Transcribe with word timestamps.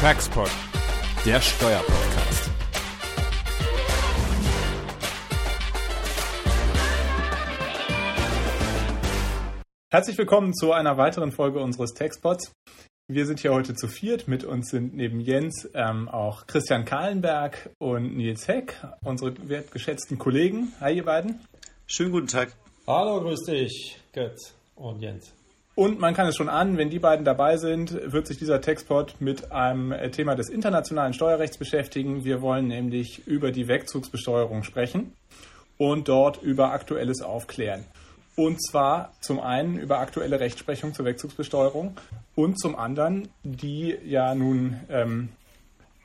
Taxpod, 0.00 0.48
der 1.26 1.40
Steuerpodcast. 1.40 2.50
Herzlich 9.90 10.16
willkommen 10.16 10.54
zu 10.54 10.70
einer 10.72 10.96
weiteren 10.98 11.32
Folge 11.32 11.58
unseres 11.58 11.94
Taxpods. 11.94 12.52
Wir 13.08 13.26
sind 13.26 13.40
hier 13.40 13.52
heute 13.52 13.74
zu 13.74 13.88
viert. 13.88 14.28
Mit 14.28 14.44
uns 14.44 14.70
sind 14.70 14.94
neben 14.94 15.18
Jens 15.18 15.68
ähm, 15.74 16.08
auch 16.08 16.46
Christian 16.46 16.84
Kahlenberg 16.84 17.70
und 17.78 18.16
Nils 18.16 18.46
Heck, 18.46 18.76
unsere 19.02 19.48
wertgeschätzten 19.48 20.16
Kollegen. 20.16 20.74
Hi, 20.78 20.94
ihr 20.94 21.04
beiden. 21.06 21.40
Schönen 21.88 22.12
guten 22.12 22.28
Tag. 22.28 22.52
Hallo, 22.86 23.20
grüß 23.20 23.46
dich, 23.46 23.98
Götz 24.12 24.54
und 24.76 25.00
Jens. 25.00 25.37
Und 25.78 26.00
man 26.00 26.12
kann 26.12 26.26
es 26.26 26.34
schon 26.34 26.48
an, 26.48 26.76
wenn 26.76 26.90
die 26.90 26.98
beiden 26.98 27.24
dabei 27.24 27.56
sind, 27.56 27.96
wird 28.12 28.26
sich 28.26 28.36
dieser 28.36 28.60
Textpod 28.60 29.14
mit 29.20 29.52
einem 29.52 29.94
Thema 30.10 30.34
des 30.34 30.48
internationalen 30.48 31.12
Steuerrechts 31.12 31.56
beschäftigen. 31.56 32.24
Wir 32.24 32.42
wollen 32.42 32.66
nämlich 32.66 33.28
über 33.28 33.52
die 33.52 33.68
Wegzugsbesteuerung 33.68 34.64
sprechen 34.64 35.12
und 35.76 36.08
dort 36.08 36.42
über 36.42 36.72
Aktuelles 36.72 37.22
aufklären. 37.22 37.84
Und 38.34 38.60
zwar 38.60 39.12
zum 39.20 39.38
einen 39.38 39.78
über 39.78 40.00
aktuelle 40.00 40.40
Rechtsprechung 40.40 40.94
zur 40.94 41.04
Wegzugsbesteuerung 41.04 41.96
und 42.34 42.58
zum 42.58 42.74
anderen 42.74 43.28
die 43.44 43.96
ja 44.04 44.34
nun 44.34 44.80
ähm, 44.88 45.28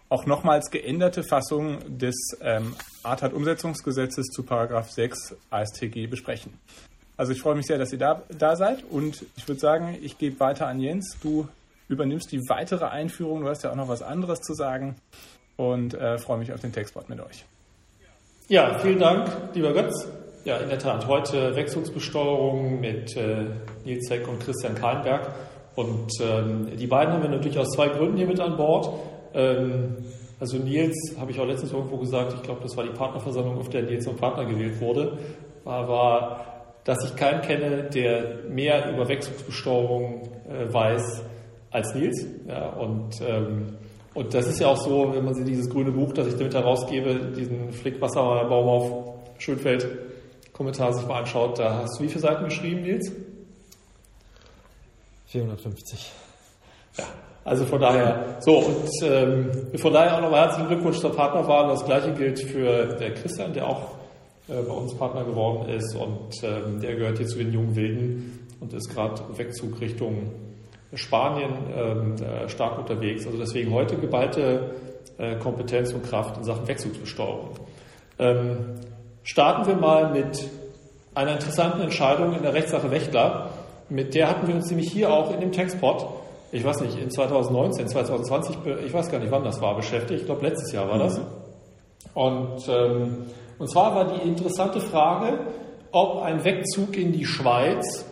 auch 0.07 0.27
nochmals 0.27 0.69
geänderte 0.69 1.23
Fassung 1.23 1.79
des 1.97 2.37
ähm, 2.41 2.75
ATAT-Umsetzungsgesetzes 3.01 4.27
zu 4.27 4.43
Paragraph 4.43 4.91
6 4.91 5.35
ASTG 5.49 6.05
besprechen. 6.05 6.53
Also 7.15 7.31
ich 7.31 7.41
freue 7.41 7.55
mich 7.55 7.67
sehr, 7.67 7.77
dass 7.77 7.91
ihr 7.91 7.99
da, 7.99 8.23
da 8.37 8.55
seid 8.55 8.83
und 8.89 9.25
ich 9.37 9.47
würde 9.47 9.59
sagen, 9.59 9.97
ich 10.01 10.17
gebe 10.17 10.39
weiter 10.39 10.67
an 10.67 10.79
Jens. 10.79 11.17
Du 11.21 11.47
übernimmst 11.87 12.31
die 12.31 12.39
weitere 12.49 12.85
Einführung. 12.85 13.41
Du 13.41 13.49
hast 13.49 13.63
ja 13.63 13.71
auch 13.71 13.75
noch 13.75 13.87
was 13.87 14.01
anderes 14.01 14.39
zu 14.41 14.53
sagen 14.53 14.95
und 15.57 15.93
äh, 15.93 16.17
freue 16.17 16.39
mich 16.39 16.51
auf 16.51 16.59
den 16.59 16.73
Textbot 16.73 17.09
mit 17.09 17.19
euch. 17.19 17.45
Ja, 18.47 18.77
vielen 18.79 18.99
Dank, 18.99 19.29
lieber 19.53 19.73
Götz. 19.73 20.07
Ja, 20.43 20.57
in 20.57 20.67
der 20.67 20.79
Tat, 20.79 21.07
heute 21.07 21.55
Wechselbesteuerung 21.55 22.81
mit 22.81 23.15
äh, 23.15 23.45
Nils 23.85 24.09
Heck 24.09 24.27
und 24.27 24.39
Christian 24.41 24.75
Kahlenberg. 24.75 25.33
Und 25.75 26.11
ähm, 26.21 26.67
die 26.77 26.87
beiden 26.87 27.13
haben 27.13 27.23
wir 27.23 27.29
natürlich 27.29 27.57
aus 27.57 27.69
zwei 27.69 27.87
Gründen 27.87 28.17
hier 28.17 28.27
mit 28.27 28.39
an 28.39 28.57
Bord. 28.57 28.89
Ähm, 29.33 29.95
also 30.39 30.57
Nils, 30.57 31.15
habe 31.17 31.31
ich 31.31 31.39
auch 31.39 31.45
letztens 31.45 31.71
irgendwo 31.71 31.97
gesagt, 31.97 32.33
ich 32.33 32.43
glaube, 32.43 32.59
das 32.61 32.75
war 32.75 32.83
die 32.83 32.89
Partnerversammlung, 32.89 33.57
auf 33.57 33.69
der 33.69 33.83
Nils 33.83 34.03
zum 34.03 34.17
Partner 34.17 34.43
gewählt 34.43 34.81
wurde, 34.81 35.17
war 35.63 36.52
dass 36.83 37.03
ich 37.05 37.15
keinen 37.15 37.41
kenne, 37.41 37.83
der 37.83 38.43
mehr 38.49 38.91
über 38.91 39.07
Wechselbesteuerung 39.07 40.29
äh, 40.49 40.73
weiß 40.73 41.23
als 41.71 41.95
Nils. 41.95 42.25
Ja, 42.47 42.69
und, 42.69 43.21
ähm, 43.21 43.77
und 44.13 44.33
das 44.33 44.47
ist 44.47 44.59
ja 44.59 44.67
auch 44.67 44.77
so, 44.77 45.13
wenn 45.13 45.23
man 45.25 45.33
sich 45.33 45.45
dieses 45.45 45.69
grüne 45.69 45.91
Buch, 45.91 46.13
das 46.13 46.27
ich 46.27 46.35
damit 46.35 46.53
herausgebe, 46.53 47.31
diesen 47.35 47.71
Flickwasserbaum 47.71 48.67
auf 48.67 49.03
Schönfeld 49.39 49.87
Kommentar 50.51 50.93
sich 50.93 51.07
mal 51.07 51.19
anschaut, 51.19 51.57
da 51.57 51.77
hast 51.79 51.99
du 51.99 52.03
wie 52.03 52.09
viele 52.09 52.19
Seiten 52.19 52.45
geschrieben, 52.45 52.83
Nils? 52.83 53.11
450. 55.25 56.11
Ja, 56.99 57.05
also 57.43 57.65
von 57.65 57.81
daher, 57.81 58.37
so 58.39 58.59
und 58.59 58.87
ähm, 59.03 59.49
von 59.77 59.91
daher 59.91 60.15
auch 60.15 60.21
nochmal 60.21 60.41
herzlichen 60.41 60.67
Glückwunsch 60.67 60.99
zur 60.99 61.15
Partnerwahl. 61.15 61.69
Das 61.69 61.83
gleiche 61.83 62.13
gilt 62.13 62.39
für 62.39 62.85
der 62.85 63.15
Christian, 63.15 63.51
der 63.51 63.67
auch 63.67 63.95
äh, 64.53 64.61
bei 64.61 64.73
uns 64.73 64.93
Partner 64.95 65.23
geworden 65.23 65.69
ist 65.69 65.95
und 65.95 66.43
ähm, 66.43 66.79
der 66.79 66.95
gehört 66.95 67.17
hier 67.17 67.27
zu 67.27 67.37
den 67.37 67.51
jungen 67.51 67.75
Wilden 67.75 68.47
und 68.59 68.73
ist 68.73 68.93
gerade 68.93 69.21
Wegzug 69.35 69.81
Richtung 69.81 70.31
Spanien 70.93 71.51
ähm, 71.75 72.15
stark 72.47 72.77
unterwegs. 72.77 73.25
Also 73.25 73.37
deswegen 73.39 73.73
heute 73.73 73.95
geballte 73.97 74.75
äh, 75.17 75.35
Kompetenz 75.35 75.91
und 75.93 76.03
Kraft 76.03 76.37
in 76.37 76.43
Sachen 76.43 76.67
Wegzugsbesteuerung. 76.67 77.49
Ähm, 78.19 78.57
starten 79.23 79.67
wir 79.67 79.75
mal 79.75 80.11
mit 80.11 80.47
einer 81.15 81.33
interessanten 81.33 81.81
Entscheidung 81.81 82.35
in 82.35 82.43
der 82.43 82.53
Rechtssache 82.53 82.91
Wächtler. 82.91 83.49
Mit 83.89 84.15
der 84.15 84.29
hatten 84.29 84.47
wir 84.47 84.55
uns 84.55 84.69
nämlich 84.69 84.91
hier 84.91 85.11
auch 85.11 85.33
in 85.33 85.39
dem 85.39 85.51
Textpot, 85.51 86.07
ich 86.51 86.63
weiß 86.63 86.81
nicht, 86.81 86.99
in 86.99 87.09
2019, 87.09 87.87
2020, 87.87 88.57
ich 88.85 88.93
weiß 88.93 89.09
gar 89.09 89.19
nicht, 89.19 89.31
wann 89.31 89.43
das 89.43 89.61
war, 89.61 89.75
beschäftigt. 89.75 90.21
Ich 90.21 90.25
glaube, 90.25 90.47
letztes 90.47 90.71
Jahr 90.71 90.89
war 90.89 90.99
das. 90.99 91.17
Mhm. 91.17 91.25
Und 92.13 92.69
ähm, 92.69 93.17
und 93.59 93.69
zwar 93.69 93.95
war 93.95 94.13
die 94.13 94.27
interessante 94.27 94.79
Frage, 94.79 95.39
ob 95.91 96.21
ein 96.23 96.43
Wegzug 96.43 96.97
in 96.97 97.11
die 97.11 97.25
Schweiz 97.25 98.05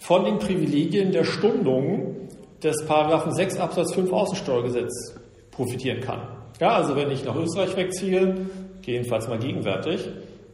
von 0.00 0.24
den 0.24 0.38
Privilegien 0.38 1.12
der 1.12 1.24
Stundung 1.24 2.28
des 2.62 2.84
Paragraphen 2.86 3.32
6 3.32 3.58
Absatz 3.58 3.94
5 3.94 4.12
Außensteuergesetz 4.12 5.14
profitieren 5.50 6.00
kann. 6.00 6.20
Ja, 6.60 6.70
also 6.76 6.96
wenn 6.96 7.10
ich 7.10 7.24
nach 7.24 7.36
Österreich 7.36 7.76
wegziehe, 7.76 8.46
jedenfalls 8.82 9.28
mal 9.28 9.38
gegenwärtig, 9.38 10.08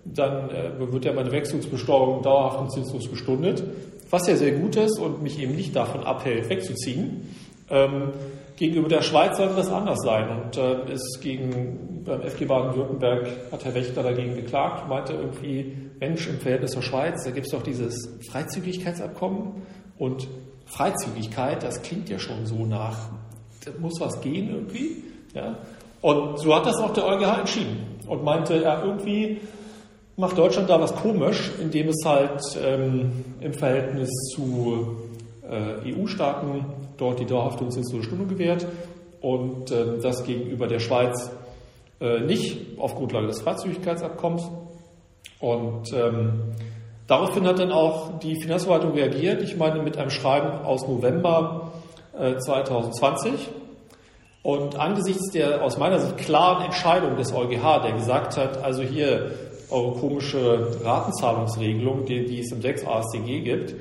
dann 0.04 0.50
äh, 0.50 0.70
wird 0.78 1.04
ja 1.04 1.12
meine 1.12 1.30
Wegzugsbesteuerung 1.30 2.22
dauerhaft 2.22 2.60
und 2.60 2.72
zinslos 2.72 3.08
gestundet, 3.08 3.62
was 4.10 4.26
ja 4.26 4.36
sehr 4.36 4.52
gut 4.52 4.76
ist 4.76 4.98
und 4.98 5.22
mich 5.22 5.40
eben 5.40 5.54
nicht 5.54 5.76
davon 5.76 6.02
abhält, 6.02 6.48
wegzuziehen. 6.48 7.34
Ähm, 7.70 8.10
Gegenüber 8.62 8.88
der 8.88 9.02
Schweiz 9.02 9.38
sollte 9.38 9.56
das 9.56 9.72
anders 9.72 9.98
sein. 10.04 10.28
Und 10.28 10.56
äh, 10.56 10.92
ist 10.92 11.18
gegen, 11.20 12.04
beim 12.04 12.22
FG 12.22 12.44
Baden-Württemberg 12.44 13.26
hat 13.50 13.64
Herr 13.64 13.74
Wächter 13.74 14.04
dagegen 14.04 14.36
geklagt, 14.36 14.88
meinte 14.88 15.14
irgendwie, 15.14 15.76
Mensch, 15.98 16.28
im 16.28 16.38
Verhältnis 16.38 16.70
zur 16.70 16.82
Schweiz, 16.82 17.24
da 17.24 17.32
gibt 17.32 17.46
es 17.46 17.52
doch 17.52 17.64
dieses 17.64 18.08
Freizügigkeitsabkommen. 18.30 19.62
Und 19.98 20.28
Freizügigkeit, 20.66 21.64
das 21.64 21.82
klingt 21.82 22.08
ja 22.08 22.20
schon 22.20 22.46
so 22.46 22.64
nach, 22.64 23.10
da 23.64 23.72
muss 23.80 23.98
was 23.98 24.20
gehen 24.20 24.50
irgendwie. 24.50 25.02
Ja? 25.34 25.58
Und 26.00 26.38
so 26.38 26.54
hat 26.54 26.64
das 26.64 26.76
auch 26.76 26.92
der 26.92 27.04
EuGH 27.04 27.40
entschieden 27.40 27.78
und 28.06 28.22
meinte, 28.22 28.62
ja, 28.62 28.80
irgendwie 28.84 29.40
macht 30.16 30.38
Deutschland 30.38 30.70
da 30.70 30.80
was 30.80 30.94
komisch, 30.94 31.50
indem 31.60 31.88
es 31.88 32.04
halt 32.04 32.40
ähm, 32.64 33.10
im 33.40 33.54
Verhältnis 33.54 34.08
zu 34.36 35.01
EU-Staaten 35.52 36.64
dort 36.96 37.20
die 37.20 37.26
dauerhafte 37.26 37.64
und 37.64 37.72
zinslose 37.72 38.04
Stundung 38.04 38.28
gewährt 38.28 38.66
und 39.20 39.70
äh, 39.70 39.98
das 40.00 40.24
gegenüber 40.24 40.66
der 40.66 40.80
Schweiz 40.80 41.30
äh, 42.00 42.20
nicht 42.20 42.78
auf 42.78 42.94
Grundlage 42.94 43.28
des 43.28 43.40
Freizügigkeitsabkommens. 43.42 44.50
Und 45.38 45.92
ähm, 45.92 46.54
daraufhin 47.06 47.46
hat 47.46 47.58
dann 47.58 47.72
auch 47.72 48.18
die 48.18 48.40
Finanzverwaltung 48.40 48.92
reagiert, 48.92 49.42
ich 49.42 49.56
meine 49.56 49.82
mit 49.82 49.96
einem 49.96 50.10
Schreiben 50.10 50.64
aus 50.64 50.86
November 50.86 51.72
äh, 52.18 52.36
2020. 52.36 53.32
Und 54.42 54.76
angesichts 54.76 55.30
der 55.30 55.62
aus 55.62 55.78
meiner 55.78 56.00
Sicht 56.00 56.18
klaren 56.18 56.64
Entscheidung 56.64 57.16
des 57.16 57.32
EuGH, 57.32 57.82
der 57.84 57.92
gesagt 57.92 58.36
hat, 58.36 58.62
also 58.62 58.82
hier 58.82 59.30
eure 59.70 59.92
komische 59.92 60.84
Ratenzahlungsregelung, 60.84 62.04
die, 62.04 62.26
die 62.26 62.40
es 62.40 62.50
im 62.50 62.60
6 62.60 62.86
AStG 62.86 63.40
gibt, 63.40 63.74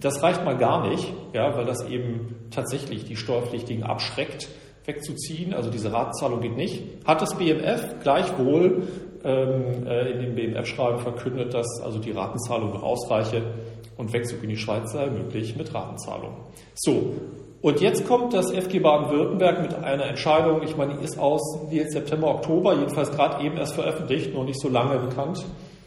das 0.00 0.22
reicht 0.22 0.44
mal 0.44 0.56
gar 0.56 0.88
nicht, 0.88 1.12
ja, 1.32 1.56
weil 1.56 1.66
das 1.66 1.88
eben 1.88 2.34
tatsächlich 2.50 3.04
die 3.04 3.16
Steuerpflichtigen 3.16 3.82
abschreckt, 3.82 4.48
wegzuziehen. 4.84 5.54
Also 5.54 5.70
diese 5.70 5.92
Ratenzahlung 5.92 6.40
geht 6.40 6.56
nicht. 6.56 6.82
Hat 7.04 7.22
das 7.22 7.34
BMF 7.34 8.00
gleichwohl 8.02 8.88
ähm, 9.24 9.86
äh, 9.86 10.10
in 10.12 10.20
dem 10.20 10.34
BMF-Schreiben 10.34 10.98
verkündet, 10.98 11.54
dass 11.54 11.80
also 11.82 11.98
die 11.98 12.10
Ratenzahlung 12.10 12.72
noch 12.72 12.82
ausreiche 12.82 13.42
und 13.96 14.12
Wegzug 14.12 14.42
in 14.42 14.50
die 14.50 14.56
Schweiz 14.56 14.92
sei 14.92 15.06
möglich 15.06 15.56
mit 15.56 15.72
Ratenzahlung. 15.72 16.36
So, 16.74 17.14
und 17.62 17.80
jetzt 17.80 18.06
kommt 18.06 18.34
das 18.34 18.52
FG 18.52 18.80
Baden-Württemberg 18.80 19.62
mit 19.62 19.74
einer 19.74 20.04
Entscheidung, 20.04 20.62
ich 20.62 20.76
meine, 20.76 20.98
die 20.98 21.04
ist 21.04 21.18
aus 21.18 21.40
September, 21.70 22.34
Oktober, 22.34 22.74
jedenfalls 22.74 23.10
gerade 23.10 23.42
eben 23.42 23.56
erst 23.56 23.74
veröffentlicht, 23.74 24.34
noch 24.34 24.44
nicht 24.44 24.60
so 24.60 24.68
lange 24.68 24.98
bekannt. 24.98 25.42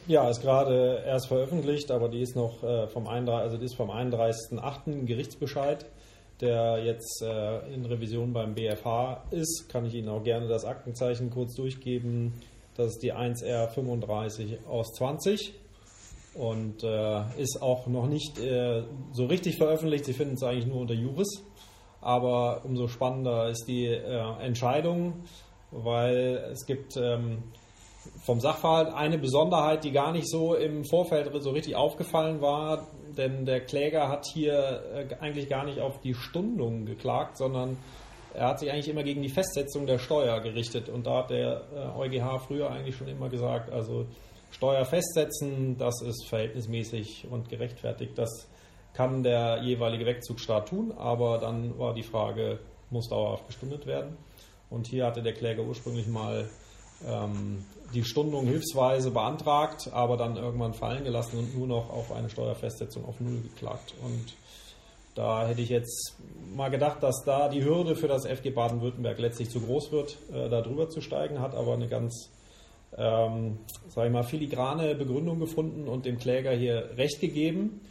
Ja, 0.08 0.30
ist 0.30 0.42
gerade 0.42 1.04
erst 1.06 1.28
veröffentlicht, 1.28 1.92
aber 1.92 2.08
die 2.08 2.22
ist 2.22 2.34
noch 2.34 2.64
äh, 2.64 2.88
vom 2.88 3.08
31, 3.08 3.44
also 3.44 3.58
die 3.58 3.66
ist 3.66 3.76
vom 3.76 3.92
31.08. 3.92 5.04
Gerichtsbescheid, 5.04 5.86
der 6.40 6.82
jetzt 6.86 7.22
äh, 7.22 7.74
in 7.74 7.86
Revision 7.86 8.32
beim 8.32 8.56
BFH 8.56 9.26
ist. 9.32 9.68
Kann 9.68 9.86
ich 9.86 9.96
Ihnen 9.96 10.08
auch 10.08 10.24
gerne 10.24 10.48
das 10.48 10.64
Aktenzeichen 10.64 11.30
kurz 11.30 11.56
durchgeben. 11.56 12.36
Das 12.78 12.92
ist 12.94 13.04
die 13.04 13.14
1R35 13.14 14.66
aus 14.66 14.94
20 14.94 15.54
und 16.36 16.84
äh, 16.84 17.42
ist 17.42 17.62
auch 17.62 17.88
noch 17.88 18.08
nicht 18.08 18.40
äh, 18.40 18.84
so 19.12 19.26
richtig 19.26 19.58
veröffentlicht. 19.58 20.06
Sie 20.06 20.14
finden 20.14 20.36
es 20.36 20.44
eigentlich 20.44 20.68
nur 20.68 20.80
unter 20.80 20.94
Juris. 20.94 21.44
Aber 22.00 22.62
umso 22.64 22.88
spannender 22.88 23.50
ist 23.50 23.66
die 23.68 23.88
äh, 23.88 24.40
Entscheidung, 24.40 25.24
weil 25.72 26.50
es 26.54 26.66
gibt 26.66 26.96
ähm, 26.96 27.44
vom 28.28 28.42
Sachverhalt 28.42 28.94
eine 28.94 29.18
Besonderheit, 29.18 29.86
die 29.86 29.94
gar 29.94 30.12
nicht 30.12 30.30
so 30.30 30.54
im 30.54 30.84
Vorfeld 30.84 31.32
so 31.42 31.52
richtig 31.52 31.78
aufgefallen 31.78 32.42
war, 32.42 32.86
denn 33.18 33.46
der 33.46 33.62
Kläger 33.62 34.10
hat 34.10 34.26
hier 34.26 34.84
äh, 34.94 35.16
eigentlich 35.22 35.48
gar 35.48 35.64
nicht 35.64 35.80
auf 35.80 36.02
die 36.02 36.14
Stundung 36.14 36.86
geklagt, 36.86 37.38
sondern 37.38 37.78
er 38.34 38.50
hat 38.50 38.60
sich 38.60 38.70
eigentlich 38.70 38.90
immer 38.90 39.04
gegen 39.04 39.22
die 39.22 39.30
Festsetzung 39.30 39.88
der 39.88 39.98
Steuer 39.98 40.42
gerichtet. 40.42 40.90
Und 40.90 41.08
da 41.08 41.20
hat 41.20 41.30
der 41.30 41.64
EuGH 41.98 42.36
äh, 42.36 42.40
früher 42.40 42.70
eigentlich 42.70 42.98
schon 42.98 43.08
immer 43.08 43.30
gesagt, 43.30 43.72
also 43.72 44.06
Steuer 44.52 44.84
festsetzen, 44.84 45.78
das 45.78 46.02
ist 46.02 46.28
verhältnismäßig 46.28 47.28
und 47.32 47.48
gerechtfertigt. 47.48 48.18
Das 48.18 48.50
kann 48.94 49.24
der 49.24 49.64
jeweilige 49.64 50.06
Wegzugstaat 50.06 50.68
tun, 50.68 50.92
aber 50.98 51.38
dann 51.38 51.80
war 51.80 51.94
die 51.94 52.04
Frage, 52.04 52.60
muss 52.90 53.08
dauerhaft 53.08 53.48
gestundet 53.48 53.86
werden. 53.86 54.18
Und 54.70 54.88
hier 54.88 55.06
hatte 55.06 55.22
der 55.22 55.34
Kläger 55.34 55.64
ursprünglich 55.64 56.08
mal 56.08 56.50
ähm, 57.06 57.66
die 57.94 58.04
Stundung 58.04 58.46
hilfsweise 58.46 59.12
beantragt, 59.12 59.90
aber 59.94 60.18
dann 60.18 60.36
irgendwann 60.36 60.74
fallen 60.74 61.04
gelassen 61.04 61.40
und 61.40 61.58
nur 61.58 61.68
noch 61.68 61.90
auf 61.90 62.12
eine 62.12 62.30
Steuerfestsetzung 62.30 63.06
auf 63.06 63.20
Null 63.20 63.42
geklagt. 63.42 63.94
Und 64.04 64.34
da 65.16 65.48
hätte 65.48 65.62
ich 65.62 65.70
jetzt 65.70 66.16
mal 66.56 66.70
gedacht, 66.70 67.02
dass 67.02 67.24
da 67.26 67.50
die 67.50 67.64
Hürde 67.64 67.96
für 67.96 68.08
das 68.08 68.26
FG 68.26 68.52
Baden-Württemberg 68.52 69.18
letztlich 69.20 69.50
zu 69.50 69.62
groß 69.62 69.92
wird, 69.92 70.18
äh, 70.32 70.50
da 70.50 70.62
drüber 70.62 70.90
zu 70.90 71.02
steigen, 71.02 71.40
hat 71.42 71.56
aber 71.56 71.74
eine 71.74 71.88
ganz, 71.88 72.30
ähm, 72.96 73.58
sage 73.90 74.08
ich 74.08 74.14
mal, 74.14 74.24
filigrane 74.24 74.96
Begründung 74.96 75.40
gefunden 75.40 75.88
und 75.88 76.06
dem 76.06 76.20
Kläger 76.20 76.52
hier 76.52 76.92
Recht 76.98 77.20
gegeben. 77.20 77.82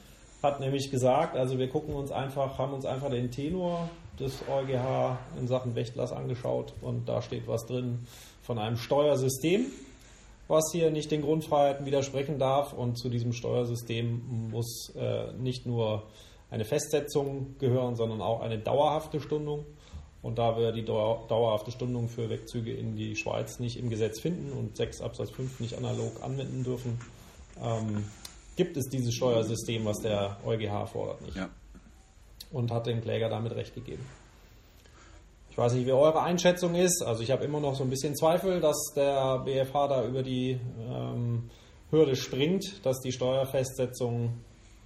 Hat 0.42 0.60
nämlich 0.60 0.90
gesagt, 0.90 1.36
also 1.36 1.58
wir 1.58 1.68
gucken 1.68 1.94
uns 1.94 2.12
einfach, 2.12 2.58
haben 2.58 2.74
uns 2.74 2.84
einfach 2.84 3.10
den 3.10 3.30
Tenor 3.30 3.88
des 4.20 4.42
EuGH 4.48 5.18
in 5.38 5.48
Sachen 5.48 5.74
Wächtlers 5.74 6.12
angeschaut 6.12 6.74
und 6.80 7.08
da 7.08 7.22
steht 7.22 7.48
was 7.48 7.66
drin 7.66 8.06
von 8.46 8.58
einem 8.58 8.76
Steuersystem, 8.76 9.66
was 10.48 10.70
hier 10.72 10.90
nicht 10.90 11.10
den 11.10 11.22
Grundfreiheiten 11.22 11.84
widersprechen 11.84 12.38
darf 12.38 12.72
und 12.72 12.96
zu 12.96 13.08
diesem 13.08 13.32
Steuersystem 13.32 14.50
muss 14.50 14.92
äh, 14.94 15.32
nicht 15.32 15.66
nur 15.66 16.04
eine 16.50 16.64
Festsetzung 16.64 17.56
gehören, 17.58 17.96
sondern 17.96 18.22
auch 18.22 18.40
eine 18.40 18.58
dauerhafte 18.58 19.20
Stundung. 19.20 19.66
Und 20.22 20.38
da 20.38 20.56
wir 20.56 20.72
die 20.72 20.84
dauerhafte 20.84 21.70
Stundung 21.70 22.08
für 22.08 22.30
Wegzüge 22.30 22.72
in 22.72 22.96
die 22.96 23.16
Schweiz 23.16 23.58
nicht 23.58 23.76
im 23.76 23.90
Gesetz 23.90 24.20
finden 24.20 24.52
und 24.52 24.76
6 24.76 25.00
Absatz 25.00 25.30
5 25.30 25.60
nicht 25.60 25.76
analog 25.76 26.22
anwenden 26.22 26.64
dürfen, 26.64 26.98
ähm, 27.62 28.04
gibt 28.56 28.76
es 28.76 28.86
dieses 28.86 29.14
Steuersystem, 29.14 29.84
was 29.84 29.98
der 29.98 30.38
EuGH 30.44 30.88
fordert, 30.88 31.22
nicht. 31.22 31.36
Ja. 31.36 31.50
Und 32.50 32.70
hat 32.70 32.86
dem 32.86 33.02
Kläger 33.02 33.28
damit 33.28 33.54
recht 33.54 33.74
gegeben. 33.74 34.04
Ich 35.56 35.58
weiß 35.58 35.72
nicht, 35.72 35.86
wie 35.86 35.92
eure 35.92 36.22
Einschätzung 36.22 36.74
ist. 36.74 37.02
Also 37.02 37.22
ich 37.22 37.30
habe 37.30 37.42
immer 37.42 37.60
noch 37.60 37.76
so 37.76 37.82
ein 37.82 37.88
bisschen 37.88 38.14
Zweifel, 38.14 38.60
dass 38.60 38.92
der 38.94 39.38
BFH 39.38 39.88
da 39.88 40.06
über 40.06 40.22
die 40.22 40.60
ähm, 40.86 41.48
Hürde 41.90 42.14
springt, 42.14 42.84
dass 42.84 43.00
die 43.00 43.10
Steuerfestsetzung, 43.10 44.34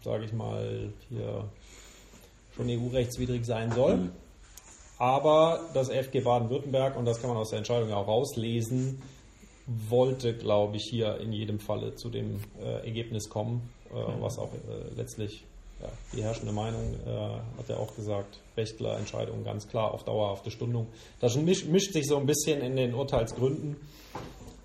sage 0.05 0.27
ich 0.27 0.33
mal, 0.33 0.93
hier 1.09 1.49
schon 2.55 2.69
EU-rechtswidrig 2.69 3.45
sein 3.45 3.73
soll. 3.73 3.97
Mhm. 3.97 4.13
Aber 4.97 5.59
das 5.75 5.89
FG 5.89 6.21
Baden-Württemberg, 6.21 6.97
und 6.97 7.05
das 7.05 7.21
kann 7.21 7.31
man 7.31 7.39
aus 7.39 7.51
der 7.51 7.59
Entscheidung 7.59 7.89
ja 7.89 7.97
auch 7.97 8.07
rauslesen, 8.07 9.03
wollte, 9.67 10.37
glaube 10.37 10.77
ich, 10.77 10.85
hier 10.89 11.19
in 11.19 11.33
jedem 11.33 11.59
Falle 11.59 11.97
zu 11.97 12.11
dem 12.11 12.39
äh, 12.63 12.87
Ergebnis 12.87 13.29
kommen, 13.29 13.69
äh, 13.91 13.95
mhm. 13.95 14.23
was 14.23 14.39
auch 14.39 14.53
äh, 14.53 14.95
letztlich 14.95 15.45
ja, 15.83 15.89
die 16.13 16.23
herrschende 16.23 16.53
Meinung, 16.53 16.95
äh, 17.07 17.11
hat 17.59 17.69
er 17.69 17.79
auch 17.79 17.95
gesagt, 17.97 18.41
Rechtlerentscheidung 18.57 19.45
ganz 19.45 19.69
klar 19.69 19.93
auf 19.93 20.05
dauerhafte 20.05 20.51
Stundung. 20.51 20.89
Das 21.21 21.37
mischt, 21.37 21.67
mischt 21.69 21.93
sich 21.93 22.07
so 22.07 22.19
ein 22.19 22.27
bisschen 22.27 22.61
in 22.61 22.77
den 22.77 22.95
Urteilsgründen, 22.95 23.77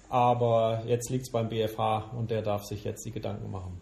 aber 0.09 0.83
jetzt 0.87 1.09
liegt 1.09 1.25
es 1.25 1.31
beim 1.31 1.49
BFH 1.49 2.11
und 2.17 2.31
der 2.31 2.41
darf 2.41 2.63
sich 2.65 2.83
jetzt 2.83 3.05
die 3.05 3.11
Gedanken 3.11 3.51
machen. 3.51 3.81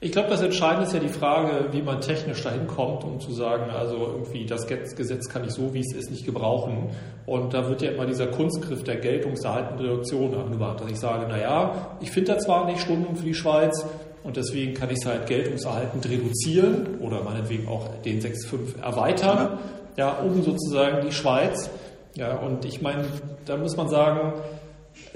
Ich 0.00 0.10
glaube, 0.10 0.30
das 0.30 0.40
Entscheidende 0.40 0.86
ist 0.86 0.94
ja 0.94 1.00
die 1.00 1.08
Frage, 1.08 1.68
wie 1.70 1.82
man 1.82 2.00
technisch 2.00 2.42
dahin 2.42 2.66
kommt, 2.66 3.04
um 3.04 3.20
zu 3.20 3.30
sagen, 3.32 3.70
also 3.70 3.96
irgendwie 3.96 4.46
das 4.46 4.66
Gesetz 4.66 5.28
kann 5.28 5.44
ich 5.44 5.50
so, 5.50 5.74
wie 5.74 5.80
es 5.80 5.92
ist, 5.92 6.10
nicht 6.10 6.24
gebrauchen. 6.24 6.88
Und 7.26 7.52
da 7.52 7.68
wird 7.68 7.82
ja 7.82 7.90
immer 7.90 8.06
dieser 8.06 8.28
Kunstgriff 8.28 8.84
der 8.84 8.96
geltungserhaltenden 8.96 9.86
Reduktion 9.86 10.34
angewandt, 10.34 10.80
dass 10.80 10.90
ich 10.90 10.98
sage, 10.98 11.28
naja, 11.28 11.98
ich 12.00 12.10
finde 12.10 12.32
da 12.32 12.38
zwar 12.38 12.64
nicht 12.64 12.80
Stunden 12.80 13.16
für 13.16 13.26
die 13.26 13.34
Schweiz, 13.34 13.84
und 14.26 14.36
deswegen 14.36 14.74
kann 14.74 14.90
ich 14.90 14.98
es 14.98 15.06
halt 15.06 15.28
geltungserhaltend 15.28 16.08
reduzieren 16.08 16.98
oder 17.00 17.22
meinetwegen 17.22 17.68
auch 17.68 18.02
den 18.02 18.20
6.5 18.20 18.82
erweitern, 18.82 19.58
ja, 19.96 20.18
um 20.18 20.42
sozusagen 20.42 21.06
die 21.06 21.12
Schweiz. 21.12 21.70
Ja, 22.16 22.36
und 22.38 22.64
ich 22.64 22.82
meine, 22.82 23.04
da 23.44 23.56
muss 23.56 23.76
man 23.76 23.88
sagen, 23.88 24.32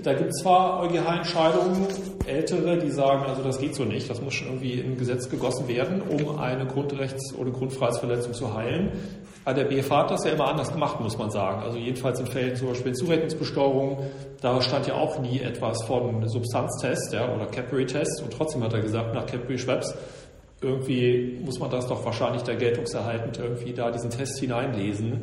da 0.02 0.14
gibt 0.14 0.30
es 0.30 0.42
zwar 0.42 0.82
EuGH-Entscheidungen, 0.82 1.86
ältere, 2.26 2.78
die 2.78 2.90
sagen, 2.90 3.24
also 3.26 3.42
das 3.42 3.58
geht 3.58 3.74
so 3.74 3.84
nicht, 3.84 4.08
das 4.08 4.20
muss 4.22 4.34
schon 4.34 4.48
irgendwie 4.48 4.74
in 4.74 4.96
Gesetz 4.96 5.28
gegossen 5.28 5.68
werden, 5.68 6.02
um 6.02 6.38
eine 6.38 6.66
Grundrechts- 6.66 7.34
oder 7.34 7.50
Grundfreiheitsverletzung 7.50 8.32
zu 8.32 8.54
heilen. 8.54 8.92
Aber 9.44 9.54
der 9.54 9.64
BFH 9.64 9.96
hat 9.96 10.10
das 10.10 10.24
ja 10.24 10.32
immer 10.32 10.48
anders 10.48 10.72
gemacht, 10.72 11.00
muss 11.00 11.16
man 11.18 11.30
sagen. 11.30 11.62
Also 11.62 11.78
jedenfalls 11.78 12.20
in 12.20 12.26
Fällen 12.26 12.56
zum 12.56 12.68
Beispiel 12.68 12.92
Zurechnungsbesteuerung, 12.92 13.98
da 14.40 14.60
stand 14.60 14.86
ja 14.86 14.94
auch 14.94 15.18
nie 15.18 15.40
etwas 15.40 15.82
von 15.84 16.28
Substanztest 16.28 17.12
ja, 17.12 17.34
oder 17.34 17.46
Capri-Test 17.46 18.22
und 18.22 18.32
trotzdem 18.32 18.62
hat 18.62 18.72
er 18.72 18.80
gesagt, 18.80 19.14
nach 19.14 19.26
Capri-Schweppes, 19.26 19.94
irgendwie 20.62 21.40
muss 21.42 21.58
man 21.58 21.70
das 21.70 21.86
doch 21.86 22.04
wahrscheinlich 22.04 22.42
der 22.42 22.56
geltungserhaltend 22.56 23.38
irgendwie 23.38 23.72
da 23.72 23.90
diesen 23.90 24.10
Test 24.10 24.38
hineinlesen. 24.38 25.22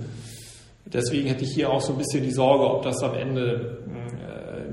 Deswegen 0.86 1.28
hätte 1.28 1.44
ich 1.44 1.54
hier 1.54 1.70
auch 1.70 1.82
so 1.82 1.94
ein 1.94 1.98
bisschen 1.98 2.24
die 2.24 2.32
Sorge, 2.32 2.66
ob 2.66 2.82
das 2.82 3.04
am 3.04 3.14
Ende 3.14 3.84
äh, 3.88 4.07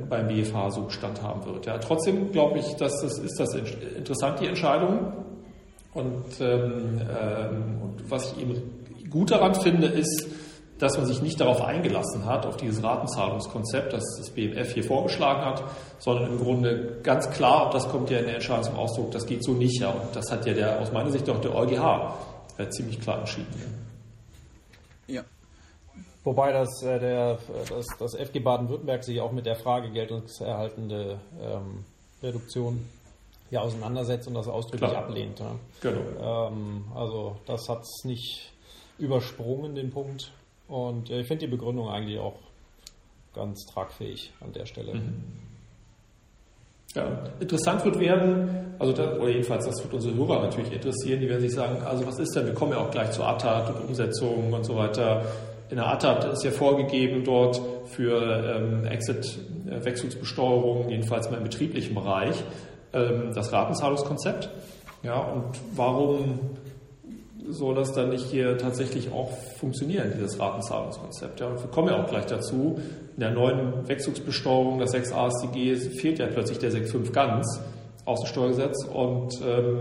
beim 0.09 0.29
BFH 0.29 0.71
so 0.71 0.83
Bestand 0.83 1.23
haben 1.23 1.45
wird. 1.45 1.67
Ja, 1.67 1.79
trotzdem 1.79 2.33
glaube 2.33 2.59
ich, 2.59 2.75
dass 2.77 3.01
das 3.01 3.19
ist 3.19 3.39
das 3.39 3.55
interessant, 3.55 4.41
die 4.41 4.47
Entscheidung. 4.47 5.13
Und, 5.93 6.41
ähm, 6.41 7.01
ähm, 7.01 7.83
und 7.83 8.11
was 8.11 8.33
ich 8.33 8.43
eben 8.43 8.61
gut 9.11 9.31
daran 9.31 9.55
finde, 9.55 9.87
ist, 9.87 10.27
dass 10.79 10.99
man 10.99 11.07
sich 11.07 11.23
nicht 11.23 11.41
darauf 11.41 11.63
eingelassen 11.63 12.25
hat, 12.27 12.47
auf 12.47 12.57
dieses 12.57 12.83
Ratenzahlungskonzept, 12.83 13.93
das 13.93 14.03
das 14.19 14.31
BMF 14.31 14.73
hier 14.73 14.83
vorgeschlagen 14.83 15.45
hat, 15.45 15.63
sondern 15.99 16.33
im 16.33 16.39
Grunde 16.39 16.99
ganz 17.03 17.31
klar, 17.31 17.71
das 17.71 17.89
kommt 17.89 18.11
ja 18.11 18.19
in 18.19 18.27
der 18.27 18.35
Entscheidung 18.35 18.65
zum 18.65 18.77
Ausdruck, 18.77 19.13
das 19.13 19.25
geht 19.25 19.45
so 19.45 19.53
nicht. 19.53 19.81
Ja. 19.81 19.91
Und 19.91 20.15
das 20.15 20.31
hat 20.33 20.45
ja 20.47 20.53
der, 20.53 20.81
aus 20.81 20.93
meiner 20.93 21.11
Sicht 21.11 21.31
auch 21.31 21.41
der 21.41 21.55
EuGH 21.55 22.15
äh, 22.59 22.69
ziemlich 22.71 23.01
klar 23.01 23.21
entschieden. 23.21 23.47
Ja. 25.07 25.23
Wobei 26.25 26.53
das, 26.53 26.83
äh, 26.83 26.99
der, 26.99 27.39
das, 27.69 27.87
das 27.99 28.15
FG 28.17 28.41
Baden-Württemberg 28.41 29.05
sich 29.05 29.21
auch 29.21 29.33
mit 29.33 29.45
der 29.45 29.57
Frage 29.57 29.91
geltungserhaltende 29.91 31.21
ähm, 31.41 31.85
Reduktion 32.23 32.89
hier 33.51 33.63
auseinandersetzt 33.63 34.27
und 34.27 34.35
das 34.35 34.49
ausdrücklich 34.49 34.91
Klar. 34.91 35.05
ablehnt. 35.05 35.39
Ja. 35.39 35.55
Genau. 35.83 36.49
Ähm, 36.49 36.85
also 36.95 37.37
das 37.47 37.69
hat 37.69 37.83
es 37.83 38.05
nicht 38.05 38.53
übersprungen, 38.99 39.75
den 39.75 39.91
Punkt. 39.91 40.33
Und 40.67 41.11
äh, 41.11 41.21
ich 41.21 41.27
finde 41.27 41.47
die 41.47 41.51
Begründung 41.51 41.91
eigentlich 41.91 42.19
auch 42.19 42.39
ganz 43.35 43.67
tragfähig 43.67 44.33
an 44.41 44.53
der 44.53 44.65
Stelle. 44.65 44.95
Mhm. 44.95 45.23
Ja, 46.95 47.25
interessant 47.41 47.85
wird 47.85 47.99
werden, 47.99 48.77
also 48.79 48.93
da, 48.93 49.17
oder 49.17 49.29
jedenfalls, 49.29 49.67
das 49.67 49.83
wird 49.83 49.93
unsere 49.95 50.15
Hörer 50.15 50.43
natürlich 50.43 50.73
interessieren, 50.73 51.21
die 51.21 51.29
werden 51.29 51.41
sich 51.41 51.53
sagen, 51.53 51.83
also 51.83 52.07
was 52.07 52.21
ist 52.21 52.37
denn, 52.37 52.47
wir 52.47 52.55
kommen 52.55 52.71
ja 52.71 52.79
auch 52.79 52.91
gleich 52.91 53.11
zur 53.11 53.27
ATAT 53.27 53.75
und 53.75 53.89
Umsetzung 53.89 54.53
und 54.53 54.65
so 54.65 54.77
weiter. 54.77 55.25
In 55.71 55.77
der 55.77 55.87
ATAT 55.87 56.25
ist 56.33 56.45
ja 56.45 56.51
vorgegeben 56.51 57.25
dort 57.25 57.61
für 57.87 58.21
ähm, 58.23 58.85
Exit-Wechselbesteuerung, 58.85 60.91
jedenfalls 60.91 61.31
mal 61.31 61.39
im 61.39 61.45
betrieblichen 61.45 61.95
Bereich, 61.95 62.37
ähm, 62.93 63.33
das 63.35 63.53
Ratenzahlungskonzept. 63.53 64.51
Ja, 65.03 65.19
und 65.19 65.59
warum 65.75 66.39
soll 67.49 67.75
das 67.75 67.93
dann 67.93 68.11
nicht 68.11 68.27
hier 68.27 68.59
tatsächlich 68.59 69.13
auch 69.13 69.31
funktionieren, 69.59 70.13
dieses 70.15 70.41
Ratenzahlungskonzept. 70.41 71.41
Ja, 71.41 71.49
und 71.49 71.63
wir 71.63 71.71
kommen 71.71 71.89
ja 71.89 72.03
auch 72.03 72.09
gleich 72.09 72.27
dazu. 72.27 72.81
In 73.15 73.21
der 73.21 73.31
neuen 73.31 73.87
Wechselbesteuerung, 73.87 74.79
das 74.79 74.93
6 74.93 75.13
AStG, 75.13 75.77
fehlt 75.77 76.19
ja 76.19 76.27
plötzlich 76.27 76.59
der 76.59 76.73
6.5 76.73 77.13
ganz 77.13 77.61
aus 78.07 78.21
dem 78.21 78.27
Steuergesetz 78.27 78.85
und 78.85 79.41
ähm, 79.43 79.81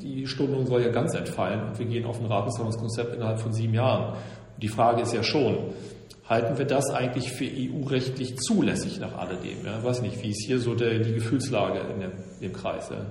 die 0.00 0.26
Stundung 0.26 0.66
soll 0.66 0.82
ja 0.82 0.88
ganz 0.88 1.14
entfallen 1.14 1.68
und 1.68 1.78
wir 1.78 1.86
gehen 1.86 2.06
auf 2.06 2.18
ein 2.18 2.26
Ratenzahlungskonzept 2.26 3.14
innerhalb 3.14 3.40
von 3.40 3.52
sieben 3.52 3.74
Jahren. 3.74 4.14
Die 4.60 4.68
Frage 4.68 5.02
ist 5.02 5.12
ja 5.12 5.22
schon, 5.22 5.72
halten 6.28 6.58
wir 6.58 6.64
das 6.64 6.90
eigentlich 6.90 7.32
für 7.32 7.44
EU-rechtlich 7.46 8.36
zulässig 8.36 8.98
nach 8.98 9.16
alledem? 9.16 9.64
Ja, 9.64 9.82
weiß 9.82 10.02
nicht, 10.02 10.22
wie 10.22 10.30
ist 10.30 10.44
hier 10.46 10.58
so 10.58 10.74
der, 10.74 10.98
die 10.98 11.14
Gefühlslage 11.14 11.80
in 11.92 12.00
dem, 12.00 12.12
dem 12.40 12.52
Kreis? 12.52 12.90
Ja? 12.90 13.06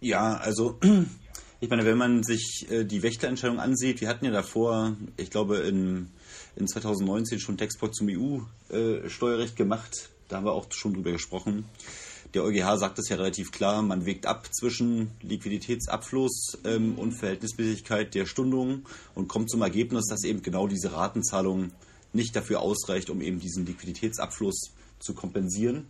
Ja, 0.00 0.34
also 0.36 0.78
ich 1.60 1.68
meine, 1.68 1.84
wenn 1.84 1.96
man 1.96 2.24
sich 2.24 2.66
äh, 2.70 2.84
die 2.84 3.02
Wächterentscheidung 3.02 3.60
ansieht, 3.60 4.00
wir 4.00 4.08
hatten 4.08 4.24
ja 4.24 4.32
davor, 4.32 4.96
ich 5.16 5.30
glaube 5.30 5.58
in, 5.58 6.10
in 6.56 6.66
2019 6.66 7.38
schon 7.38 7.56
Textport 7.56 7.94
zum 7.94 8.08
EU-Steuerrecht 8.08 9.56
gemacht, 9.56 10.10
da 10.28 10.36
haben 10.38 10.44
wir 10.44 10.52
auch 10.52 10.66
schon 10.70 10.94
drüber 10.94 11.12
gesprochen. 11.12 11.66
Der 12.34 12.44
EuGH 12.44 12.78
sagt 12.78 12.98
es 12.98 13.10
ja 13.10 13.16
relativ 13.16 13.52
klar, 13.52 13.82
man 13.82 14.06
wägt 14.06 14.24
ab 14.24 14.48
zwischen 14.54 15.10
Liquiditätsabfluss 15.20 16.58
ähm, 16.64 16.94
und 16.98 17.12
Verhältnismäßigkeit 17.12 18.14
der 18.14 18.24
Stundung 18.24 18.86
und 19.14 19.28
kommt 19.28 19.50
zum 19.50 19.60
Ergebnis, 19.60 20.06
dass 20.06 20.24
eben 20.24 20.40
genau 20.40 20.66
diese 20.66 20.94
Ratenzahlung 20.94 21.72
nicht 22.14 22.34
dafür 22.34 22.60
ausreicht, 22.60 23.10
um 23.10 23.20
eben 23.20 23.38
diesen 23.38 23.66
Liquiditätsabfluss 23.66 24.70
zu 24.98 25.12
kompensieren. 25.12 25.86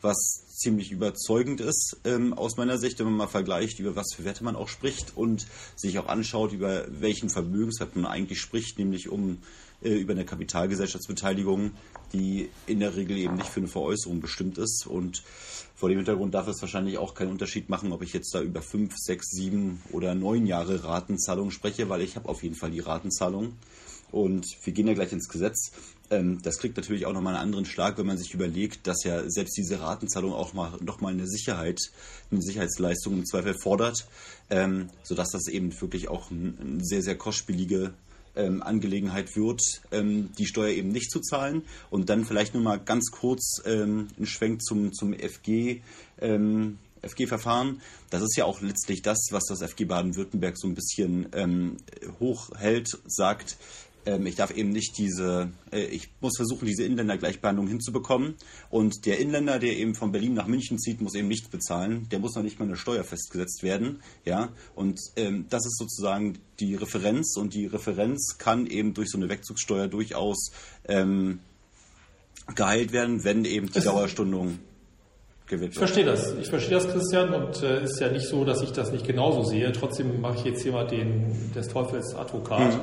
Was 0.00 0.44
ziemlich 0.58 0.90
überzeugend 0.90 1.60
ist 1.60 1.96
ähm, 2.04 2.32
aus 2.32 2.56
meiner 2.56 2.78
Sicht, 2.78 2.98
wenn 2.98 3.06
man 3.06 3.16
mal 3.16 3.28
vergleicht, 3.28 3.78
über 3.78 3.96
was 3.96 4.14
für 4.14 4.24
Werte 4.24 4.44
man 4.44 4.56
auch 4.56 4.68
spricht 4.68 5.16
und 5.16 5.46
sich 5.76 5.98
auch 5.98 6.08
anschaut, 6.08 6.52
über 6.52 6.84
welchen 6.88 7.30
Vermögenswert 7.30 7.96
man 7.96 8.06
eigentlich 8.06 8.40
spricht, 8.40 8.78
nämlich 8.78 9.08
um 9.08 9.38
äh, 9.82 9.94
über 9.94 10.12
eine 10.12 10.24
Kapitalgesellschaftsbeteiligung, 10.24 11.72
die 12.12 12.48
in 12.66 12.80
der 12.80 12.96
Regel 12.96 13.16
eben 13.18 13.36
nicht 13.36 13.48
für 13.48 13.60
eine 13.60 13.68
Veräußerung 13.68 14.20
bestimmt 14.20 14.58
ist. 14.58 14.86
Und 14.86 15.22
vor 15.76 15.88
dem 15.88 15.98
Hintergrund 15.98 16.34
darf 16.34 16.48
es 16.48 16.60
wahrscheinlich 16.60 16.98
auch 16.98 17.14
keinen 17.14 17.30
Unterschied 17.30 17.68
machen, 17.68 17.92
ob 17.92 18.02
ich 18.02 18.12
jetzt 18.12 18.34
da 18.34 18.40
über 18.40 18.62
fünf, 18.62 18.94
sechs, 18.96 19.30
sieben 19.30 19.80
oder 19.92 20.14
neun 20.14 20.46
Jahre 20.46 20.82
Ratenzahlung 20.82 21.52
spreche, 21.52 21.88
weil 21.88 22.02
ich 22.02 22.16
habe 22.16 22.28
auf 22.28 22.42
jeden 22.42 22.56
Fall 22.56 22.72
die 22.72 22.80
Ratenzahlung. 22.80 23.54
Und 24.10 24.46
wir 24.64 24.72
gehen 24.72 24.86
ja 24.86 24.94
gleich 24.94 25.12
ins 25.12 25.28
Gesetz. 25.28 25.72
Ähm, 26.10 26.40
das 26.42 26.58
kriegt 26.58 26.76
natürlich 26.76 27.06
auch 27.06 27.12
nochmal 27.12 27.34
einen 27.34 27.42
anderen 27.42 27.66
Schlag, 27.66 27.98
wenn 27.98 28.06
man 28.06 28.18
sich 28.18 28.34
überlegt, 28.34 28.86
dass 28.86 29.04
ja 29.04 29.28
selbst 29.28 29.56
diese 29.56 29.80
Ratenzahlung 29.80 30.32
auch 30.32 30.54
mal 30.54 30.72
nochmal 30.80 31.12
eine 31.12 31.26
Sicherheit, 31.26 31.78
eine 32.30 32.42
Sicherheitsleistung 32.42 33.14
im 33.14 33.26
Zweifel 33.26 33.54
fordert, 33.54 34.06
ähm, 34.50 34.88
sodass 35.02 35.30
das 35.30 35.48
eben 35.48 35.78
wirklich 35.80 36.08
auch 36.08 36.30
eine 36.30 36.84
sehr, 36.84 37.02
sehr 37.02 37.16
kostspielige 37.16 37.92
ähm, 38.36 38.62
Angelegenheit 38.62 39.36
wird, 39.36 39.60
die 39.92 40.46
Steuer 40.46 40.70
eben 40.70 40.90
nicht 40.90 41.10
zu 41.10 41.20
zahlen. 41.20 41.62
Und 41.90 42.08
dann 42.08 42.24
vielleicht 42.24 42.54
nur 42.54 42.62
mal 42.62 42.78
ganz 42.78 43.10
kurz 43.10 43.60
ein 43.66 44.08
Schwenk 44.24 44.62
zum, 44.62 44.92
zum 44.92 45.12
FG. 45.12 45.80
FG-Verfahren. 47.02 47.80
Das 48.10 48.22
ist 48.22 48.36
ja 48.36 48.44
auch 48.44 48.60
letztlich 48.60 49.02
das, 49.02 49.18
was 49.30 49.44
das 49.46 49.62
FG 49.62 49.84
Baden-Württemberg 49.84 50.58
so 50.58 50.66
ein 50.68 50.74
bisschen 50.74 51.28
ähm, 51.32 51.76
hochhält, 52.20 52.88
sagt, 53.06 53.56
ähm, 54.08 54.26
ich 54.26 54.36
darf 54.36 54.50
eben 54.50 54.70
nicht 54.70 54.96
diese, 54.96 55.50
äh, 55.70 55.84
ich 55.84 56.08
muss 56.20 56.36
versuchen, 56.36 56.66
diese 56.66 56.84
Inländergleichbehandlung 56.84 57.68
hinzubekommen. 57.68 58.36
Und 58.70 59.04
der 59.04 59.18
Inländer, 59.18 59.58
der 59.58 59.76
eben 59.76 59.94
von 59.94 60.12
Berlin 60.12 60.34
nach 60.34 60.46
München 60.46 60.78
zieht, 60.78 61.00
muss 61.00 61.14
eben 61.14 61.28
nichts 61.28 61.48
bezahlen. 61.48 62.08
Der 62.10 62.18
muss 62.18 62.34
noch 62.34 62.42
nicht 62.42 62.58
mal 62.58 62.64
eine 62.64 62.76
Steuer 62.76 63.04
festgesetzt 63.04 63.62
werden. 63.62 64.00
Ja, 64.24 64.48
und 64.74 64.98
ähm, 65.16 65.46
das 65.50 65.66
ist 65.66 65.76
sozusagen 65.78 66.38
die 66.58 66.74
Referenz. 66.74 67.36
Und 67.36 67.54
die 67.54 67.66
Referenz 67.66 68.36
kann 68.38 68.66
eben 68.66 68.94
durch 68.94 69.10
so 69.10 69.18
eine 69.18 69.28
Wegzugssteuer 69.28 69.88
durchaus 69.88 70.52
ähm, 70.86 71.40
geheilt 72.54 72.92
werden, 72.92 73.24
wenn 73.24 73.44
eben 73.44 73.70
die 73.70 73.80
Dauerstundung 73.80 74.58
gewidmet. 75.46 75.72
Ich 75.72 75.78
verstehe 75.78 76.06
das. 76.06 76.34
Ich 76.40 76.48
verstehe 76.48 76.78
das, 76.78 76.88
Christian, 76.88 77.34
und 77.34 77.56
es 77.56 77.62
äh, 77.62 77.84
ist 77.84 78.00
ja 78.00 78.10
nicht 78.10 78.26
so, 78.26 78.46
dass 78.46 78.62
ich 78.62 78.72
das 78.72 78.90
nicht 78.90 79.06
genauso 79.06 79.42
sehe. 79.42 79.70
Trotzdem 79.72 80.22
mache 80.22 80.38
ich 80.38 80.44
jetzt 80.44 80.62
hier 80.62 80.72
mal 80.72 80.86
den 80.86 81.52
des 81.54 81.68
Teufels 81.68 82.14
Advokat. 82.14 82.72
Hm 82.72 82.80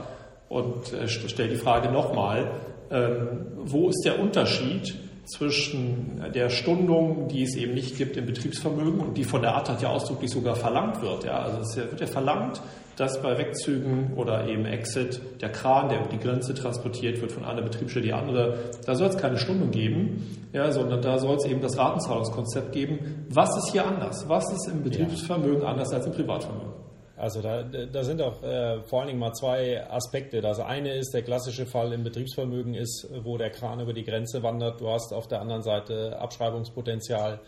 und 0.50 0.94
äh, 0.94 1.08
stelle 1.08 1.50
die 1.50 1.56
Frage 1.56 1.92
nochmal, 1.92 2.52
ähm, 2.92 3.48
wo 3.58 3.90
ist 3.90 4.04
der 4.06 4.20
Unterschied 4.20 4.96
zwischen 5.26 6.24
der 6.34 6.50
Stundung, 6.50 7.28
die 7.28 7.44
es 7.44 7.56
eben 7.56 7.74
nicht 7.74 7.98
gibt 7.98 8.16
im 8.16 8.26
Betriebsvermögen 8.26 9.00
und 9.00 9.18
die 9.18 9.24
von 9.24 9.42
der 9.42 9.56
ATAT 9.56 9.82
ja 9.82 9.90
ausdrücklich 9.90 10.30
sogar 10.30 10.56
verlangt 10.56 11.02
wird. 11.02 11.24
Ja? 11.24 11.40
Also 11.40 11.60
es 11.62 11.76
wird 11.76 12.00
ja 12.00 12.08
verlangt, 12.08 12.62
dass 12.96 13.22
bei 13.22 13.38
Wegzügen 13.38 14.14
oder 14.16 14.48
eben 14.48 14.66
Exit 14.66 15.20
der 15.42 15.52
Kran, 15.52 15.90
der 15.90 16.00
über 16.00 16.10
die 16.10 16.20
Grenze 16.20 16.54
transportiert 16.54 17.20
wird 17.22 17.32
von 17.32 17.44
einer 17.44 17.62
Betriebsstelle 17.62 18.06
die 18.06 18.14
andere, 18.14 18.58
da 18.86 18.96
soll 18.96 19.08
es 19.08 19.18
keine 19.18 19.38
Stundung 19.38 19.72
geben, 19.72 20.48
ja, 20.54 20.72
sondern 20.72 21.02
da 21.02 21.18
soll 21.18 21.36
es 21.36 21.46
eben 21.46 21.62
das 21.62 21.78
Ratenzahlungskonzept 21.78 22.72
geben. 22.72 23.26
Was 23.30 23.50
ist 23.58 23.72
hier 23.72 23.86
anders? 23.86 24.30
Was 24.30 24.52
ist 24.54 24.68
im 24.68 24.84
Betriebsvermögen 24.84 25.64
anders 25.64 25.92
als 25.92 26.06
im 26.06 26.14
Privatvermögen? 26.14 26.85
Also 27.26 27.42
da, 27.42 27.64
da 27.64 28.04
sind 28.04 28.22
auch 28.22 28.44
äh, 28.44 28.84
vor 28.84 29.00
allen 29.00 29.08
Dingen 29.08 29.20
mal 29.20 29.34
zwei 29.34 29.84
Aspekte. 29.90 30.42
Das 30.42 30.60
eine 30.60 30.94
ist, 30.94 31.12
der 31.12 31.24
klassische 31.24 31.66
Fall 31.66 31.92
im 31.92 32.04
Betriebsvermögen 32.04 32.76
ist, 32.76 33.08
wo 33.24 33.36
der 33.40 33.50
Kran 33.50 33.80
über 33.80 33.94
die 33.94 34.04
Grenze 34.04 34.44
wandert. 34.44 34.80
Du 34.80 34.90
hast 34.90 35.12
auf 35.12 35.28
der 35.28 35.42
anderen 35.42 35.64
Seite 35.64 36.20
Abschreibungspotenzial 36.20 37.40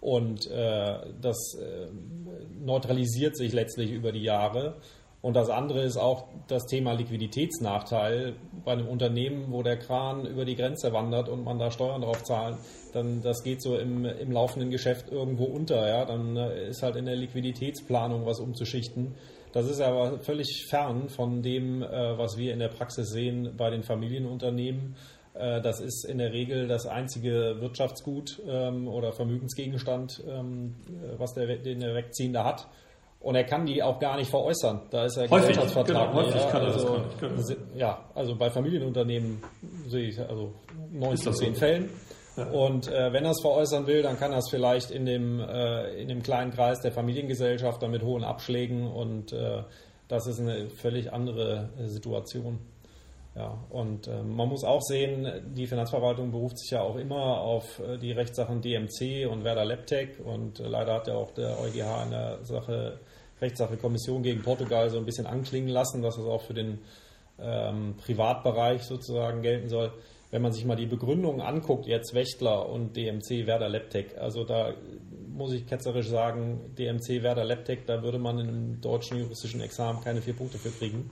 und 0.00 0.50
äh, 0.50 1.00
das 1.20 1.54
äh, 1.54 1.88
neutralisiert 2.64 3.36
sich 3.36 3.52
letztlich 3.52 3.90
über 3.90 4.10
die 4.10 4.22
Jahre. 4.22 4.76
Und 5.26 5.34
das 5.34 5.50
andere 5.50 5.82
ist 5.82 5.96
auch 5.96 6.28
das 6.46 6.66
Thema 6.66 6.92
Liquiditätsnachteil 6.92 8.36
bei 8.64 8.70
einem 8.70 8.86
Unternehmen, 8.86 9.46
wo 9.50 9.64
der 9.64 9.76
Kran 9.76 10.24
über 10.24 10.44
die 10.44 10.54
Grenze 10.54 10.92
wandert 10.92 11.28
und 11.28 11.42
man 11.42 11.58
da 11.58 11.72
Steuern 11.72 12.02
drauf 12.02 12.22
zahlt, 12.22 12.58
dann 12.92 13.22
das 13.22 13.42
geht 13.42 13.60
so 13.60 13.76
im, 13.76 14.04
im 14.04 14.30
laufenden 14.30 14.70
Geschäft 14.70 15.10
irgendwo 15.10 15.46
unter. 15.46 15.88
Ja? 15.88 16.04
Dann 16.04 16.36
äh, 16.36 16.68
ist 16.68 16.84
halt 16.84 16.94
in 16.94 17.06
der 17.06 17.16
Liquiditätsplanung 17.16 18.24
was 18.24 18.38
umzuschichten. 18.38 19.16
Das 19.52 19.68
ist 19.68 19.80
aber 19.80 20.20
völlig 20.20 20.64
fern 20.70 21.08
von 21.08 21.42
dem, 21.42 21.82
äh, 21.82 22.16
was 22.16 22.38
wir 22.38 22.52
in 22.52 22.60
der 22.60 22.68
Praxis 22.68 23.10
sehen 23.10 23.54
bei 23.56 23.68
den 23.70 23.82
Familienunternehmen. 23.82 24.94
Äh, 25.34 25.60
das 25.60 25.80
ist 25.80 26.04
in 26.04 26.18
der 26.18 26.32
Regel 26.32 26.68
das 26.68 26.86
einzige 26.86 27.56
Wirtschaftsgut 27.58 28.40
ähm, 28.46 28.86
oder 28.86 29.12
Vermögensgegenstand, 29.12 30.22
ähm, 30.28 30.76
was 31.18 31.34
der, 31.34 31.56
den 31.56 31.80
der 31.80 31.96
Wegziehende 31.96 32.44
hat. 32.44 32.68
Und 33.26 33.34
er 33.34 33.42
kann 33.42 33.66
die 33.66 33.82
auch 33.82 33.98
gar 33.98 34.16
nicht 34.16 34.30
veräußern. 34.30 34.82
Da 34.90 35.04
ist 35.04 35.16
er 35.16 35.26
Gesellschaftsvertrag. 35.26 36.12
Genau, 36.12 36.22
häufig 36.22 36.48
kann 36.48 36.62
er 36.62 36.68
also, 36.68 36.78
das 36.78 37.18
gar 37.20 37.30
nicht. 37.32 37.48
Genau. 37.48 37.60
Ja, 37.74 38.04
also 38.14 38.36
bei 38.36 38.50
Familienunternehmen 38.50 39.42
sehe 39.88 40.10
ich 40.10 40.20
also 40.20 40.52
9 40.92 41.16
zu 41.16 41.32
10 41.32 41.54
so? 41.54 41.58
Fällen. 41.58 41.90
Ja. 42.36 42.44
Und 42.50 42.86
äh, 42.86 43.12
wenn 43.12 43.24
er 43.24 43.32
es 43.32 43.40
veräußern 43.40 43.88
will, 43.88 44.02
dann 44.02 44.16
kann 44.16 44.30
er 44.30 44.38
es 44.38 44.48
vielleicht 44.48 44.92
in 44.92 45.06
dem, 45.06 45.40
äh, 45.40 46.00
in 46.00 46.06
dem 46.06 46.22
kleinen 46.22 46.52
Kreis 46.52 46.80
der 46.82 46.92
Familiengesellschafter 46.92 47.88
mit 47.88 48.04
hohen 48.04 48.22
Abschlägen 48.22 48.86
und 48.86 49.32
äh, 49.32 49.64
das 50.06 50.28
ist 50.28 50.38
eine 50.38 50.70
völlig 50.70 51.12
andere 51.12 51.70
äh, 51.80 51.88
Situation. 51.88 52.60
Ja, 53.34 53.58
und 53.70 54.06
äh, 54.06 54.22
man 54.22 54.48
muss 54.48 54.62
auch 54.62 54.82
sehen, 54.82 55.52
die 55.52 55.66
Finanzverwaltung 55.66 56.30
beruft 56.30 56.60
sich 56.60 56.70
ja 56.70 56.82
auch 56.82 56.94
immer 56.94 57.40
auf 57.40 57.80
äh, 57.80 57.98
die 57.98 58.12
Rechtssachen 58.12 58.60
DMC 58.62 59.26
und 59.28 59.42
Werder 59.42 59.64
Leptec 59.64 60.20
und 60.24 60.60
leider 60.60 60.94
hat 60.94 61.08
ja 61.08 61.14
auch 61.14 61.32
der 61.32 61.58
EuGH 61.60 62.04
in 62.04 62.10
der 62.12 62.44
Sache 62.44 63.00
Rechtssache 63.40 63.76
Kommission 63.76 64.22
gegen 64.22 64.42
Portugal 64.42 64.90
so 64.90 64.98
ein 64.98 65.04
bisschen 65.04 65.26
anklingen 65.26 65.68
lassen, 65.68 66.02
dass 66.02 66.16
es 66.16 66.24
auch 66.24 66.42
für 66.42 66.54
den 66.54 66.78
ähm, 67.38 67.94
Privatbereich 67.96 68.82
sozusagen 68.82 69.42
gelten 69.42 69.68
soll. 69.68 69.92
Wenn 70.30 70.42
man 70.42 70.52
sich 70.52 70.64
mal 70.64 70.76
die 70.76 70.86
Begründungen 70.86 71.40
anguckt, 71.40 71.86
jetzt 71.86 72.14
Wächtler 72.14 72.68
und 72.68 72.96
DMC 72.96 73.46
Werder 73.46 73.68
Leptec, 73.68 74.18
also 74.18 74.44
da 74.44 74.74
muss 75.28 75.52
ich 75.52 75.66
ketzerisch 75.66 76.08
sagen, 76.08 76.74
DMC 76.78 77.22
Werder 77.22 77.44
Leptec, 77.44 77.86
da 77.86 78.02
würde 78.02 78.18
man 78.18 78.38
im 78.38 78.80
deutschen 78.80 79.18
juristischen 79.18 79.60
Examen 79.60 80.02
keine 80.02 80.22
vier 80.22 80.34
Punkte 80.34 80.58
für 80.58 80.70
kriegen. 80.70 81.10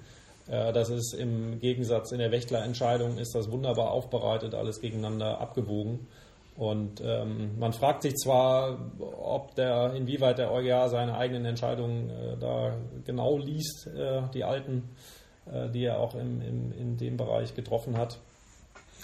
Äh, 0.48 0.72
das 0.72 0.90
ist 0.90 1.14
im 1.14 1.60
Gegensatz 1.60 2.12
in 2.12 2.18
der 2.18 2.32
Wächtlerentscheidung 2.32 3.18
ist 3.18 3.34
das 3.34 3.50
wunderbar 3.50 3.90
aufbereitet, 3.90 4.54
alles 4.54 4.80
gegeneinander 4.80 5.40
abgewogen. 5.40 6.06
Und 6.56 7.00
ähm, 7.04 7.58
man 7.58 7.73
fragt 7.73 8.02
sich 8.02 8.14
zwar, 8.14 8.78
ob 9.00 9.54
der, 9.56 9.92
inwieweit 9.94 10.38
der 10.38 10.52
EuGH 10.52 10.88
seine 10.88 11.16
eigenen 11.16 11.46
Entscheidungen 11.46 12.11
äh, 12.11 12.37
da 12.38 12.76
genau 13.04 13.38
liest, 13.38 13.88
äh, 13.88 14.23
die 14.32 14.44
alten, 14.44 14.90
äh, 15.50 15.68
die 15.70 15.84
er 15.84 15.99
auch 15.99 16.14
im, 16.14 16.40
im, 16.42 16.73
in 16.73 16.96
dem 16.96 17.16
Bereich 17.16 17.54
getroffen 17.54 17.99
hat. 17.99 18.18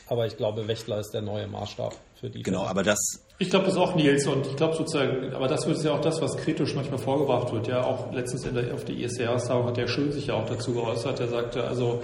Aber 0.07 0.27
ich 0.27 0.37
glaube, 0.37 0.69
Wächtler 0.69 0.99
ist 0.99 1.11
der 1.11 1.23
neue 1.23 1.49
Maßstab 1.49 1.95
für 2.15 2.31
die. 2.31 2.43
Genau, 2.43 2.61
Fälle. 2.61 2.71
aber 2.71 2.83
das. 2.85 3.27
Ich 3.43 3.49
glaube 3.49 3.65
das 3.65 3.79
auch, 3.79 3.95
Nils, 3.95 4.27
und 4.27 4.47
ich 4.47 4.55
glaube 4.55 4.77
sozusagen, 4.77 5.33
aber 5.33 5.49
das 5.49 5.67
wird 5.67 5.83
ja 5.83 5.93
auch 5.93 6.01
das, 6.03 6.21
was 6.21 6.37
kritisch 6.37 6.75
manchmal 6.75 6.99
vorgebracht 6.99 7.51
wird. 7.55 7.69
Ja, 7.69 7.83
auch 7.83 8.13
letztens 8.13 8.45
in 8.45 8.55
der, 8.55 8.75
auf 8.75 8.85
der 8.85 8.95
ISR-Tagung 8.95 9.65
hat 9.65 9.79
der 9.79 9.89
Schön 9.89 10.13
sich 10.13 10.27
ja 10.27 10.35
auch 10.35 10.45
dazu 10.45 10.75
geäußert. 10.75 11.21
Er 11.21 11.29
sagte, 11.29 11.65
also, 11.65 12.03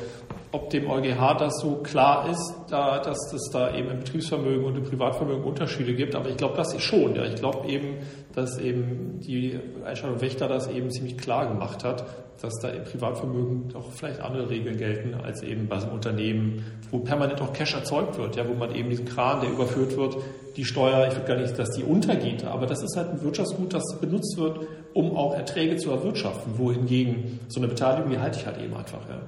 ob 0.51 0.71
dem 0.71 0.89
EuGH 0.89 1.35
das 1.39 1.61
so 1.61 1.75
klar 1.83 2.31
ist, 2.31 2.55
da, 2.71 3.01
dass 3.01 3.35
es 3.35 3.51
da 3.53 3.75
eben 3.77 3.91
im 3.91 3.99
Betriebsvermögen 3.99 4.65
und 4.65 4.79
im 4.79 4.85
Privatvermögen 4.85 5.45
Unterschiede 5.45 5.93
gibt. 5.93 6.15
Aber 6.15 6.31
ich 6.31 6.39
glaube, 6.39 6.57
das 6.57 6.73
ist 6.73 6.85
schon. 6.85 7.15
Ja, 7.15 7.25
ich 7.27 7.35
glaube 7.35 7.69
eben, 7.69 7.99
dass 8.35 8.57
eben 8.59 9.21
die 9.21 9.61
Einstellung 9.85 10.23
Wächter 10.23 10.49
das 10.49 10.69
eben 10.69 10.91
ziemlich 10.91 11.19
klar 11.19 11.49
gemacht 11.49 11.85
hat, 11.85 12.07
dass 12.41 12.55
da 12.61 12.69
im 12.69 12.85
Privatvermögen 12.85 13.75
auch 13.75 13.91
vielleicht 13.93 14.21
andere 14.21 14.51
Regeln 14.51 14.77
gelten 14.77 15.15
als 15.15 15.43
eben 15.43 15.69
bei 15.69 15.77
einem 15.77 15.93
Unternehmen, 15.93 16.65
wo 16.91 16.99
permanent 16.99 17.41
auch 17.41 17.53
Cash 17.53 17.75
erzeugt 17.75 18.19
wird, 18.19 18.37
ja, 18.37 18.47
wo 18.49 18.55
man 18.55 18.75
eben 18.75 18.91
diesen 18.91 19.07
Kran, 19.07 19.41
der 19.41 19.51
überführt 19.51 19.97
wird, 19.97 20.17
die 20.57 20.65
Steuer, 20.65 21.09
ich 21.09 21.26
gar 21.27 21.37
nicht, 21.37 21.59
dass 21.59 21.71
die 21.71 21.83
untergeht, 21.83 22.45
aber 22.45 22.67
das 22.67 22.83
ist 22.83 22.97
halt 22.97 23.11
ein 23.11 23.23
Wirtschaftsgut, 23.23 23.75
das 23.75 23.83
benutzt 24.01 24.37
wird, 24.39 24.61
um 24.95 25.17
auch 25.17 25.35
Erträge 25.35 25.77
zu 25.77 25.91
erwirtschaften, 25.91 26.59
wohingegen 26.59 27.41
so 27.49 27.61
eine 27.61 27.69
Beteiligung, 27.69 28.11
die 28.11 28.19
halte 28.19 28.39
ich 28.39 28.47
halt 28.47 28.59
eben 28.59 28.75
einfach. 28.75 29.01
Ja. 29.09 29.21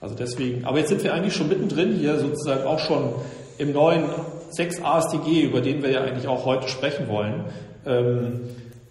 Also 0.00 0.14
deswegen, 0.14 0.64
aber 0.64 0.78
jetzt 0.78 0.88
sind 0.88 1.02
wir 1.02 1.14
eigentlich 1.14 1.34
schon 1.34 1.48
mittendrin 1.48 1.94
hier 1.94 2.18
sozusagen 2.18 2.64
auch 2.64 2.78
schon 2.78 3.14
im 3.58 3.72
neuen 3.72 4.04
6 4.50 4.82
AStG, 4.82 5.42
über 5.42 5.60
den 5.60 5.82
wir 5.82 5.90
ja 5.90 6.02
eigentlich 6.02 6.28
auch 6.28 6.44
heute 6.44 6.68
sprechen 6.68 7.08
wollen. 7.08 7.44
Ähm, 7.86 8.40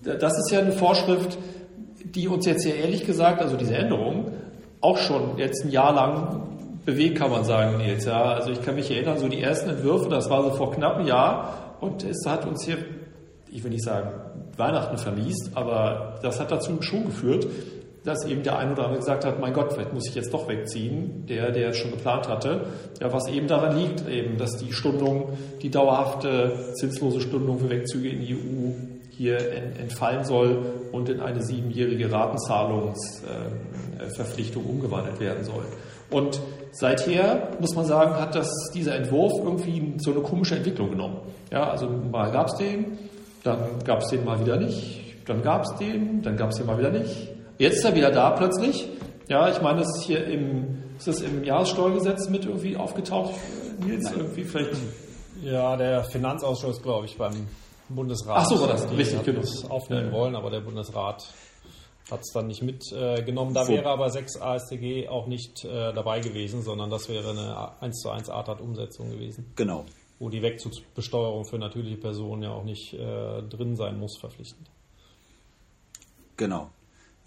das 0.01 0.34
ist 0.38 0.51
ja 0.51 0.60
eine 0.60 0.72
Vorschrift, 0.72 1.38
die 2.03 2.27
uns 2.27 2.46
jetzt 2.46 2.65
ja 2.65 2.74
ehrlich 2.74 3.05
gesagt, 3.05 3.41
also 3.41 3.55
diese 3.58 3.75
Änderung, 3.75 4.32
auch 4.82 4.98
schon 4.98 5.38
jetzt 5.38 5.65
ein 5.65 5.72
Jahr 5.72 5.94
lang 5.94 6.41
bewegt, 6.86 7.17
kann 7.17 7.32
man 7.32 7.44
sagen, 7.44 7.77
Nils. 7.77 8.05
Ja, 8.05 8.34
also 8.34 8.51
ich 8.51 8.62
kann 8.62 8.75
mich 8.75 8.91
erinnern, 8.91 9.17
so 9.17 9.27
die 9.27 9.41
ersten 9.41 9.70
Entwürfe, 9.70 10.10
das 10.10 10.29
war 10.29 10.44
so 10.44 10.51
vor 10.51 10.72
knapp 10.72 10.98
einem 10.98 11.08
Jahr 11.08 11.64
und 11.86 12.04
es 12.04 12.25
hat 12.25 12.46
uns 12.46 12.63
hier, 12.63 12.77
ich 13.51 13.63
will 13.63 13.72
nicht 13.72 13.84
sagen, 13.84 14.12
Weihnachten 14.58 14.98
vermiest, 14.98 15.51
aber 15.54 16.20
das 16.22 16.39
hat 16.39 16.51
dazu 16.51 16.82
schon 16.82 17.06
geführt, 17.06 17.48
dass 18.04 18.25
eben 18.25 18.44
der 18.44 18.60
ein 18.60 18.72
oder 18.72 18.84
andere 18.84 19.00
gesagt 19.00 19.25
hat, 19.25 19.39
mein 19.39 19.54
Gott, 19.54 19.74
vielleicht 19.74 19.92
muss 19.94 20.08
ich 20.08 20.13
jetzt 20.15 20.32
doch 20.34 20.48
wegziehen, 20.48 21.25
der, 21.27 21.51
der 21.51 21.70
es 21.70 21.77
schon 21.77 21.92
geplant 21.92 22.30
hatte. 22.30 22.68
Ja, 23.01 23.12
was 23.12 23.27
eben 23.27 23.48
daran 23.48 23.75
liegt, 23.77 24.08
eben, 24.08 24.38
dass 24.38 24.58
die 24.58 24.72
Stundung, 24.74 25.38
die 25.62 25.72
dauerhafte 25.72 26.72
zinslose 26.75 27.22
Stundung 27.22 27.58
für 27.60 27.70
Wegzüge 27.70 28.10
in 28.10 28.22
die 28.22 28.36
EU 28.36 28.72
hier 29.10 29.39
entfallen 29.80 30.24
soll 30.24 30.60
und 30.92 31.10
in 31.10 31.20
eine 31.20 31.42
siebenjährige 31.42 32.12
Ratenzahlungsverpflichtung 32.12 34.65
umgewandelt 34.65 35.20
werden 35.20 35.44
soll. 35.44 35.65
Und 36.12 36.39
seither, 36.75 37.50
muss 37.60 37.74
man 37.75 37.86
sagen, 37.86 38.15
hat 38.20 38.36
das, 38.36 38.51
dieser 38.74 38.96
Entwurf 38.96 39.34
irgendwie 39.41 39.94
so 39.98 40.12
eine 40.12 40.22
komische 40.22 40.55
Entwicklung 40.58 40.89
genommen. 40.89 41.20
Ja, 41.51 41.70
also 41.70 41.88
mal 41.88 42.32
gab 42.32 42.48
es 42.48 42.55
den, 42.55 42.98
dann 43.44 43.60
gab 43.86 44.00
es 44.01 44.10
den 44.10 44.25
mal 44.25 44.39
wieder 44.39 44.58
nicht, 44.58 45.01
dann 45.25 45.41
gab 45.41 45.63
es 45.63 45.75
den, 45.77 46.22
dann 46.22 46.36
gab 46.36 46.50
es 46.50 46.58
den 46.58 46.65
mal 46.65 46.77
wieder 46.77 46.91
nicht. 46.91 47.29
Jetzt 47.58 47.77
ist 47.77 47.86
er 47.86 47.96
wieder 47.96 48.12
da 48.12 48.32
plötzlich. 48.32 48.89
Ja, 49.27 49.50
ich 49.50 49.62
meine, 49.62 49.79
das 49.79 49.98
ist 49.98 50.03
hier 50.03 50.25
im, 50.25 50.84
ist 50.98 51.08
das 51.08 51.22
im 51.22 51.44
Jahressteuergesetz 51.44 52.29
mit 52.29 52.46
irgendwie 52.46 52.75
aufgetaucht, 52.75 53.34
Nils? 53.79 54.12
Irgendwie 54.12 54.44
vielleicht. 54.44 54.72
Ja, 55.41 55.75
der 55.77 56.03
Finanzausschuss, 56.03 56.82
glaube 56.82 57.05
ich, 57.05 57.17
beim 57.17 57.48
Bundesrat. 57.89 58.38
Ach 58.39 58.46
so, 58.46 58.60
war 58.60 58.67
das 58.67 58.89
richtig, 58.91 59.24
genau. 59.24 59.41
Aufnehmen 59.70 60.12
wollen, 60.12 60.36
aber 60.36 60.50
der 60.50 60.62
Bundesrat 60.62 61.24
hat 62.10 62.22
es 62.22 62.32
dann 62.34 62.48
nicht 62.48 62.62
mitgenommen. 62.62 63.54
da 63.54 63.66
so. 63.66 63.74
wäre 63.74 63.88
aber 63.88 64.10
6 64.10 64.40
AStG 64.40 65.08
auch 65.08 65.28
nicht 65.28 65.64
äh, 65.64 65.94
dabei 65.94 66.20
gewesen, 66.20 66.62
sondern 66.62 66.90
das 66.90 67.10
wäre 67.10 67.32
eine 67.32 67.82
1 67.82 68.00
zu 68.00 68.10
1 68.10 68.30
ATAT-Umsetzung 68.30 69.10
gewesen. 69.10 69.52
Genau. 69.56 69.86
Wo 70.20 70.30
die 70.30 70.42
Wegzugsbesteuerung 70.42 71.46
für 71.46 71.58
natürliche 71.58 71.98
Personen 71.98 72.44
ja 72.44 72.52
auch 72.52 72.64
nicht 72.64 72.94
äh, 72.94 73.42
drin 73.44 73.76
sein 73.76 74.00
muss, 74.00 74.18
verpflichtend. 74.18 74.70
Genau. 76.38 76.70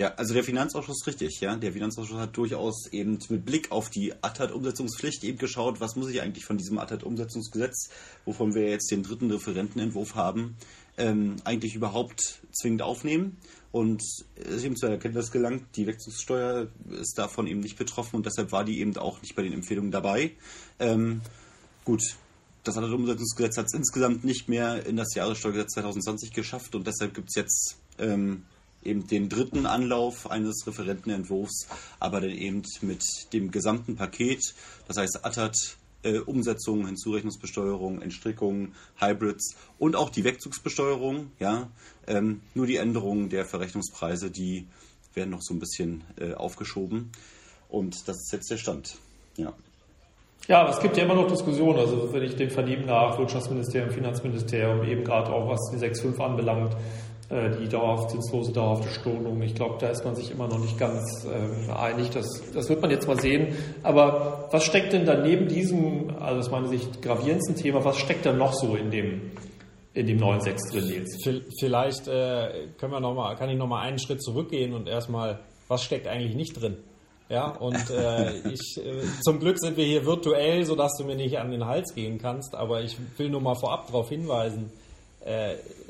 Ja, 0.00 0.14
also 0.14 0.32
der 0.32 0.44
Finanzausschuss 0.44 1.04
richtig, 1.08 1.40
ja. 1.40 1.56
Der 1.56 1.72
Finanzausschuss 1.72 2.18
hat 2.18 2.36
durchaus 2.36 2.86
eben 2.92 3.18
mit 3.30 3.44
Blick 3.44 3.72
auf 3.72 3.90
die 3.90 4.14
ATAT-Umsetzungspflicht 4.22 5.24
eben 5.24 5.38
geschaut, 5.38 5.80
was 5.80 5.96
muss 5.96 6.08
ich 6.08 6.22
eigentlich 6.22 6.44
von 6.44 6.56
diesem 6.56 6.78
ATAT-Umsetzungsgesetz, 6.78 7.90
wovon 8.24 8.54
wir 8.54 8.70
jetzt 8.70 8.92
den 8.92 9.02
dritten 9.02 9.28
Referentenentwurf 9.28 10.14
haben, 10.14 10.56
ähm, 10.98 11.36
eigentlich 11.44 11.74
überhaupt 11.74 12.40
zwingend 12.58 12.82
aufnehmen. 12.82 13.38
Und 13.70 14.02
es 14.36 14.46
ist 14.46 14.64
eben 14.64 14.76
zur 14.76 14.90
Erkenntnis 14.90 15.30
gelangt, 15.30 15.64
die 15.76 15.86
Wechselsteuer 15.86 16.68
ist 16.90 17.18
davon 17.18 17.46
eben 17.46 17.60
nicht 17.60 17.76
betroffen 17.76 18.16
und 18.16 18.26
deshalb 18.26 18.50
war 18.50 18.64
die 18.64 18.80
eben 18.80 18.96
auch 18.96 19.20
nicht 19.20 19.34
bei 19.34 19.42
den 19.42 19.52
Empfehlungen 19.52 19.90
dabei. 19.90 20.32
Ähm, 20.78 21.20
gut, 21.84 22.02
das 22.64 22.76
ATAT-Umsetzungsgesetz 22.76 23.58
hat 23.58 23.66
es 23.66 23.74
insgesamt 23.74 24.24
nicht 24.24 24.48
mehr 24.48 24.86
in 24.86 24.96
das 24.96 25.14
Jahressteuergesetz 25.14 25.74
2020 25.74 26.32
geschafft 26.32 26.74
und 26.74 26.86
deshalb 26.86 27.14
gibt 27.14 27.28
es 27.28 27.34
jetzt 27.34 27.76
ähm, 27.98 28.44
eben 28.82 29.06
den 29.06 29.28
dritten 29.28 29.66
Anlauf 29.66 30.30
eines 30.30 30.66
Referentenentwurfs, 30.66 31.66
aber 32.00 32.20
dann 32.20 32.30
eben 32.30 32.62
mit 32.82 33.02
dem 33.32 33.50
gesamten 33.50 33.96
Paket, 33.96 34.54
das 34.86 34.96
heißt 34.96 35.24
ATAT, 35.24 35.76
äh, 36.08 36.18
Umsetzung, 36.18 36.86
Hinzurechnungsbesteuerung, 36.86 38.02
Entstrickung, 38.02 38.72
Hybrids 38.98 39.56
und 39.78 39.96
auch 39.96 40.10
die 40.10 40.24
Wegzugsbesteuerung. 40.24 41.32
Ja, 41.38 41.68
ähm, 42.06 42.40
nur 42.54 42.66
die 42.66 42.76
Änderungen 42.76 43.28
der 43.28 43.44
Verrechnungspreise, 43.44 44.30
die 44.30 44.66
werden 45.14 45.30
noch 45.30 45.42
so 45.42 45.54
ein 45.54 45.58
bisschen 45.58 46.04
äh, 46.18 46.34
aufgeschoben. 46.34 47.10
Und 47.68 48.08
das 48.08 48.16
ist 48.16 48.32
jetzt 48.32 48.50
der 48.50 48.56
Stand. 48.56 48.96
Ja. 49.36 49.52
Ja, 50.46 50.62
aber 50.62 50.70
es 50.70 50.80
gibt 50.80 50.96
ja 50.96 51.04
immer 51.04 51.14
noch 51.14 51.26
Diskussionen. 51.28 51.78
Also 51.78 52.10
wenn 52.12 52.22
ich 52.22 52.34
dem 52.36 52.50
Vernehmen 52.50 52.86
nach 52.86 53.18
Wirtschaftsministerium, 53.18 53.90
Finanzministerium, 53.90 54.82
eben 54.84 55.04
gerade 55.04 55.30
auch 55.30 55.46
was 55.46 55.60
die 55.72 55.76
6.5 55.76 56.18
anbelangt, 56.20 56.74
die 57.30 57.68
dauerhaft 57.68 58.10
zinslose, 58.10 58.52
dauerhafte 58.52 58.88
Stundung. 58.88 59.42
Ich 59.42 59.54
glaube, 59.54 59.76
da 59.78 59.88
ist 59.88 60.02
man 60.02 60.16
sich 60.16 60.30
immer 60.30 60.48
noch 60.48 60.58
nicht 60.58 60.78
ganz 60.78 61.26
äh, 61.26 61.70
einig. 61.70 62.08
Das, 62.10 62.26
das 62.54 62.70
wird 62.70 62.80
man 62.80 62.90
jetzt 62.90 63.06
mal 63.06 63.20
sehen. 63.20 63.54
Aber 63.82 64.48
was 64.50 64.64
steckt 64.64 64.94
denn 64.94 65.04
da 65.04 65.14
neben 65.14 65.46
diesem, 65.46 66.16
also 66.18 66.40
aus 66.40 66.50
meiner 66.50 66.68
Sicht 66.68 67.02
gravierendsten 67.02 67.54
Thema, 67.54 67.84
was 67.84 67.98
steckt 67.98 68.24
da 68.24 68.32
noch 68.32 68.54
so 68.54 68.76
in 68.76 68.90
dem, 68.90 69.32
in 69.92 70.06
dem 70.06 70.16
neuen 70.16 70.40
Sechs 70.40 70.70
drin, 70.70 70.86
Nils? 70.86 71.18
Vielleicht 71.60 72.08
äh, 72.08 72.68
können 72.78 72.92
wir 72.92 73.00
noch 73.00 73.14
mal, 73.14 73.36
kann 73.36 73.50
ich 73.50 73.58
noch 73.58 73.68
mal 73.68 73.82
einen 73.82 73.98
Schritt 73.98 74.22
zurückgehen 74.22 74.72
und 74.72 74.88
erstmal, 74.88 75.40
was 75.68 75.82
steckt 75.82 76.06
eigentlich 76.06 76.34
nicht 76.34 76.58
drin? 76.58 76.78
Ja, 77.28 77.50
und 77.50 77.90
äh, 77.90 78.38
ich, 78.48 78.78
äh, 78.78 79.02
zum 79.20 79.38
Glück 79.38 79.58
sind 79.58 79.76
wir 79.76 79.84
hier 79.84 80.06
virtuell, 80.06 80.64
sodass 80.64 80.96
du 80.96 81.04
mir 81.04 81.16
nicht 81.16 81.38
an 81.38 81.50
den 81.50 81.66
Hals 81.66 81.94
gehen 81.94 82.16
kannst, 82.16 82.54
aber 82.54 82.80
ich 82.80 82.96
will 83.18 83.28
nur 83.28 83.42
mal 83.42 83.54
vorab 83.54 83.88
darauf 83.88 84.08
hinweisen, 84.08 84.70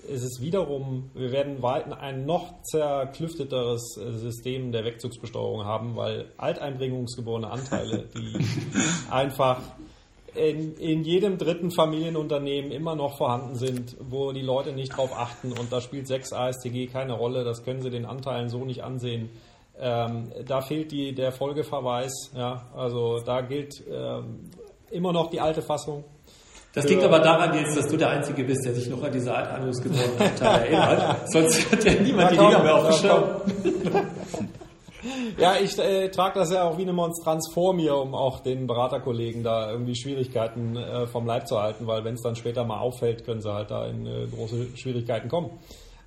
äh, 0.09 0.13
ist 0.13 0.23
es 0.23 0.41
wiederum, 0.41 1.11
wir 1.15 1.33
werden 1.33 1.63
ein 1.65 2.27
noch 2.27 2.63
zerklüfteteres 2.63 3.95
System 3.95 4.73
der 4.73 4.85
Wegzugsbesteuerung 4.85 5.65
haben, 5.65 5.97
weil 5.97 6.27
alteinbringungsgeborene 6.37 7.51
Anteile, 7.51 8.09
die 8.15 8.39
einfach 9.11 9.61
in, 10.35 10.75
in 10.77 11.05
jedem 11.05 11.39
dritten 11.39 11.71
Familienunternehmen 11.71 12.71
immer 12.71 12.95
noch 12.95 13.17
vorhanden 13.17 13.57
sind, 13.57 13.97
wo 14.01 14.33
die 14.33 14.43
Leute 14.43 14.73
nicht 14.73 14.97
drauf 14.97 15.11
achten 15.17 15.53
und 15.53 15.73
da 15.73 15.81
spielt 15.81 16.07
6 16.07 16.33
ASTG 16.33 16.87
keine 16.87 17.15
Rolle, 17.15 17.45
das 17.45 17.65
können 17.65 17.83
sie 17.83 17.91
den 17.91 18.05
Anteilen 18.05 18.49
so 18.49 18.65
nicht 18.65 18.83
ansehen. 18.83 19.31
Ähm, 19.81 20.33
da 20.47 20.61
fehlt 20.61 20.91
die, 20.91 21.15
der 21.15 21.33
Folgeverweis, 21.33 22.33
ja, 22.37 22.67
also 22.75 23.21
da 23.21 23.43
gilt 23.43 23.83
ähm, 23.91 24.51
immer 24.91 25.13
noch 25.13 25.31
die 25.31 25.41
alte 25.41 25.63
Fassung, 25.63 26.05
das 26.83 26.89
liegt 26.89 27.03
aber 27.03 27.19
daran 27.19 27.55
jetzt, 27.55 27.77
dass 27.77 27.89
du 27.89 27.97
der 27.97 28.11
Einzige 28.11 28.45
bist, 28.45 28.65
der 28.65 28.75
sich 28.75 28.89
noch 28.89 29.03
an 29.03 29.13
diese 29.13 29.35
Art 29.35 29.49
Anteile 29.49 30.69
erinnert. 30.69 31.29
Sonst 31.29 31.73
hat 31.73 31.85
ja 31.85 31.95
niemand 31.95 32.31
die 32.33 32.37
Dinger 32.37 32.63
mehr 32.63 32.75
auf 32.75 32.89
dem 32.89 32.95
Schirm. 32.95 33.25
Ja, 35.39 35.55
ich 35.57 35.79
äh, 35.79 36.09
trage 36.09 36.41
das 36.41 36.53
ja 36.53 36.65
auch 36.65 36.79
wie 36.79 36.83
eine 36.83 36.93
Monstranz 36.93 37.51
vor 37.53 37.73
mir, 37.73 37.97
um 37.97 38.15
auch 38.15 38.41
den 38.41 38.67
Beraterkollegen 38.67 39.45
da 39.45 39.71
irgendwie 39.71 39.95
Schwierigkeiten 39.95 40.77
äh, 40.77 41.07
vom 41.07 41.27
Leib 41.27 41.47
zu 41.47 41.61
halten, 41.61 41.87
weil 41.87 42.05
wenn 42.05 42.15
es 42.15 42.23
dann 42.23 42.35
später 42.35 42.65
mal 42.65 42.81
auffällt, 42.81 43.25
können 43.25 43.41
sie 43.41 43.53
halt 43.53 43.71
da 43.71 43.87
in 43.87 44.07
äh, 44.07 44.27
große 44.27 44.77
Schwierigkeiten 44.77 45.29
kommen. 45.29 45.51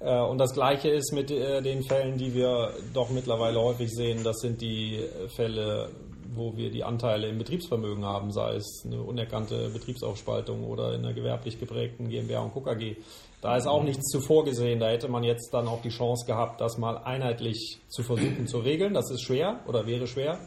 Äh, 0.02 0.20
und 0.20 0.38
das 0.38 0.54
Gleiche 0.54 0.90
ist 0.90 1.14
mit 1.14 1.32
äh, 1.32 1.62
den 1.62 1.84
Fällen, 1.84 2.18
die 2.18 2.34
wir 2.34 2.74
doch 2.94 3.10
mittlerweile 3.10 3.62
häufig 3.62 3.90
sehen. 3.92 4.24
Das 4.24 4.40
sind 4.40 4.62
die 4.62 5.00
Fälle 5.36 5.90
wo 6.34 6.56
wir 6.56 6.72
die 6.72 6.84
Anteile 6.84 7.28
im 7.28 7.38
Betriebsvermögen 7.38 8.06
haben, 8.06 8.32
sei 8.32 8.56
es 8.56 8.84
eine 8.86 9.02
unerkannte 9.02 9.70
Betriebsaufspaltung 9.70 10.64
oder 10.64 10.94
in 10.94 11.06
einer 11.06 11.14
gewerblich 11.14 11.60
geprägten 11.60 12.10
GmbH 12.10 12.42
und 12.42 12.54
KKG. 12.54 12.96
Da 13.42 13.58
ist 13.58 13.66
auch 13.66 13.84
nichts 13.84 14.08
zu 14.10 14.22
vorgesehen. 14.22 14.80
Da 14.80 14.90
hätte 14.90 15.08
man 15.08 15.24
jetzt 15.24 15.52
dann 15.54 15.68
auch 15.68 15.82
die 15.82 15.90
Chance 15.90 16.26
gehabt, 16.28 16.62
das 16.62 16.78
mal 16.78 16.98
einheitlich 16.98 17.80
zu 17.88 18.04
versuchen 18.04 18.48
zu 18.48 18.60
regeln. 18.60 18.94
Das 18.94 19.10
ist 19.10 19.22
schwer 19.22 19.60
oder 19.68 19.88
wäre 19.88 20.06
schwer. 20.06 20.38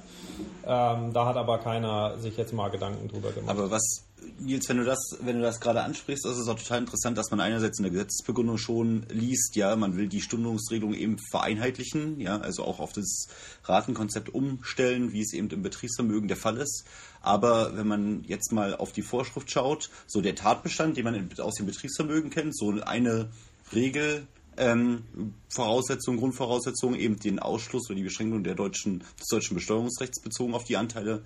Ähm, 0.64 1.12
da 1.12 1.26
hat 1.26 1.36
aber 1.36 1.58
keiner 1.58 2.18
sich 2.18 2.36
jetzt 2.36 2.52
mal 2.52 2.68
Gedanken 2.70 3.08
drüber 3.08 3.32
gemacht. 3.32 3.50
Aber 3.50 3.70
was 3.70 4.04
Nils, 4.38 4.68
wenn 4.68 4.78
du 4.78 4.84
das, 4.84 5.18
wenn 5.20 5.36
du 5.36 5.42
das 5.42 5.60
gerade 5.60 5.82
ansprichst, 5.82 6.24
ist 6.24 6.38
es 6.38 6.48
auch 6.48 6.58
total 6.58 6.80
interessant, 6.80 7.18
dass 7.18 7.30
man 7.30 7.40
einerseits 7.40 7.78
in 7.78 7.84
der 7.84 7.92
Gesetzesbegründung 7.92 8.58
schon 8.58 9.06
liest, 9.10 9.56
ja, 9.56 9.74
man 9.76 9.96
will 9.96 10.08
die 10.08 10.20
Stundungsregelung 10.20 10.94
eben 10.94 11.18
vereinheitlichen, 11.30 12.20
ja, 12.20 12.38
also 12.38 12.64
auch 12.64 12.80
auf 12.80 12.92
das 12.92 13.28
Ratenkonzept 13.64 14.34
umstellen, 14.34 15.12
wie 15.12 15.20
es 15.20 15.32
eben 15.32 15.48
im 15.50 15.62
Betriebsvermögen 15.62 16.28
der 16.28 16.36
Fall 16.36 16.56
ist. 16.56 16.84
Aber 17.24 17.74
wenn 17.74 17.88
man 17.88 18.22
jetzt 18.24 18.52
mal 18.52 18.76
auf 18.76 18.92
die 18.92 19.00
Vorschrift 19.00 19.50
schaut, 19.50 19.88
so 20.06 20.20
der 20.20 20.34
Tatbestand, 20.34 20.98
den 20.98 21.04
man 21.04 21.30
aus 21.38 21.54
dem 21.54 21.64
Betriebsvermögen 21.64 22.28
kennt, 22.28 22.54
so 22.54 22.70
eine 22.82 23.30
Regel, 23.72 24.26
ähm, 24.58 25.04
Voraussetzung, 25.48 26.18
Grundvoraussetzung, 26.18 26.94
eben 26.94 27.18
den 27.18 27.38
Ausschluss 27.38 27.88
oder 27.88 27.96
die 27.96 28.02
Beschränkung 28.02 28.44
der 28.44 28.54
deutschen, 28.54 29.02
des 29.18 29.26
deutschen 29.30 29.54
Besteuerungsrechts 29.54 30.20
bezogen 30.20 30.54
auf 30.54 30.64
die 30.64 30.76
Anteile, 30.76 31.22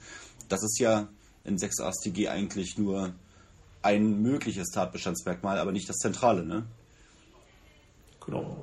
das 0.48 0.62
ist 0.62 0.78
ja 0.78 1.08
in 1.42 1.58
6 1.58 1.80
AStG 1.80 2.28
eigentlich 2.28 2.78
nur 2.78 3.12
ein 3.82 4.22
mögliches 4.22 4.68
Tatbestandsmerkmal, 4.68 5.58
aber 5.58 5.72
nicht 5.72 5.88
das 5.88 5.96
zentrale, 5.96 6.44
ne? 6.44 6.64
Genau. 8.24 8.56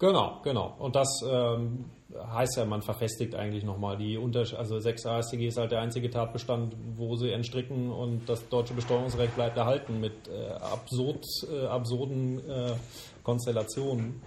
Genau, 0.00 0.40
genau. 0.42 0.74
Und 0.80 0.96
das 0.96 1.22
ähm, 1.24 1.84
heißt 2.32 2.56
ja, 2.56 2.64
man 2.64 2.82
verfestigt 2.82 3.34
eigentlich 3.34 3.64
nochmal 3.64 3.96
die 3.96 4.16
Unterschiede. 4.16 4.58
Also 4.58 4.78
6 4.78 5.06
AStG 5.06 5.48
ist 5.48 5.58
halt 5.58 5.72
der 5.72 5.80
einzige 5.80 6.10
Tatbestand, 6.10 6.74
wo 6.96 7.16
sie 7.16 7.30
entstricken 7.30 7.90
und 7.90 8.28
das 8.28 8.48
deutsche 8.48 8.74
Besteuerungsrecht 8.74 9.34
bleibt 9.34 9.56
erhalten 9.56 10.00
mit 10.00 10.12
äh, 10.28 10.52
absurd, 10.52 11.24
äh, 11.50 11.66
absurden 11.66 12.38
äh, 12.48 12.72
Konstellationen. 13.22 14.22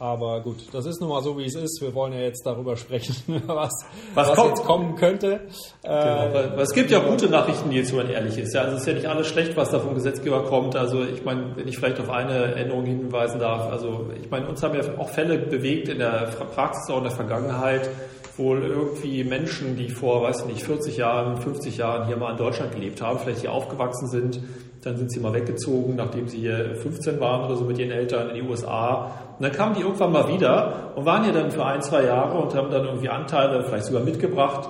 Aber 0.00 0.40
gut, 0.42 0.56
das 0.72 0.86
ist 0.86 1.00
nun 1.00 1.10
mal 1.10 1.22
so, 1.22 1.36
wie 1.36 1.44
es 1.44 1.56
ist. 1.56 1.80
Wir 1.82 1.92
wollen 1.92 2.12
ja 2.12 2.20
jetzt 2.20 2.46
darüber 2.46 2.76
sprechen, 2.76 3.16
was, 3.46 3.72
was, 4.14 4.28
was 4.28 4.48
jetzt 4.48 4.64
kommen 4.64 4.94
könnte. 4.94 5.40
Genau, 5.82 6.60
es 6.60 6.72
gibt 6.72 6.90
ja 6.92 7.00
gute 7.00 7.28
Nachrichten 7.28 7.72
jetzt, 7.72 7.90
wenn 7.90 8.06
man 8.06 8.10
ehrlich 8.10 8.38
ist. 8.38 8.54
Ja, 8.54 8.62
also 8.62 8.76
es 8.76 8.82
ist 8.82 8.86
ja 8.86 8.94
nicht 8.94 9.06
alles 9.06 9.26
schlecht, 9.26 9.56
was 9.56 9.70
da 9.70 9.80
vom 9.80 9.94
Gesetzgeber 9.94 10.44
kommt. 10.44 10.76
Also 10.76 11.02
ich 11.02 11.24
meine, 11.24 11.56
wenn 11.56 11.66
ich 11.66 11.78
vielleicht 11.78 11.98
auf 11.98 12.10
eine 12.10 12.54
Änderung 12.54 12.84
hinweisen 12.84 13.40
darf. 13.40 13.72
Also 13.72 14.06
ich 14.22 14.30
meine, 14.30 14.46
uns 14.46 14.62
haben 14.62 14.76
ja 14.76 14.82
auch 14.98 15.08
Fälle 15.08 15.36
bewegt 15.36 15.88
in 15.88 15.98
der 15.98 16.30
Praxis, 16.54 16.88
auch 16.90 16.98
in 16.98 17.04
der 17.04 17.12
Vergangenheit, 17.12 17.90
wohl 18.38 18.62
irgendwie 18.62 19.24
Menschen, 19.24 19.76
die 19.76 19.88
vor, 19.88 20.22
weiß 20.22 20.46
nicht, 20.46 20.62
40 20.62 20.96
Jahren, 20.96 21.36
50 21.36 21.76
Jahren 21.76 22.06
hier 22.06 22.16
mal 22.16 22.30
in 22.30 22.36
Deutschland 22.36 22.72
gelebt 22.72 23.02
haben, 23.02 23.18
vielleicht 23.18 23.40
hier 23.40 23.52
aufgewachsen 23.52 24.08
sind, 24.08 24.40
dann 24.82 24.96
sind 24.96 25.10
sie 25.10 25.20
mal 25.20 25.34
weggezogen, 25.34 25.96
nachdem 25.96 26.28
sie 26.28 26.38
hier 26.38 26.76
15 26.76 27.18
waren 27.20 27.44
oder 27.44 27.56
so 27.56 27.64
mit 27.64 27.78
ihren 27.78 27.90
Eltern 27.90 28.30
in 28.30 28.36
die 28.36 28.42
USA. 28.42 29.10
Und 29.36 29.44
dann 29.44 29.52
kamen 29.52 29.74
die 29.74 29.80
irgendwann 29.80 30.12
mal 30.12 30.28
wieder 30.28 30.92
und 30.94 31.04
waren 31.04 31.24
hier 31.24 31.32
dann 31.32 31.50
für 31.50 31.64
ein, 31.64 31.82
zwei 31.82 32.04
Jahre 32.04 32.38
und 32.38 32.54
haben 32.54 32.70
dann 32.70 32.84
irgendwie 32.84 33.08
Anteile 33.08 33.64
vielleicht 33.64 33.86
sogar 33.86 34.02
mitgebracht 34.02 34.68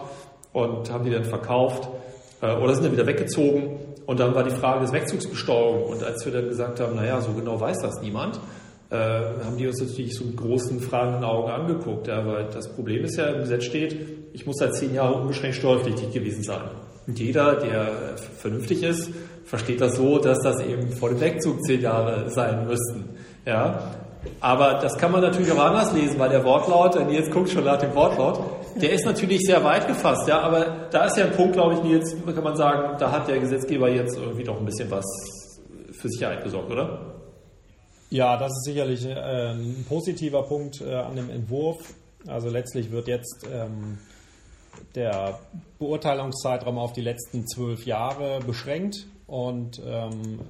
und 0.52 0.90
haben 0.90 1.04
die 1.04 1.10
dann 1.10 1.24
verkauft 1.24 1.88
äh, 2.40 2.54
oder 2.56 2.74
sind 2.74 2.84
dann 2.84 2.92
wieder 2.92 3.06
weggezogen. 3.06 3.78
Und 4.06 4.20
dann 4.20 4.34
war 4.34 4.42
die 4.42 4.50
Frage 4.50 4.80
des 4.80 4.92
Wegzugsbesteuerung. 4.92 5.84
Und 5.84 6.02
als 6.02 6.24
wir 6.24 6.32
dann 6.32 6.48
gesagt 6.48 6.80
haben, 6.80 6.96
naja, 6.96 7.20
so 7.20 7.32
genau 7.32 7.60
weiß 7.60 7.76
das 7.82 8.00
niemand, 8.00 8.40
äh, 8.90 8.96
haben 8.96 9.56
die 9.58 9.66
uns 9.66 9.80
natürlich 9.80 10.14
so 10.14 10.24
mit 10.24 10.36
großen 10.36 10.80
fragenden 10.80 11.24
Augen 11.24 11.50
angeguckt. 11.50 12.06
Ja, 12.06 12.26
weil 12.26 12.48
das 12.52 12.68
Problem 12.68 13.04
ist 13.04 13.16
ja, 13.16 13.26
im 13.26 13.40
Gesetz 13.40 13.64
steht, 13.64 13.96
ich 14.32 14.46
muss 14.46 14.56
seit 14.56 14.74
zehn 14.74 14.94
Jahren 14.94 15.22
unbeschränkt 15.22 15.56
steuerpflichtig 15.56 16.12
gewesen 16.12 16.42
sein. 16.42 16.70
Und 17.06 17.18
jeder, 17.18 17.56
der 17.56 18.16
vernünftig 18.38 18.82
ist, 18.82 19.10
versteht 19.44 19.80
das 19.80 19.96
so, 19.96 20.18
dass 20.18 20.38
das 20.40 20.60
eben 20.60 20.92
vor 20.92 21.08
dem 21.08 21.20
Wegzug 21.20 21.62
zehn 21.64 21.80
Jahre 21.80 22.28
sein 22.30 22.66
müssten. 22.66 23.10
Ja, 23.46 23.94
aber 24.40 24.78
das 24.82 24.96
kann 24.98 25.12
man 25.12 25.22
natürlich 25.22 25.50
auch 25.52 25.64
anders 25.64 25.92
lesen, 25.92 26.18
weil 26.18 26.28
der 26.28 26.44
Wortlaut, 26.44 26.94
Nils 27.06 27.30
guckt 27.30 27.50
schon 27.50 27.64
nach 27.64 27.78
dem 27.78 27.94
Wortlaut, 27.94 28.40
der 28.76 28.92
ist 28.92 29.06
natürlich 29.06 29.40
sehr 29.40 29.62
weit 29.64 29.86
gefasst, 29.86 30.28
ja, 30.28 30.40
aber 30.40 30.88
da 30.90 31.06
ist 31.06 31.16
ja 31.16 31.24
ein 31.24 31.32
Punkt, 31.32 31.54
glaube 31.54 31.74
ich, 31.74 31.82
Nils, 31.82 32.14
kann 32.24 32.44
man 32.44 32.56
sagen, 32.56 32.96
da 32.98 33.10
hat 33.10 33.28
der 33.28 33.38
Gesetzgeber 33.38 33.88
jetzt 33.88 34.16
irgendwie 34.16 34.44
doch 34.44 34.58
ein 34.58 34.66
bisschen 34.66 34.90
was 34.90 35.04
für 35.92 36.08
Sicherheit 36.08 36.44
gesorgt, 36.44 36.70
oder? 36.70 37.07
Ja, 38.10 38.38
das 38.38 38.52
ist 38.52 38.64
sicherlich 38.64 39.04
äh, 39.04 39.52
ein 39.52 39.84
positiver 39.86 40.42
Punkt 40.42 40.80
äh, 40.80 40.94
an 40.94 41.16
dem 41.16 41.28
Entwurf. 41.28 41.94
Also 42.26 42.48
letztlich 42.48 42.90
wird 42.90 43.06
jetzt 43.06 43.46
ähm, 43.52 43.98
der 44.94 45.38
Beurteilungszeitraum 45.78 46.78
auf 46.78 46.94
die 46.94 47.02
letzten 47.02 47.46
zwölf 47.46 47.84
Jahre 47.84 48.40
beschränkt 48.40 49.06
und 49.26 49.80
ähm, 49.84 50.40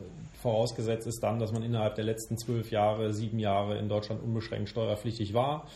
vorausgesetzt 0.41 1.09
ist 1.09 1.21
dann, 1.21 1.41
dass 1.41 1.51
man 1.51 1.65
innerhalb 1.65 1.97
der 1.97 2.05
letzten 2.05 2.39
zwölf 2.39 2.71
Jahre, 2.71 3.13
sieben 3.13 3.41
Jahre 3.41 3.77
in 3.79 3.89
Deutschland 3.89 4.23
unbeschränkt 4.23 4.69
steuerpflichtig 4.69 5.35
war. 5.35 5.67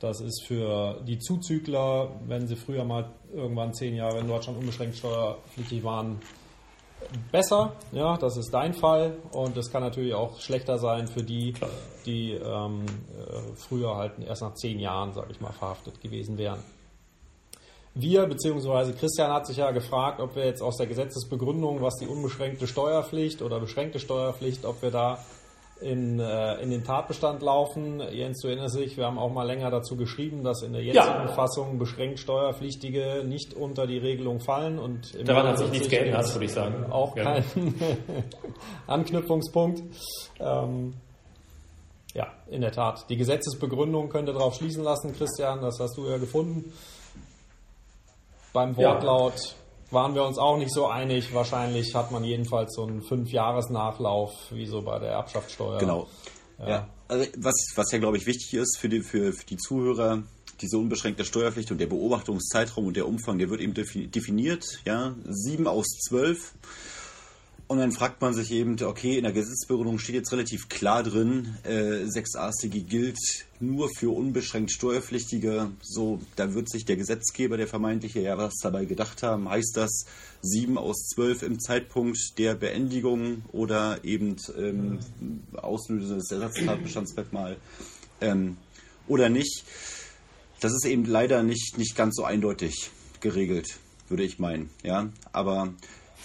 Das 0.00 0.20
ist 0.20 0.44
für 0.46 1.00
die 1.06 1.18
Zuzügler, 1.18 2.10
wenn 2.26 2.46
sie 2.46 2.56
früher 2.56 2.84
mal 2.84 3.10
irgendwann 3.32 3.72
zehn 3.72 3.94
Jahre 3.94 4.18
in 4.18 4.28
Deutschland 4.28 4.58
unbeschränkt 4.58 4.96
steuerpflichtig 4.96 5.82
waren, 5.84 6.20
besser. 7.32 7.72
Ja, 7.92 8.16
das 8.16 8.36
ist 8.36 8.52
dein 8.52 8.74
Fall. 8.74 9.16
Und 9.32 9.56
es 9.56 9.70
kann 9.70 9.82
natürlich 9.82 10.14
auch 10.14 10.40
schlechter 10.40 10.78
sein 10.78 11.06
für 11.08 11.22
die, 11.22 11.54
die 12.06 12.32
ähm, 12.32 12.84
äh, 12.84 13.56
früher 13.56 13.96
halt 13.96 14.12
erst 14.26 14.42
nach 14.42 14.54
zehn 14.54 14.78
Jahren, 14.78 15.12
sage 15.12 15.28
ich 15.30 15.40
mal, 15.40 15.52
verhaftet 15.52 16.00
gewesen 16.00 16.38
wären. 16.38 16.62
Wir, 17.96 18.26
beziehungsweise 18.26 18.92
Christian 18.92 19.32
hat 19.32 19.46
sich 19.46 19.58
ja 19.58 19.70
gefragt, 19.70 20.20
ob 20.20 20.34
wir 20.34 20.44
jetzt 20.44 20.62
aus 20.62 20.76
der 20.78 20.88
Gesetzesbegründung, 20.88 21.80
was 21.80 21.94
die 21.96 22.08
unbeschränkte 22.08 22.66
Steuerpflicht 22.66 23.40
oder 23.40 23.60
beschränkte 23.60 24.00
Steuerpflicht, 24.00 24.64
ob 24.64 24.82
wir 24.82 24.90
da 24.90 25.18
in, 25.80 26.20
äh, 26.20 26.54
in 26.62 26.70
den 26.70 26.84
Tatbestand 26.84 27.42
laufen. 27.42 28.00
Jens, 28.12 28.40
du 28.40 28.48
erinnerst 28.48 28.76
dich, 28.76 28.96
wir 28.96 29.06
haben 29.06 29.18
auch 29.18 29.32
mal 29.32 29.44
länger 29.44 29.70
dazu 29.70 29.96
geschrieben, 29.96 30.44
dass 30.44 30.62
in 30.62 30.72
der 30.72 30.82
jetzigen 30.82 31.26
ja. 31.26 31.28
Fassung 31.28 31.78
beschränkt 31.78 32.20
Steuerpflichtige 32.20 33.24
nicht 33.24 33.54
unter 33.54 33.86
die 33.86 33.98
Regelung 33.98 34.40
fallen. 34.40 34.78
Und 34.78 35.14
Daran 35.26 35.48
hat 35.48 35.58
sich 35.58 35.70
nichts 35.70 35.88
geändert, 35.88 36.32
würde 36.32 36.44
ich 36.44 36.52
sagen. 36.52 36.90
Auch 36.90 37.16
ja. 37.16 37.24
kein 37.24 37.44
Anknüpfungspunkt. 38.86 39.82
Ähm, 40.38 40.94
ja, 42.14 42.32
in 42.48 42.60
der 42.60 42.72
Tat. 42.72 43.10
Die 43.10 43.16
Gesetzesbegründung 43.16 44.08
könnte 44.08 44.32
darauf 44.32 44.54
schließen 44.54 44.84
lassen, 44.84 45.12
Christian, 45.14 45.60
das 45.60 45.80
hast 45.80 45.96
du 45.96 46.08
ja 46.08 46.18
gefunden. 46.18 46.72
Beim 48.52 48.76
Wortlaut 48.76 49.34
ja. 49.34 49.63
Waren 49.90 50.14
wir 50.14 50.24
uns 50.24 50.38
auch 50.38 50.56
nicht 50.56 50.72
so 50.72 50.86
einig. 50.86 51.32
Wahrscheinlich 51.34 51.94
hat 51.94 52.10
man 52.10 52.24
jedenfalls 52.24 52.74
so 52.74 52.84
einen 52.84 53.02
Fünfjahresnachlauf, 53.02 54.32
wie 54.50 54.66
so 54.66 54.82
bei 54.82 54.98
der 54.98 55.10
Erbschaftssteuer. 55.10 55.78
Genau. 55.78 56.08
Ja. 56.58 56.68
ja. 56.68 56.88
Also 57.08 57.26
was, 57.38 57.54
was 57.74 57.90
ja, 57.92 57.98
glaube 57.98 58.16
ich, 58.16 58.26
wichtig 58.26 58.54
ist 58.54 58.78
für 58.78 58.88
die, 58.88 59.02
für, 59.02 59.32
für 59.32 59.44
die 59.46 59.56
Zuhörer, 59.56 60.22
diese 60.60 60.78
unbeschränkte 60.78 61.24
Steuerpflicht 61.24 61.70
und 61.70 61.78
der 61.78 61.86
Beobachtungszeitraum 61.86 62.86
und 62.86 62.96
der 62.96 63.06
Umfang, 63.06 63.38
der 63.38 63.50
wird 63.50 63.60
eben 63.60 63.74
definiert, 63.74 64.64
ja, 64.84 65.14
sieben 65.24 65.66
aus 65.66 65.86
zwölf. 66.08 66.54
Und 67.66 67.78
dann 67.78 67.92
fragt 67.92 68.20
man 68.20 68.34
sich 68.34 68.52
eben, 68.52 68.80
okay, 68.82 69.16
in 69.16 69.22
der 69.22 69.32
Gesetzesbegründung 69.32 69.98
steht 69.98 70.16
jetzt 70.16 70.32
relativ 70.32 70.68
klar 70.68 71.02
drin, 71.02 71.56
äh, 71.62 72.04
6a 72.04 72.52
StG 72.52 72.80
gilt 72.80 73.18
nur 73.58 73.88
für 73.88 74.10
unbeschränkt 74.10 74.70
Steuerpflichtige. 74.70 75.70
So, 75.80 76.20
da 76.36 76.52
wird 76.52 76.70
sich 76.70 76.84
der 76.84 76.96
Gesetzgeber, 76.96 77.56
der 77.56 77.66
vermeintliche, 77.66 78.20
ja 78.20 78.36
was 78.36 78.56
dabei 78.62 78.84
gedacht 78.84 79.22
haben. 79.22 79.48
Heißt 79.48 79.76
das 79.76 80.04
7 80.42 80.76
aus 80.76 81.08
12 81.14 81.42
im 81.42 81.58
Zeitpunkt 81.58 82.18
der 82.36 82.54
Beendigung 82.54 83.42
oder 83.50 84.04
eben 84.04 84.36
ähm, 84.58 84.98
Auslösen 85.54 86.18
des 86.18 86.30
Ersatztatbestandsmerkmal 86.30 87.56
ähm, 88.20 88.58
oder 89.08 89.30
nicht? 89.30 89.64
Das 90.60 90.72
ist 90.72 90.84
eben 90.84 91.06
leider 91.06 91.42
nicht, 91.42 91.78
nicht 91.78 91.96
ganz 91.96 92.16
so 92.16 92.24
eindeutig 92.24 92.90
geregelt, 93.20 93.78
würde 94.10 94.22
ich 94.24 94.38
meinen. 94.38 94.68
Ja, 94.82 95.08
aber 95.32 95.72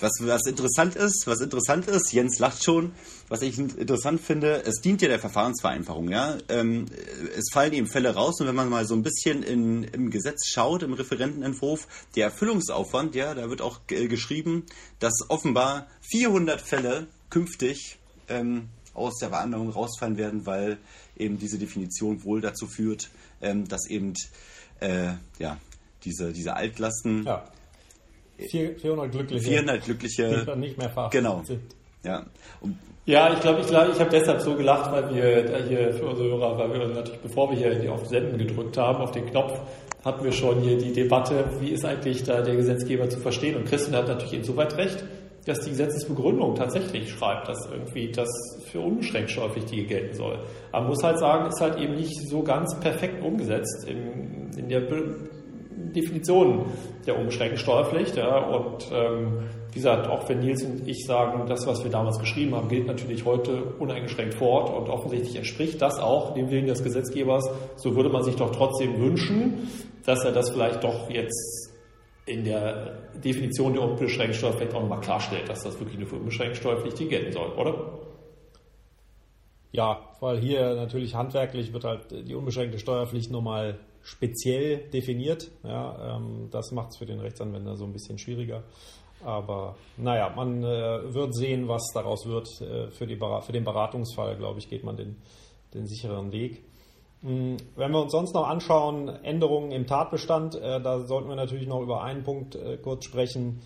was, 0.01 0.11
was 0.21 0.45
interessant 0.45 0.95
ist, 0.95 1.27
was 1.27 1.41
interessant 1.41 1.87
ist, 1.87 2.11
Jens 2.11 2.39
lacht 2.39 2.63
schon, 2.63 2.93
was 3.27 3.41
ich 3.41 3.57
interessant 3.57 4.21
finde, 4.21 4.63
es 4.65 4.81
dient 4.81 5.01
ja 5.01 5.07
der 5.07 5.19
Verfahrensvereinfachung, 5.19 6.09
ja. 6.09 6.37
Ähm, 6.49 6.85
es 7.37 7.45
fallen 7.51 7.73
eben 7.73 7.87
Fälle 7.87 8.13
raus 8.13 8.39
und 8.39 8.47
wenn 8.47 8.55
man 8.55 8.69
mal 8.69 8.85
so 8.85 8.95
ein 8.95 9.03
bisschen 9.03 9.43
in, 9.43 9.83
im 9.83 10.09
Gesetz 10.09 10.47
schaut, 10.47 10.83
im 10.83 10.93
Referentenentwurf, 10.93 11.87
der 12.15 12.25
Erfüllungsaufwand, 12.25 13.15
ja, 13.15 13.33
da 13.33 13.49
wird 13.49 13.61
auch 13.61 13.81
geschrieben, 13.87 14.65
dass 14.99 15.13
offenbar 15.29 15.87
400 16.01 16.61
Fälle 16.61 17.07
künftig 17.29 17.99
ähm, 18.27 18.69
aus 18.93 19.17
der 19.19 19.29
Verhandlung 19.29 19.69
rausfallen 19.69 20.17
werden, 20.17 20.45
weil 20.45 20.77
eben 21.17 21.37
diese 21.37 21.57
Definition 21.57 22.23
wohl 22.23 22.41
dazu 22.41 22.67
führt, 22.67 23.09
ähm, 23.41 23.67
dass 23.67 23.87
eben 23.87 24.13
äh, 24.79 25.13
ja, 25.37 25.57
diese, 26.03 26.31
diese 26.31 26.55
Altlasten 26.55 27.25
ja 27.25 27.43
400 28.47 29.11
Glückliche. 29.11 29.49
400 29.49 29.83
Glückliche. 29.83 30.39
Die 30.39 30.45
dann 30.45 30.59
nicht 30.59 30.77
mehr 30.77 30.89
verhaftet 30.89 31.21
genau. 31.21 31.41
sind. 31.43 31.61
Ja. 32.03 32.25
Und 32.61 32.77
ja, 33.05 33.33
ich 33.33 33.39
glaube, 33.39 33.61
ich, 33.61 33.67
glaub, 33.67 33.89
ich 33.91 33.99
habe 33.99 34.09
deshalb 34.11 34.39
so 34.39 34.55
gelacht, 34.55 34.91
weil 34.91 35.13
wir 35.15 35.65
hier 35.67 35.93
für 35.93 36.05
unsere 36.05 36.29
Hörer, 36.29 36.59
weil 36.59 36.73
wir 36.73 36.87
natürlich, 36.89 37.19
bevor 37.21 37.49
wir 37.49 37.57
hier 37.57 37.91
auf 37.91 38.05
Senden 38.05 38.37
gedrückt 38.37 38.77
haben, 38.77 39.01
auf 39.01 39.11
den 39.11 39.25
Knopf, 39.25 39.59
hatten 40.05 40.23
wir 40.23 40.31
schon 40.31 40.61
hier 40.61 40.77
die 40.77 40.93
Debatte, 40.93 41.43
wie 41.59 41.69
ist 41.69 41.83
eigentlich 41.83 42.23
da 42.23 42.41
der 42.41 42.55
Gesetzgeber 42.55 43.09
zu 43.09 43.19
verstehen? 43.19 43.55
Und 43.55 43.65
Christian 43.65 43.95
hat 43.95 44.07
natürlich 44.07 44.33
insoweit 44.33 44.77
recht, 44.77 45.03
dass 45.45 45.61
die 45.61 45.71
Gesetzesbegründung 45.71 46.53
tatsächlich 46.53 47.09
schreibt, 47.09 47.47
dass 47.47 47.67
irgendwie 47.71 48.11
das 48.11 48.29
für 48.71 48.79
unbeschränkt 48.79 49.31
Steuerpflichtige 49.31 49.85
gelten 49.85 50.15
soll. 50.15 50.37
Aber 50.71 50.81
man 50.81 50.89
muss 50.89 51.03
halt 51.03 51.17
sagen, 51.17 51.47
ist 51.47 51.61
halt 51.61 51.79
eben 51.79 51.95
nicht 51.95 52.15
so 52.29 52.43
ganz 52.43 52.79
perfekt 52.79 53.23
umgesetzt 53.23 53.87
in, 53.87 54.51
in 54.55 54.69
der 54.69 54.81
Definition 55.93 56.65
der 57.05 57.17
unbeschränkten 57.17 57.57
Steuerpflicht. 57.57 58.17
Ja, 58.17 58.37
und 58.37 58.89
ähm, 58.91 59.39
wie 59.71 59.75
gesagt, 59.75 60.07
auch 60.07 60.27
wenn 60.27 60.39
Nils 60.39 60.63
und 60.63 60.87
ich 60.87 61.05
sagen, 61.05 61.47
das, 61.47 61.67
was 61.67 61.83
wir 61.83 61.91
damals 61.91 62.19
geschrieben 62.19 62.55
haben, 62.55 62.69
gilt 62.69 62.87
natürlich 62.87 63.25
heute 63.25 63.63
uneingeschränkt 63.79 64.33
fort 64.33 64.69
und 64.69 64.89
offensichtlich 64.89 65.35
entspricht 65.35 65.81
das 65.81 65.99
auch 65.99 66.33
dem 66.33 66.49
Willen 66.49 66.67
des 66.67 66.83
Gesetzgebers. 66.83 67.49
So 67.75 67.95
würde 67.95 68.09
man 68.09 68.23
sich 68.23 68.35
doch 68.35 68.51
trotzdem 68.51 68.99
wünschen, 68.99 69.67
dass 70.05 70.25
er 70.25 70.31
das 70.31 70.49
vielleicht 70.49 70.83
doch 70.83 71.09
jetzt 71.09 71.69
in 72.25 72.43
der 72.43 73.09
Definition 73.15 73.73
der 73.73 73.83
unbeschränkten 73.83 74.33
Steuerpflicht 74.37 74.73
auch 74.73 74.81
nochmal 74.81 75.01
klarstellt, 75.01 75.49
dass 75.49 75.63
das 75.63 75.79
wirklich 75.79 75.97
nur 75.97 76.07
für 76.07 76.15
unbeschränkte 76.15 76.59
Steuerpflichtige 76.59 77.09
gelten 77.09 77.31
soll, 77.31 77.49
oder? 77.53 77.99
Ja, 79.71 79.99
weil 80.19 80.39
hier 80.39 80.75
natürlich 80.75 81.15
handwerklich 81.15 81.73
wird 81.73 81.83
halt 81.83 82.27
die 82.27 82.35
unbeschränkte 82.35 82.79
Steuerpflicht 82.79 83.31
nochmal 83.31 83.79
speziell 84.01 84.89
definiert. 84.89 85.51
Ja, 85.63 86.17
ähm, 86.17 86.49
das 86.51 86.71
macht 86.71 86.91
es 86.91 86.97
für 86.97 87.05
den 87.05 87.19
Rechtsanwender 87.19 87.75
so 87.75 87.85
ein 87.85 87.93
bisschen 87.93 88.17
schwieriger. 88.17 88.63
Aber 89.23 89.75
naja, 89.97 90.31
man 90.35 90.63
äh, 90.63 91.13
wird 91.13 91.35
sehen, 91.35 91.67
was 91.67 91.83
daraus 91.93 92.25
wird. 92.25 92.47
Äh, 92.61 92.89
für, 92.91 93.05
die, 93.05 93.17
für 93.17 93.51
den 93.51 93.63
Beratungsfall, 93.63 94.37
glaube 94.37 94.59
ich, 94.59 94.69
geht 94.69 94.83
man 94.83 94.95
den, 94.95 95.17
den 95.73 95.87
sicheren 95.87 96.31
Weg. 96.31 96.63
Mhm. 97.21 97.57
Wenn 97.75 97.91
wir 97.91 98.01
uns 98.01 98.11
sonst 98.11 98.33
noch 98.33 98.47
anschauen, 98.47 99.09
Änderungen 99.23 99.71
im 99.71 99.87
Tatbestand, 99.87 100.55
äh, 100.55 100.81
da 100.81 101.05
sollten 101.05 101.27
wir 101.27 101.35
natürlich 101.35 101.67
noch 101.67 101.81
über 101.81 102.01
einen 102.01 102.23
Punkt 102.23 102.55
äh, 102.55 102.77
kurz 102.77 103.05
sprechen. 103.05 103.61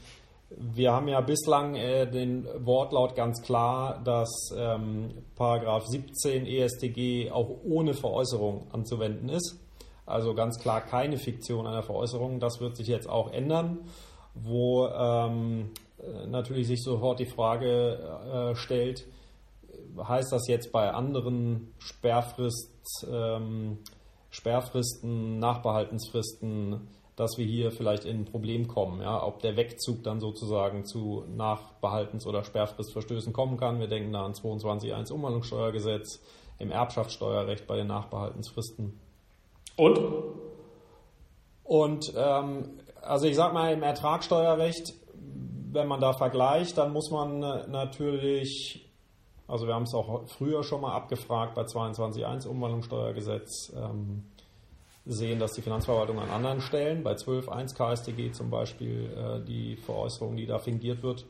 Wir 0.49 0.91
haben 0.91 1.07
ja 1.07 1.21
bislang 1.21 1.75
äh, 1.75 2.09
den 2.09 2.47
Wortlaut 2.65 3.15
ganz 3.15 3.41
klar, 3.41 4.01
dass 4.03 4.53
ähm, 4.55 5.09
Paragraph 5.35 5.85
17 5.85 6.45
ESTG 6.45 7.31
auch 7.31 7.49
ohne 7.63 7.93
Veräußerung 7.93 8.67
anzuwenden 8.71 9.29
ist. 9.29 9.59
Also 10.05 10.33
ganz 10.33 10.59
klar 10.59 10.81
keine 10.81 11.17
Fiktion 11.17 11.67
einer 11.67 11.83
Veräußerung. 11.83 12.39
Das 12.39 12.59
wird 12.59 12.75
sich 12.75 12.87
jetzt 12.87 13.09
auch 13.09 13.31
ändern, 13.31 13.79
wo 14.33 14.87
ähm, 14.87 15.71
natürlich 16.27 16.67
sich 16.67 16.83
sofort 16.83 17.19
die 17.19 17.25
Frage 17.25 18.51
äh, 18.51 18.55
stellt, 18.55 19.05
heißt 19.97 20.31
das 20.31 20.47
jetzt 20.47 20.71
bei 20.71 20.91
anderen 20.91 21.73
Sperrfrist 21.77 23.07
ähm, 23.09 23.79
Sperrfristen, 24.33 25.37
Nachbehaltensfristen, 25.37 26.87
dass 27.15 27.37
wir 27.37 27.45
hier 27.45 27.71
vielleicht 27.71 28.05
in 28.05 28.21
ein 28.21 28.25
Problem 28.25 28.67
kommen. 28.67 29.01
Ja? 29.01 29.23
Ob 29.23 29.41
der 29.41 29.55
Wegzug 29.55 30.03
dann 30.03 30.19
sozusagen 30.19 30.85
zu 30.85 31.23
Nachbehaltens- 31.37 32.25
oder 32.25 32.43
Sperrfristverstößen 32.43 33.31
kommen 33.31 33.57
kann. 33.57 33.79
Wir 33.79 33.87
denken 33.87 34.11
da 34.11 34.25
an 34.25 34.33
22.1 34.33 35.11
Umwandlungssteuergesetz, 35.11 36.19
im 36.57 36.71
Erbschaftssteuerrecht 36.71 37.67
bei 37.67 37.77
den 37.77 37.87
Nachbehaltensfristen. 37.87 38.99
Und? 39.75 39.99
Und 41.63 42.13
ähm, 42.15 42.79
also 43.01 43.27
ich 43.27 43.35
sag 43.35 43.53
mal, 43.53 43.73
im 43.73 43.83
Ertragssteuerrecht, 43.83 44.93
wenn 45.71 45.87
man 45.87 45.99
da 45.99 46.13
vergleicht, 46.13 46.77
dann 46.77 46.93
muss 46.93 47.09
man 47.09 47.41
äh, 47.41 47.67
natürlich, 47.67 48.89
also 49.47 49.67
wir 49.67 49.73
haben 49.73 49.83
es 49.83 49.93
auch 49.93 50.27
früher 50.27 50.63
schon 50.63 50.81
mal 50.81 50.93
abgefragt 50.93 51.55
bei 51.55 51.63
22.1 51.63 52.47
Umwandlungssteuergesetz, 52.47 53.73
ähm, 53.75 54.25
sehen, 55.05 55.39
dass 55.39 55.53
die 55.53 55.61
Finanzverwaltung 55.61 56.19
an 56.19 56.29
anderen 56.29 56.61
Stellen, 56.61 57.03
bei 57.03 57.13
12.1 57.13 57.75
KStG 57.75 58.31
zum 58.31 58.49
Beispiel, 58.49 59.11
äh, 59.11 59.45
die 59.45 59.75
Veräußerung, 59.75 60.37
die 60.37 60.45
da 60.45 60.59
fingiert 60.59 61.03
wird, 61.03 61.25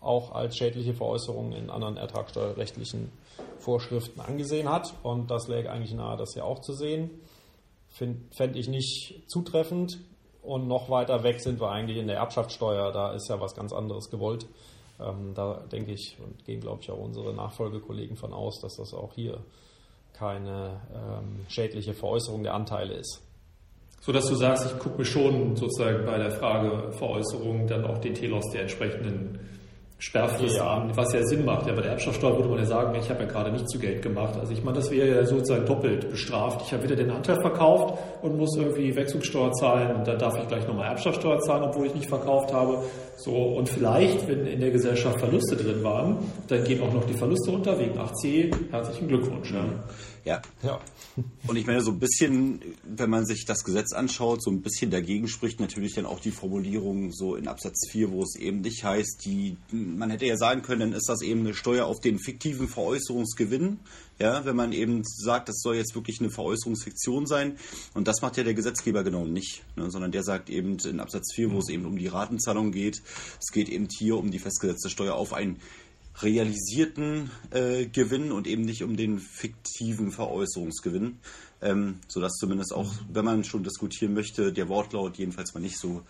auch 0.00 0.32
als 0.32 0.56
schädliche 0.56 0.94
Veräußerung 0.94 1.52
in 1.52 1.70
anderen 1.70 1.96
ertragssteuerrechtlichen 1.96 3.12
Vorschriften 3.58 4.20
angesehen 4.20 4.70
hat. 4.70 4.94
Und 5.02 5.30
das 5.30 5.48
läge 5.48 5.70
eigentlich 5.70 5.94
nahe, 5.94 6.16
das 6.16 6.34
hier 6.34 6.44
auch 6.44 6.60
zu 6.60 6.72
sehen. 6.72 7.10
Fände 7.94 8.58
ich 8.58 8.68
nicht 8.68 9.22
zutreffend. 9.28 10.00
Und 10.42 10.68
noch 10.68 10.90
weiter 10.90 11.22
weg 11.22 11.40
sind 11.40 11.60
wir 11.60 11.70
eigentlich 11.70 11.96
in 11.96 12.06
der 12.06 12.16
Erbschaftssteuer. 12.16 12.92
Da 12.92 13.12
ist 13.12 13.28
ja 13.30 13.40
was 13.40 13.54
ganz 13.54 13.72
anderes 13.72 14.10
gewollt. 14.10 14.46
Ähm, 15.00 15.32
da 15.34 15.64
denke 15.72 15.92
ich 15.92 16.18
und 16.22 16.44
gehen, 16.44 16.60
glaube 16.60 16.82
ich, 16.82 16.90
auch 16.90 16.98
unsere 16.98 17.32
Nachfolgekollegen 17.32 18.16
von 18.16 18.32
aus, 18.32 18.60
dass 18.60 18.76
das 18.76 18.92
auch 18.92 19.14
hier 19.14 19.38
keine 20.12 20.80
ähm, 20.94 21.46
schädliche 21.48 21.94
Veräußerung 21.94 22.42
der 22.42 22.54
Anteile 22.54 22.94
ist. 22.94 23.22
So 24.00 24.12
dass 24.12 24.26
du 24.26 24.34
sagst, 24.34 24.66
ich 24.66 24.78
gucke 24.78 24.98
mir 24.98 25.04
schon 25.06 25.56
sozusagen 25.56 26.04
bei 26.04 26.18
der 26.18 26.30
Frage 26.30 26.92
Veräußerung 26.92 27.66
dann 27.66 27.86
auch 27.86 27.98
den 27.98 28.14
Telos 28.14 28.44
der 28.52 28.62
entsprechenden 28.62 29.40
Sperrfrist 30.04 30.56
ja. 30.56 30.66
an, 30.66 30.94
was 30.94 31.14
ja 31.14 31.24
Sinn 31.24 31.46
macht. 31.46 31.66
Ja, 31.66 31.72
bei 31.72 31.80
der 31.80 31.92
Erbschaftssteuer 31.92 32.36
würde 32.36 32.50
man 32.50 32.58
ja 32.58 32.66
sagen, 32.66 32.94
ich 32.94 33.08
habe 33.08 33.22
ja 33.22 33.28
gerade 33.28 33.50
nicht 33.50 33.66
zu 33.70 33.78
Geld 33.78 34.02
gemacht. 34.02 34.34
Also 34.38 34.52
ich 34.52 34.62
meine, 34.62 34.76
das 34.76 34.90
wäre 34.90 35.08
ja 35.08 35.24
sozusagen 35.24 35.64
doppelt 35.64 36.10
bestraft. 36.10 36.60
Ich 36.66 36.74
habe 36.74 36.82
wieder 36.82 36.94
den 36.94 37.10
Anteil 37.10 37.40
verkauft 37.40 37.98
und 38.20 38.36
muss 38.36 38.54
irgendwie 38.54 38.94
Wechselsteuer 38.94 39.50
zahlen 39.52 39.96
und 39.96 40.06
dann 40.06 40.18
darf 40.18 40.38
ich 40.38 40.46
gleich 40.46 40.68
nochmal 40.68 40.88
Erbschaftssteuer 40.88 41.40
zahlen, 41.40 41.64
obwohl 41.64 41.86
ich 41.86 41.94
nicht 41.94 42.06
verkauft 42.06 42.52
habe. 42.52 42.82
So, 43.16 43.32
und 43.32 43.66
vielleicht, 43.66 44.28
wenn 44.28 44.46
in 44.46 44.60
der 44.60 44.72
Gesellschaft 44.72 45.18
Verluste 45.20 45.56
drin 45.56 45.82
waren, 45.82 46.18
dann 46.48 46.64
gehen 46.64 46.82
auch 46.82 46.92
noch 46.92 47.06
die 47.06 47.14
Verluste 47.14 47.52
unter 47.52 47.78
wegen 47.78 47.98
8c. 47.98 48.72
Herzlichen 48.72 49.08
Glückwunsch. 49.08 49.52
Ja. 49.52 49.64
Ja. 50.24 50.40
ja. 50.62 50.80
Und 51.46 51.56
ich 51.56 51.66
meine, 51.66 51.82
so 51.82 51.90
ein 51.90 51.98
bisschen, 51.98 52.60
wenn 52.82 53.10
man 53.10 53.26
sich 53.26 53.44
das 53.44 53.62
Gesetz 53.62 53.92
anschaut, 53.92 54.42
so 54.42 54.50
ein 54.50 54.62
bisschen 54.62 54.90
dagegen 54.90 55.28
spricht 55.28 55.60
natürlich 55.60 55.94
dann 55.94 56.06
auch 56.06 56.18
die 56.18 56.30
Formulierung 56.30 57.12
so 57.12 57.36
in 57.36 57.46
Absatz 57.46 57.88
4, 57.90 58.10
wo 58.10 58.22
es 58.22 58.34
eben 58.36 58.62
nicht 58.62 58.84
heißt, 58.84 59.24
die, 59.24 59.56
man 59.70 60.10
hätte 60.10 60.24
ja 60.24 60.36
sagen 60.36 60.62
können, 60.62 60.80
dann 60.80 60.92
ist 60.92 61.08
das 61.08 61.20
eben 61.20 61.40
eine 61.40 61.54
Steuer 61.54 61.86
auf 61.86 62.00
den 62.00 62.18
fiktiven 62.18 62.68
Veräußerungsgewinn. 62.68 63.78
Ja, 64.18 64.44
wenn 64.44 64.54
man 64.54 64.72
eben 64.72 65.02
sagt, 65.04 65.48
das 65.48 65.60
soll 65.60 65.74
jetzt 65.74 65.96
wirklich 65.96 66.20
eine 66.20 66.30
Veräußerungsfiktion 66.30 67.26
sein. 67.26 67.58
Und 67.94 68.06
das 68.06 68.22
macht 68.22 68.36
ja 68.36 68.44
der 68.44 68.54
Gesetzgeber 68.54 69.02
genau 69.02 69.24
nicht, 69.24 69.64
ne, 69.76 69.90
sondern 69.90 70.12
der 70.12 70.22
sagt 70.22 70.50
eben 70.50 70.78
in 70.78 71.00
Absatz 71.00 71.34
4, 71.34 71.50
wo 71.50 71.58
es 71.58 71.68
eben 71.68 71.84
um 71.84 71.98
die 71.98 72.06
Ratenzahlung 72.06 72.70
geht, 72.70 73.02
es 73.40 73.52
geht 73.52 73.68
eben 73.68 73.88
hier 73.90 74.16
um 74.16 74.30
die 74.30 74.38
festgesetzte 74.38 74.88
Steuer 74.88 75.14
auf 75.14 75.32
ein 75.32 75.56
realisierten 76.22 77.30
äh, 77.50 77.86
Gewinn 77.86 78.32
und 78.32 78.46
eben 78.46 78.62
nicht 78.62 78.82
um 78.82 78.96
den 78.96 79.18
fiktiven 79.18 80.12
Veräußerungsgewinn. 80.12 81.18
Ähm, 81.62 82.00
sodass 82.08 82.32
zumindest 82.34 82.74
auch, 82.74 82.92
wenn 83.10 83.24
man 83.24 83.42
schon 83.44 83.62
diskutieren 83.62 84.12
möchte, 84.12 84.52
der 84.52 84.68
Wortlaut 84.68 85.16
jedenfalls 85.16 85.54
mal 85.54 85.60
nicht 85.60 85.78
so 85.78 86.02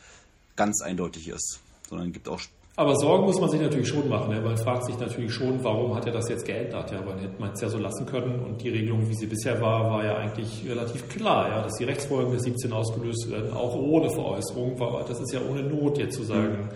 ganz 0.56 0.82
eindeutig 0.82 1.28
ist, 1.28 1.60
sondern 1.88 2.12
gibt 2.12 2.28
auch. 2.28 2.40
Aber 2.76 2.96
Sorgen 2.96 3.24
muss 3.24 3.40
man 3.40 3.48
sich 3.50 3.60
natürlich 3.60 3.86
schon 3.86 4.08
machen. 4.08 4.34
Ne? 4.34 4.40
Man 4.40 4.56
fragt 4.56 4.86
sich 4.86 4.98
natürlich 4.98 5.32
schon, 5.32 5.62
warum 5.62 5.94
hat 5.94 6.06
er 6.06 6.12
das 6.12 6.28
jetzt 6.28 6.44
geändert? 6.44 6.90
Ja, 6.90 7.02
man 7.02 7.20
hätte 7.20 7.52
es 7.52 7.60
ja 7.60 7.68
so 7.68 7.78
lassen 7.78 8.04
können 8.04 8.40
und 8.40 8.60
die 8.60 8.70
Regelung, 8.70 9.08
wie 9.08 9.14
sie 9.14 9.26
bisher 9.26 9.60
war, 9.60 9.88
war 9.88 10.04
ja 10.04 10.16
eigentlich 10.16 10.64
relativ 10.68 11.08
klar, 11.08 11.48
ja, 11.50 11.62
dass 11.62 11.74
die 11.74 11.84
Rechtsfolgen 11.84 12.32
des 12.32 12.42
17 12.42 12.72
ausgelöst 12.72 13.30
werden, 13.30 13.52
auch 13.52 13.76
ohne 13.76 14.10
Veräußerung. 14.10 14.76
Das 15.06 15.20
ist 15.20 15.32
ja 15.32 15.40
ohne 15.48 15.62
Not 15.62 15.98
jetzt 15.98 16.16
zu 16.16 16.24
sagen. 16.24 16.64
Mhm 16.64 16.68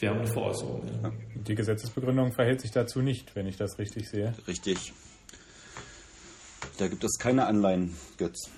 wir 0.00 0.10
haben 0.10 0.18
eine 0.18 0.26
Veräußerung. 0.26 0.82
Ja. 1.02 1.10
Die 1.46 1.54
Gesetzesbegründung 1.54 2.32
verhält 2.32 2.60
sich 2.60 2.72
dazu 2.72 3.00
nicht, 3.00 3.36
wenn 3.36 3.46
ich 3.46 3.56
das 3.56 3.78
richtig 3.78 4.08
sehe. 4.08 4.34
Richtig. 4.48 4.92
Da 6.78 6.88
gibt 6.88 7.04
es 7.04 7.18
keine 7.18 7.46
Anleihen, 7.46 7.94
Götz. 8.18 8.50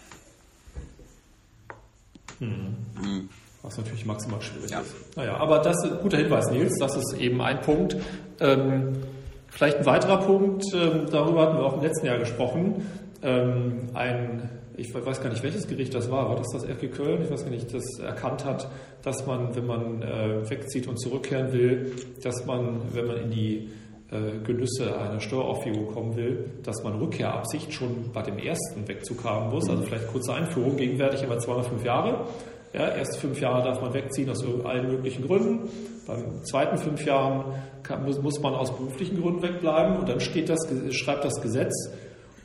Hm. 2.38 2.76
Hm. 3.00 3.28
Was 3.62 3.76
natürlich 3.76 4.06
maximal 4.06 4.40
schwierig 4.40 4.70
ja. 4.70 4.80
ist. 4.80 5.16
Naja, 5.16 5.36
aber 5.36 5.58
das 5.58 5.76
ist 5.84 5.92
ein 5.92 6.00
guter 6.00 6.18
Hinweis, 6.18 6.50
Nils. 6.50 6.74
Das 6.78 6.96
ist 6.96 7.14
eben 7.18 7.40
ein 7.40 7.60
Punkt. 7.60 7.96
Ähm, 8.40 9.02
vielleicht 9.48 9.78
ein 9.78 9.86
weiterer 9.86 10.18
Punkt, 10.18 10.64
ähm, 10.72 11.06
darüber 11.10 11.42
hatten 11.42 11.58
wir 11.58 11.64
auch 11.64 11.74
im 11.74 11.82
letzten 11.82 12.06
Jahr 12.06 12.18
gesprochen. 12.18 12.86
Ähm, 13.22 13.90
ein 13.94 14.48
ich 14.78 14.94
weiß 14.94 15.20
gar 15.20 15.30
nicht, 15.30 15.42
welches 15.42 15.66
Gericht 15.66 15.92
das 15.92 16.10
war, 16.10 16.28
war 16.28 16.36
das 16.36 16.46
das 16.52 16.64
FG 16.64 16.88
Köln? 16.88 17.22
Ich 17.22 17.30
weiß 17.30 17.42
gar 17.44 17.50
nicht, 17.50 17.74
das 17.74 17.98
erkannt 17.98 18.44
hat, 18.44 18.70
dass 19.02 19.26
man, 19.26 19.54
wenn 19.56 19.66
man 19.66 20.02
äh, 20.02 20.48
wegzieht 20.48 20.86
und 20.86 21.00
zurückkehren 21.00 21.52
will, 21.52 21.92
dass 22.22 22.46
man, 22.46 22.80
wenn 22.92 23.06
man 23.06 23.16
in 23.16 23.30
die 23.30 23.68
äh, 24.10 24.38
Genüsse 24.44 24.96
einer 24.96 25.20
Steueraufhebung 25.20 25.88
kommen 25.88 26.16
will, 26.16 26.44
dass 26.62 26.82
man 26.84 26.98
Rückkehrabsicht 26.98 27.72
schon 27.72 28.10
bei 28.12 28.22
dem 28.22 28.38
ersten 28.38 28.86
Wegzug 28.86 29.24
haben 29.24 29.50
muss. 29.50 29.68
Also 29.68 29.82
vielleicht 29.82 30.06
kurze 30.08 30.32
Einführung, 30.32 30.76
gegenwärtig 30.76 31.24
immer 31.24 31.38
205 31.38 31.84
Jahre. 31.84 32.26
Ja, 32.72 32.88
erst 32.88 33.18
fünf 33.18 33.40
Jahre 33.40 33.64
darf 33.64 33.80
man 33.80 33.92
wegziehen 33.94 34.30
aus 34.30 34.44
allen 34.64 34.88
möglichen 34.88 35.26
Gründen. 35.26 35.68
Beim 36.06 36.44
zweiten 36.44 36.78
fünf 36.78 37.04
Jahren 37.04 37.54
kann, 37.82 38.04
muss, 38.04 38.20
muss 38.22 38.40
man 38.40 38.54
aus 38.54 38.74
beruflichen 38.76 39.20
Gründen 39.20 39.42
wegbleiben 39.42 39.96
und 39.96 40.08
dann 40.08 40.20
steht 40.20 40.48
das, 40.48 40.68
schreibt 40.90 41.24
das 41.24 41.40
Gesetz, 41.40 41.90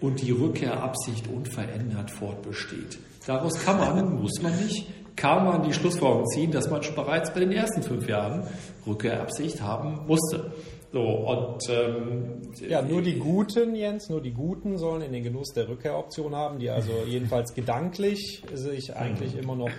und 0.04 0.22
die 0.22 0.32
Rückkehrabsicht 0.32 1.30
unverändert 1.30 2.12
fortbesteht. 2.12 3.00
Daraus 3.26 3.54
kann 3.64 3.78
man, 3.78 4.22
muss 4.22 4.42
man 4.42 4.54
nicht, 4.62 4.86
kann 5.16 5.46
man 5.46 5.64
die 5.64 5.72
Schlussfolgerung 5.72 6.28
ziehen, 6.28 6.52
dass 6.52 6.70
man 6.70 6.84
schon 6.84 6.96
bereits 6.96 7.34
bei 7.34 7.40
den 7.40 7.54
ersten 7.54 7.82
fünf 7.82 8.10
Jahren 8.10 8.46
Rückkehrabsicht 8.86 9.62
haben 9.62 10.06
musste. 10.06 10.52
So, 10.92 11.00
und, 11.00 11.62
ähm, 11.70 12.42
ja, 12.68 12.82
nur 12.82 13.02
die 13.02 13.18
Guten, 13.18 13.76
Jens, 13.76 14.10
nur 14.10 14.22
die 14.22 14.34
Guten 14.34 14.78
sollen 14.78 15.04
in 15.04 15.14
den 15.14 15.24
Genuss 15.24 15.54
der 15.54 15.70
Rückkehroption 15.70 16.36
haben, 16.36 16.60
die 16.60 16.70
also 16.70 16.92
jedenfalls 17.08 17.54
gedanklich 17.54 18.44
sich 18.54 18.94
eigentlich 18.94 19.38
immer 19.38 19.56
noch 19.56 19.72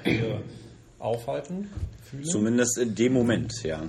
aufhalten. 0.99 1.69
Fühlen. 2.03 2.25
Zumindest 2.25 2.79
in 2.79 2.95
dem 2.95 3.13
Moment, 3.13 3.53
ja. 3.63 3.83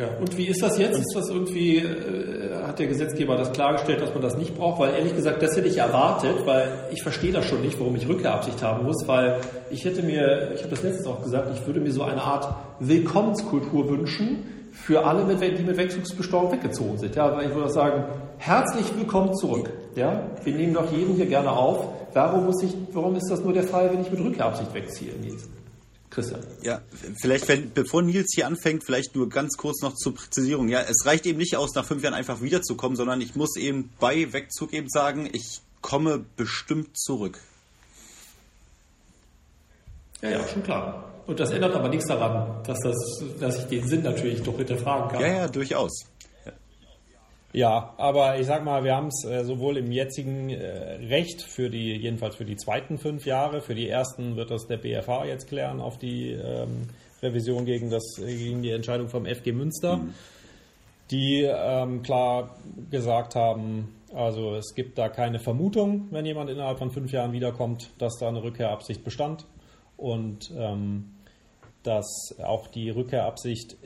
Ja, 0.00 0.08
und 0.18 0.34
wie 0.38 0.46
ist 0.46 0.62
das 0.62 0.78
jetzt? 0.78 0.98
Ist 0.98 1.14
das 1.14 1.28
irgendwie, 1.28 1.76
äh, 1.76 2.64
hat 2.66 2.78
der 2.78 2.86
Gesetzgeber 2.86 3.36
das 3.36 3.52
klargestellt, 3.52 4.00
dass 4.00 4.14
man 4.14 4.22
das 4.22 4.34
nicht 4.38 4.56
braucht? 4.56 4.80
Weil 4.80 4.94
ehrlich 4.94 5.14
gesagt, 5.14 5.42
das 5.42 5.54
hätte 5.54 5.68
ich 5.68 5.76
erwartet, 5.76 6.46
weil 6.46 6.68
ich 6.90 7.02
verstehe 7.02 7.32
das 7.32 7.44
schon 7.44 7.60
nicht, 7.60 7.78
warum 7.78 7.94
ich 7.96 8.08
Rückkehrabsicht 8.08 8.62
haben 8.62 8.86
muss, 8.86 9.06
weil 9.06 9.42
ich 9.68 9.84
hätte 9.84 10.02
mir, 10.02 10.52
ich 10.54 10.60
habe 10.60 10.70
das 10.70 10.82
letztens 10.82 11.06
auch 11.06 11.22
gesagt, 11.22 11.50
ich 11.54 11.66
würde 11.66 11.80
mir 11.80 11.92
so 11.92 12.02
eine 12.02 12.22
Art 12.22 12.48
Willkommenskultur 12.78 13.90
wünschen 13.90 14.70
für 14.72 15.04
alle, 15.04 15.24
die 15.24 15.62
mit 15.62 15.76
Wechselbesteuerung 15.76 16.50
weggezogen 16.50 16.96
sind. 16.96 17.14
Ja, 17.16 17.36
weil 17.36 17.48
ich 17.48 17.54
würde 17.54 17.68
sagen, 17.68 18.04
herzlich 18.38 18.86
willkommen 18.96 19.34
zurück. 19.34 19.70
Ja, 19.96 20.22
wir 20.42 20.54
nehmen 20.54 20.72
doch 20.72 20.90
jeden 20.90 21.16
hier 21.16 21.26
gerne 21.26 21.52
auf. 21.52 21.88
Warum 22.14 22.46
muss 22.46 22.62
ich, 22.62 22.74
warum 22.92 23.16
ist 23.16 23.30
das 23.30 23.44
nur 23.44 23.52
der 23.52 23.64
Fall, 23.64 23.92
wenn 23.92 24.00
ich 24.00 24.10
mit 24.10 24.20
Rückkehrabsicht 24.20 24.72
wegziehe, 24.72 25.12
Nils? 25.20 25.46
Christian. 26.10 26.42
Ja, 26.62 26.82
vielleicht, 27.20 27.48
wenn, 27.48 27.72
bevor 27.72 28.02
Nils 28.02 28.32
hier 28.34 28.46
anfängt, 28.46 28.84
vielleicht 28.84 29.14
nur 29.14 29.28
ganz 29.28 29.56
kurz 29.56 29.80
noch 29.80 29.94
zur 29.94 30.14
Präzisierung. 30.14 30.68
Ja, 30.68 30.80
es 30.80 31.06
reicht 31.06 31.24
eben 31.24 31.38
nicht 31.38 31.56
aus, 31.56 31.74
nach 31.74 31.84
fünf 31.84 32.02
Jahren 32.02 32.14
einfach 32.14 32.42
wiederzukommen, 32.42 32.96
sondern 32.96 33.20
ich 33.20 33.36
muss 33.36 33.56
eben 33.56 33.90
bei 34.00 34.32
Wegzug 34.32 34.72
eben 34.72 34.88
sagen, 34.88 35.28
ich 35.32 35.60
komme 35.80 36.24
bestimmt 36.36 36.98
zurück. 36.98 37.38
Ja, 40.20 40.30
ja, 40.30 40.48
schon 40.48 40.62
klar. 40.62 41.04
Und 41.26 41.38
das 41.38 41.50
ändert 41.50 41.74
aber 41.74 41.88
nichts 41.88 42.06
daran, 42.06 42.62
dass, 42.64 42.78
das, 42.80 42.96
dass 43.38 43.58
ich 43.58 43.64
den 43.66 43.86
Sinn 43.86 44.02
natürlich 44.02 44.42
doch 44.42 44.56
hinterfragen 44.56 45.10
kann. 45.10 45.20
Ja, 45.20 45.26
ja, 45.28 45.48
durchaus. 45.48 46.04
Ja, 47.52 47.94
aber 47.96 48.38
ich 48.38 48.46
sag 48.46 48.64
mal, 48.64 48.84
wir 48.84 48.94
haben 48.94 49.08
es 49.08 49.24
äh, 49.24 49.44
sowohl 49.44 49.76
im 49.76 49.90
jetzigen 49.90 50.50
äh, 50.50 50.94
Recht 51.08 51.42
für 51.42 51.68
die, 51.68 51.96
jedenfalls 51.96 52.36
für 52.36 52.44
die 52.44 52.56
zweiten 52.56 52.96
fünf 52.96 53.26
Jahre, 53.26 53.60
für 53.60 53.74
die 53.74 53.88
ersten 53.88 54.36
wird 54.36 54.52
das 54.52 54.68
der 54.68 54.76
BFH 54.76 55.24
jetzt 55.24 55.48
klären 55.48 55.80
auf 55.80 55.98
die 55.98 56.30
ähm, 56.30 56.82
Revision 57.22 57.64
gegen, 57.64 57.90
das, 57.90 58.04
gegen 58.18 58.62
die 58.62 58.70
Entscheidung 58.70 59.08
vom 59.08 59.26
FG 59.26 59.52
Münster, 59.52 59.96
mhm. 59.96 60.14
die 61.10 61.42
ähm, 61.42 62.02
klar 62.02 62.56
gesagt 62.88 63.34
haben, 63.34 63.96
also 64.14 64.54
es 64.54 64.74
gibt 64.74 64.96
da 64.98 65.08
keine 65.08 65.40
Vermutung, 65.40 66.06
wenn 66.10 66.26
jemand 66.26 66.50
innerhalb 66.50 66.78
von 66.78 66.92
fünf 66.92 67.10
Jahren 67.10 67.32
wiederkommt, 67.32 67.90
dass 67.98 68.18
da 68.18 68.28
eine 68.28 68.42
Rückkehrabsicht 68.42 69.04
bestand. 69.04 69.46
Und 69.96 70.52
ähm, 70.56 71.10
dass 71.82 72.34
auch 72.42 72.66
die 72.66 72.90
Rückkehrabsicht 72.90 73.76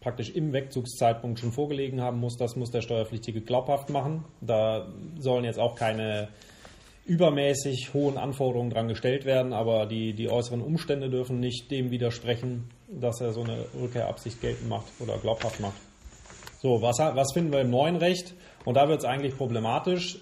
praktisch 0.00 0.30
im 0.30 0.52
Wegzugszeitpunkt 0.52 1.40
schon 1.40 1.52
vorgelegen 1.52 2.00
haben 2.00 2.18
muss. 2.18 2.36
Das 2.36 2.56
muss 2.56 2.70
der 2.70 2.82
Steuerpflichtige 2.82 3.40
glaubhaft 3.40 3.90
machen. 3.90 4.24
Da 4.40 4.88
sollen 5.18 5.44
jetzt 5.44 5.58
auch 5.58 5.74
keine 5.74 6.28
übermäßig 7.06 7.94
hohen 7.94 8.18
Anforderungen 8.18 8.70
dran 8.70 8.86
gestellt 8.86 9.24
werden, 9.24 9.52
aber 9.54 9.86
die, 9.86 10.12
die 10.12 10.28
äußeren 10.28 10.60
Umstände 10.60 11.08
dürfen 11.08 11.40
nicht 11.40 11.70
dem 11.70 11.90
widersprechen, 11.90 12.68
dass 12.86 13.20
er 13.20 13.32
so 13.32 13.42
eine 13.42 13.64
Rückkehrabsicht 13.80 14.40
geltend 14.40 14.68
macht 14.68 14.86
oder 15.00 15.16
glaubhaft 15.16 15.58
macht. 15.60 15.76
So, 16.60 16.82
was, 16.82 16.98
was 16.98 17.32
finden 17.32 17.52
wir 17.52 17.60
im 17.60 17.70
neuen 17.70 17.96
Recht? 17.96 18.34
Und 18.64 18.74
da 18.74 18.88
wird 18.88 18.98
es 18.98 19.04
eigentlich 19.04 19.36
problematisch. 19.36 20.18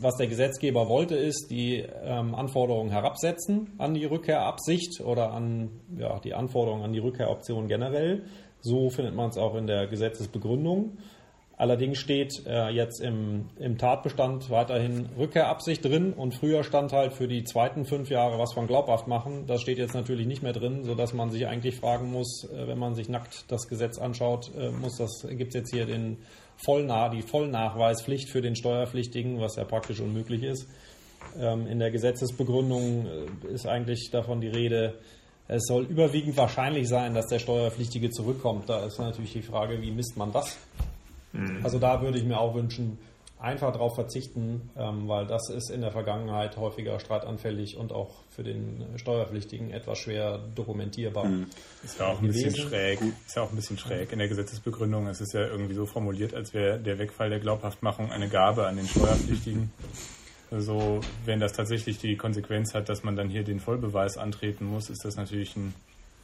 Was 0.00 0.16
der 0.16 0.28
Gesetzgeber 0.28 0.88
wollte, 0.88 1.16
ist 1.16 1.50
die 1.50 1.76
ähm, 1.76 2.34
Anforderungen 2.34 2.90
herabsetzen 2.90 3.74
an 3.78 3.94
die 3.94 4.04
Rückkehrabsicht 4.04 5.00
oder 5.00 5.32
an 5.32 5.70
ja, 5.96 6.20
die 6.20 6.34
Anforderungen 6.34 6.84
an 6.84 6.92
die 6.92 7.00
Rückkehroption 7.00 7.68
generell. 7.68 8.24
So 8.60 8.90
findet 8.90 9.14
man 9.14 9.30
es 9.30 9.38
auch 9.38 9.54
in 9.54 9.66
der 9.66 9.86
Gesetzesbegründung. 9.86 10.98
Allerdings 11.58 11.98
steht 11.98 12.46
äh, 12.46 12.68
jetzt 12.68 13.00
im, 13.00 13.46
im, 13.58 13.78
Tatbestand 13.78 14.48
weiterhin 14.48 15.08
Rückkehrabsicht 15.18 15.84
drin 15.84 16.12
und 16.12 16.32
früher 16.32 16.62
stand 16.62 16.92
halt 16.92 17.12
für 17.12 17.26
die 17.26 17.42
zweiten 17.42 17.84
fünf 17.84 18.10
Jahre 18.10 18.38
was 18.38 18.52
von 18.52 18.68
glaubhaft 18.68 19.08
machen. 19.08 19.46
Das 19.48 19.60
steht 19.60 19.78
jetzt 19.78 19.94
natürlich 19.94 20.28
nicht 20.28 20.40
mehr 20.40 20.52
drin, 20.52 20.84
sodass 20.84 21.14
man 21.14 21.30
sich 21.30 21.48
eigentlich 21.48 21.74
fragen 21.74 22.12
muss, 22.12 22.44
äh, 22.44 22.68
wenn 22.68 22.78
man 22.78 22.94
sich 22.94 23.08
nackt 23.08 23.50
das 23.50 23.66
Gesetz 23.66 23.98
anschaut, 23.98 24.52
äh, 24.56 24.70
muss 24.70 24.98
das, 24.98 25.26
gibt 25.28 25.48
es 25.48 25.54
jetzt 25.54 25.74
hier 25.74 25.86
den 25.86 26.18
Vollnah, 26.64 27.08
die 27.08 27.22
Vollnachweispflicht 27.22 28.30
für 28.30 28.42
den 28.42 28.56
Steuerpflichtigen, 28.56 29.40
was 29.40 29.56
ja 29.56 29.64
praktisch 29.64 30.00
unmöglich 30.00 30.42
ist. 30.42 30.68
Ähm, 31.38 31.66
in 31.66 31.78
der 31.78 31.90
Gesetzesbegründung 31.90 33.06
äh, 33.06 33.52
ist 33.52 33.66
eigentlich 33.66 34.10
davon 34.10 34.40
die 34.40 34.48
Rede, 34.48 34.94
es 35.48 35.64
soll 35.66 35.84
überwiegend 35.84 36.36
wahrscheinlich 36.36 36.88
sein, 36.88 37.14
dass 37.14 37.26
der 37.26 37.38
Steuerpflichtige 37.38 38.10
zurückkommt. 38.10 38.68
Da 38.68 38.84
ist 38.84 38.98
natürlich 38.98 39.32
die 39.32 39.42
Frage, 39.42 39.80
wie 39.80 39.90
misst 39.90 40.16
man 40.16 40.30
das? 40.30 40.58
Mhm. 41.32 41.60
Also 41.62 41.78
da 41.78 42.02
würde 42.02 42.18
ich 42.18 42.24
mir 42.24 42.38
auch 42.38 42.54
wünschen, 42.54 42.98
einfach 43.40 43.72
darauf 43.72 43.94
verzichten, 43.94 44.70
ähm, 44.76 45.06
weil 45.06 45.26
das 45.26 45.48
ist 45.50 45.70
in 45.70 45.80
der 45.80 45.92
Vergangenheit 45.92 46.56
häufiger 46.56 46.98
streitanfällig 46.98 47.76
und 47.76 47.92
auch 47.92 48.10
für 48.30 48.42
den 48.42 48.84
Steuerpflichtigen 48.96 49.70
etwas 49.70 49.98
schwer 49.98 50.38
dokumentierbar. 50.54 51.26
Mhm. 51.26 51.46
Ist 51.84 52.00
ja 52.00 52.08
auch 52.08 52.20
ein 52.20 52.26
bisschen 52.26 52.56
schräg. 52.56 53.00
Ist 53.26 53.36
ja 53.36 53.42
auch 53.42 53.50
ein 53.50 53.56
bisschen 53.56 53.78
schräg 53.78 54.12
in 54.12 54.18
der 54.18 54.28
Gesetzesbegründung. 54.28 55.06
Es 55.06 55.20
ist 55.20 55.34
ja 55.34 55.46
irgendwie 55.46 55.74
so 55.74 55.86
formuliert, 55.86 56.34
als 56.34 56.52
wäre 56.52 56.78
der 56.78 56.98
Wegfall 56.98 57.30
der 57.30 57.38
Glaubhaftmachung 57.38 58.10
eine 58.10 58.28
Gabe 58.28 58.66
an 58.66 58.76
den 58.76 58.86
Steuerpflichtigen. 58.86 59.70
Also 60.50 61.00
wenn 61.24 61.40
das 61.40 61.52
tatsächlich 61.52 61.98
die 61.98 62.16
Konsequenz 62.16 62.74
hat, 62.74 62.88
dass 62.88 63.04
man 63.04 63.16
dann 63.16 63.28
hier 63.28 63.44
den 63.44 63.60
Vollbeweis 63.60 64.16
antreten 64.16 64.64
muss, 64.64 64.88
ist 64.88 65.04
das 65.04 65.16
natürlich 65.16 65.54
ein 65.56 65.74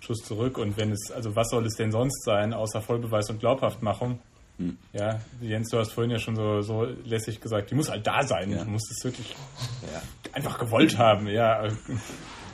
Schuss 0.00 0.24
zurück. 0.24 0.58
Und 0.58 0.76
wenn 0.76 0.90
es, 0.92 1.10
also 1.10 1.36
was 1.36 1.50
soll 1.50 1.66
es 1.66 1.76
denn 1.76 1.92
sonst 1.92 2.24
sein, 2.24 2.52
außer 2.54 2.80
Vollbeweis 2.80 3.30
und 3.30 3.40
Glaubhaftmachung? 3.40 4.18
Hm. 4.58 4.78
Ja, 4.92 5.20
Jens, 5.40 5.70
du 5.70 5.78
hast 5.78 5.92
vorhin 5.92 6.12
ja 6.12 6.18
schon 6.18 6.36
so, 6.36 6.60
so 6.60 6.84
lässig 7.04 7.40
gesagt, 7.40 7.70
die 7.70 7.74
muss 7.74 7.90
halt 7.90 8.06
da 8.06 8.22
sein. 8.22 8.50
Ja. 8.50 8.64
Du 8.64 8.70
musst 8.70 8.90
es 8.90 9.04
wirklich 9.04 9.34
ja. 9.92 10.00
einfach 10.32 10.58
gewollt 10.58 10.96
haben. 10.96 11.26
Ja, 11.26 11.66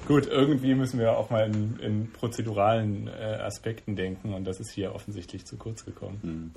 gut, 0.08 0.26
irgendwie 0.26 0.74
müssen 0.74 0.98
wir 0.98 1.16
auch 1.16 1.30
mal 1.30 1.46
in, 1.46 1.78
in 1.78 2.12
prozeduralen 2.12 3.08
äh, 3.08 3.38
Aspekten 3.42 3.96
denken 3.96 4.32
und 4.32 4.44
das 4.44 4.60
ist 4.60 4.70
hier 4.72 4.94
offensichtlich 4.94 5.44
zu 5.44 5.58
kurz 5.58 5.84
gekommen. 5.84 6.18
Hm. 6.22 6.50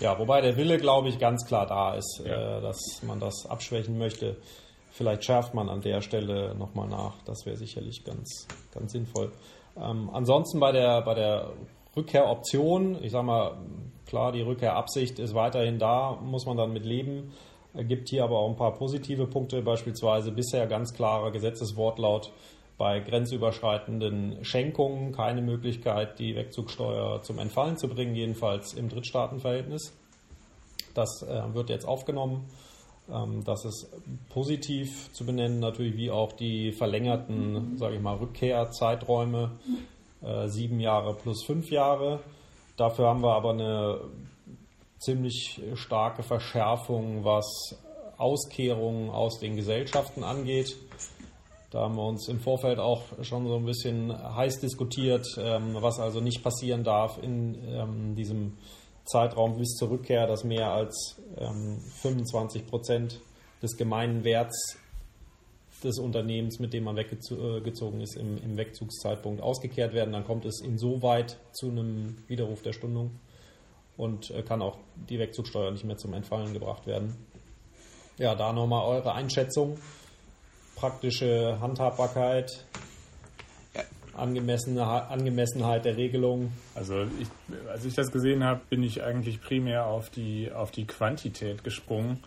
Ja, 0.00 0.18
wobei 0.18 0.40
der 0.40 0.56
Wille, 0.56 0.78
glaube 0.78 1.08
ich, 1.08 1.18
ganz 1.18 1.46
klar 1.46 1.66
da 1.66 1.94
ist, 1.94 2.22
ja. 2.24 2.58
äh, 2.58 2.62
dass 2.62 3.02
man 3.02 3.20
das 3.20 3.46
abschwächen 3.46 3.98
möchte. 3.98 4.36
Vielleicht 4.90 5.24
schärft 5.24 5.54
man 5.54 5.68
an 5.68 5.80
der 5.80 6.00
Stelle 6.00 6.54
nochmal 6.54 6.88
nach. 6.88 7.20
Das 7.24 7.46
wäre 7.46 7.56
sicherlich 7.56 8.04
ganz, 8.04 8.46
ganz 8.72 8.92
sinnvoll. 8.92 9.32
Ähm, 9.76 10.08
ansonsten 10.12 10.60
bei 10.60 10.72
der, 10.72 11.02
bei 11.02 11.14
der 11.14 11.52
Rückkehroption, 11.96 13.02
ich 13.02 13.12
sage 13.12 13.26
mal, 13.26 13.58
klar, 14.06 14.32
die 14.32 14.42
Rückkehrabsicht 14.42 15.18
ist 15.18 15.34
weiterhin 15.34 15.78
da, 15.78 16.18
muss 16.22 16.46
man 16.46 16.56
dann 16.56 16.72
mit 16.72 16.84
leben. 16.84 17.32
Gibt 17.74 18.08
hier 18.08 18.22
aber 18.24 18.38
auch 18.38 18.48
ein 18.48 18.56
paar 18.56 18.74
positive 18.74 19.26
Punkte, 19.26 19.60
beispielsweise 19.62 20.30
bisher 20.30 20.66
ganz 20.66 20.94
klarer 20.94 21.32
Gesetzeswortlaut 21.32 22.30
bei 22.78 23.00
grenzüberschreitenden 23.00 24.44
Schenkungen 24.44 25.12
keine 25.12 25.42
Möglichkeit, 25.42 26.18
die 26.18 26.34
Wegzugsteuer 26.36 27.22
zum 27.22 27.38
Entfallen 27.38 27.76
zu 27.76 27.88
bringen, 27.88 28.14
jedenfalls 28.14 28.74
im 28.74 28.88
Drittstaatenverhältnis. 28.88 29.92
Das 30.94 31.22
äh, 31.22 31.54
wird 31.54 31.70
jetzt 31.70 31.86
aufgenommen. 31.86 32.44
Ähm, 33.12 33.44
das 33.44 33.64
ist 33.64 33.88
positiv 34.30 35.12
zu 35.12 35.26
benennen, 35.26 35.60
natürlich 35.60 35.96
wie 35.96 36.10
auch 36.10 36.32
die 36.32 36.72
verlängerten, 36.72 37.76
sage 37.76 37.96
ich 37.96 38.00
mal, 38.00 38.16
Rückkehrzeiträume 38.16 39.52
äh, 40.24 40.48
sieben 40.48 40.80
Jahre 40.80 41.14
plus 41.14 41.44
fünf 41.44 41.70
Jahre. 41.70 42.20
Dafür 42.76 43.06
haben 43.08 43.22
wir 43.22 43.34
aber 43.34 43.50
eine 43.50 44.00
ziemlich 44.98 45.60
starke 45.74 46.22
Verschärfung, 46.22 47.24
was 47.24 47.76
Auskehrungen 48.16 49.10
aus 49.10 49.38
den 49.38 49.56
Gesellschaften 49.56 50.24
angeht. 50.24 50.76
Da 51.70 51.80
haben 51.80 51.96
wir 51.96 52.06
uns 52.06 52.28
im 52.28 52.38
Vorfeld 52.38 52.78
auch 52.78 53.02
schon 53.22 53.48
so 53.48 53.56
ein 53.56 53.64
bisschen 53.64 54.12
heiß 54.12 54.60
diskutiert, 54.60 55.26
ähm, 55.38 55.76
was 55.80 55.98
also 55.98 56.20
nicht 56.20 56.42
passieren 56.42 56.84
darf 56.84 57.18
in 57.20 57.56
ähm, 57.68 58.14
diesem 58.14 58.56
Zeitraum 59.04 59.58
bis 59.58 59.74
zur 59.74 59.90
Rückkehr, 59.90 60.26
dass 60.26 60.44
mehr 60.44 60.70
als 60.70 61.20
25 62.00 62.62
ähm, 62.62 62.68
Prozent 62.68 63.20
des 63.60 63.76
gemeinen 63.76 64.24
Werts 64.24 64.78
des 65.84 65.98
Unternehmens, 65.98 66.58
mit 66.58 66.72
dem 66.72 66.84
man 66.84 66.96
weggezogen 66.96 68.00
ist, 68.00 68.16
im, 68.16 68.38
im 68.38 68.56
Wegzugszeitpunkt 68.56 69.42
ausgekehrt 69.42 69.92
werden. 69.92 70.12
Dann 70.12 70.24
kommt 70.24 70.44
es 70.44 70.60
insoweit 70.60 71.38
zu 71.52 71.70
einem 71.70 72.16
Widerruf 72.28 72.62
der 72.62 72.72
Stundung 72.72 73.12
und 73.96 74.30
äh, 74.30 74.42
kann 74.42 74.62
auch 74.62 74.78
die 75.08 75.18
Wegzugsteuer 75.18 75.70
nicht 75.70 75.84
mehr 75.84 75.96
zum 75.96 76.14
Entfallen 76.14 76.52
gebracht 76.52 76.86
werden. 76.86 77.14
Ja, 78.18 78.34
da 78.34 78.52
nochmal 78.52 78.86
eure 78.86 79.12
Einschätzung. 79.12 79.76
Praktische 80.76 81.58
Handhabbarkeit, 81.60 82.66
Angemessene, 84.16 84.84
Angemessenheit 84.84 85.84
der 85.84 85.96
Regelung. 85.96 86.52
Also 86.74 87.02
ich, 87.20 87.28
als 87.68 87.84
ich 87.84 87.94
das 87.94 88.10
gesehen 88.10 88.44
habe, 88.44 88.60
bin 88.68 88.82
ich 88.82 89.02
eigentlich 89.02 89.40
primär 89.40 89.86
auf 89.86 90.10
die, 90.10 90.50
auf 90.52 90.70
die 90.70 90.84
Quantität 90.84 91.64
gesprungen 91.64 92.22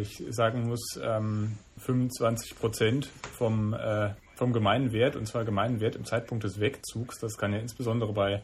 ich 0.00 0.22
sagen 0.30 0.68
muss, 0.68 0.98
ähm, 1.02 1.58
25 1.78 2.58
Prozent 2.58 3.06
vom, 3.06 3.74
äh, 3.74 4.10
vom 4.36 4.52
gemeinen 4.52 4.92
Wert, 4.92 5.16
und 5.16 5.26
zwar 5.26 5.44
gemeinen 5.44 5.80
Wert 5.80 5.96
im 5.96 6.04
Zeitpunkt 6.04 6.44
des 6.44 6.60
Wegzugs, 6.60 7.18
das 7.18 7.36
kann 7.36 7.52
ja 7.52 7.58
insbesondere 7.58 8.12
bei, 8.12 8.42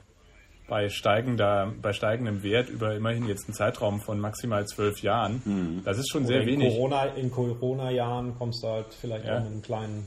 bei, 0.68 0.88
steigender, 0.88 1.72
bei 1.80 1.92
steigendem 1.92 2.42
Wert 2.42 2.68
über 2.68 2.94
immerhin 2.94 3.26
jetzt 3.26 3.48
einen 3.48 3.54
Zeitraum 3.54 4.00
von 4.00 4.20
maximal 4.20 4.66
zwölf 4.66 5.00
Jahren, 5.02 5.42
mhm. 5.44 5.82
das 5.84 5.98
ist 5.98 6.11
schon 6.11 6.24
Oder 6.24 6.34
sehr 6.34 6.40
in 6.42 6.46
wenig. 6.48 6.74
Corona, 6.74 7.04
in 7.06 7.30
Corona-Jahren 7.30 8.37
kommst 8.38 8.62
du 8.62 8.68
halt 8.68 8.92
vielleicht 8.92 9.24
ja. 9.24 9.38
auch 9.38 9.42
mit 9.42 9.52
einem 9.52 9.62
kleinen 9.62 10.06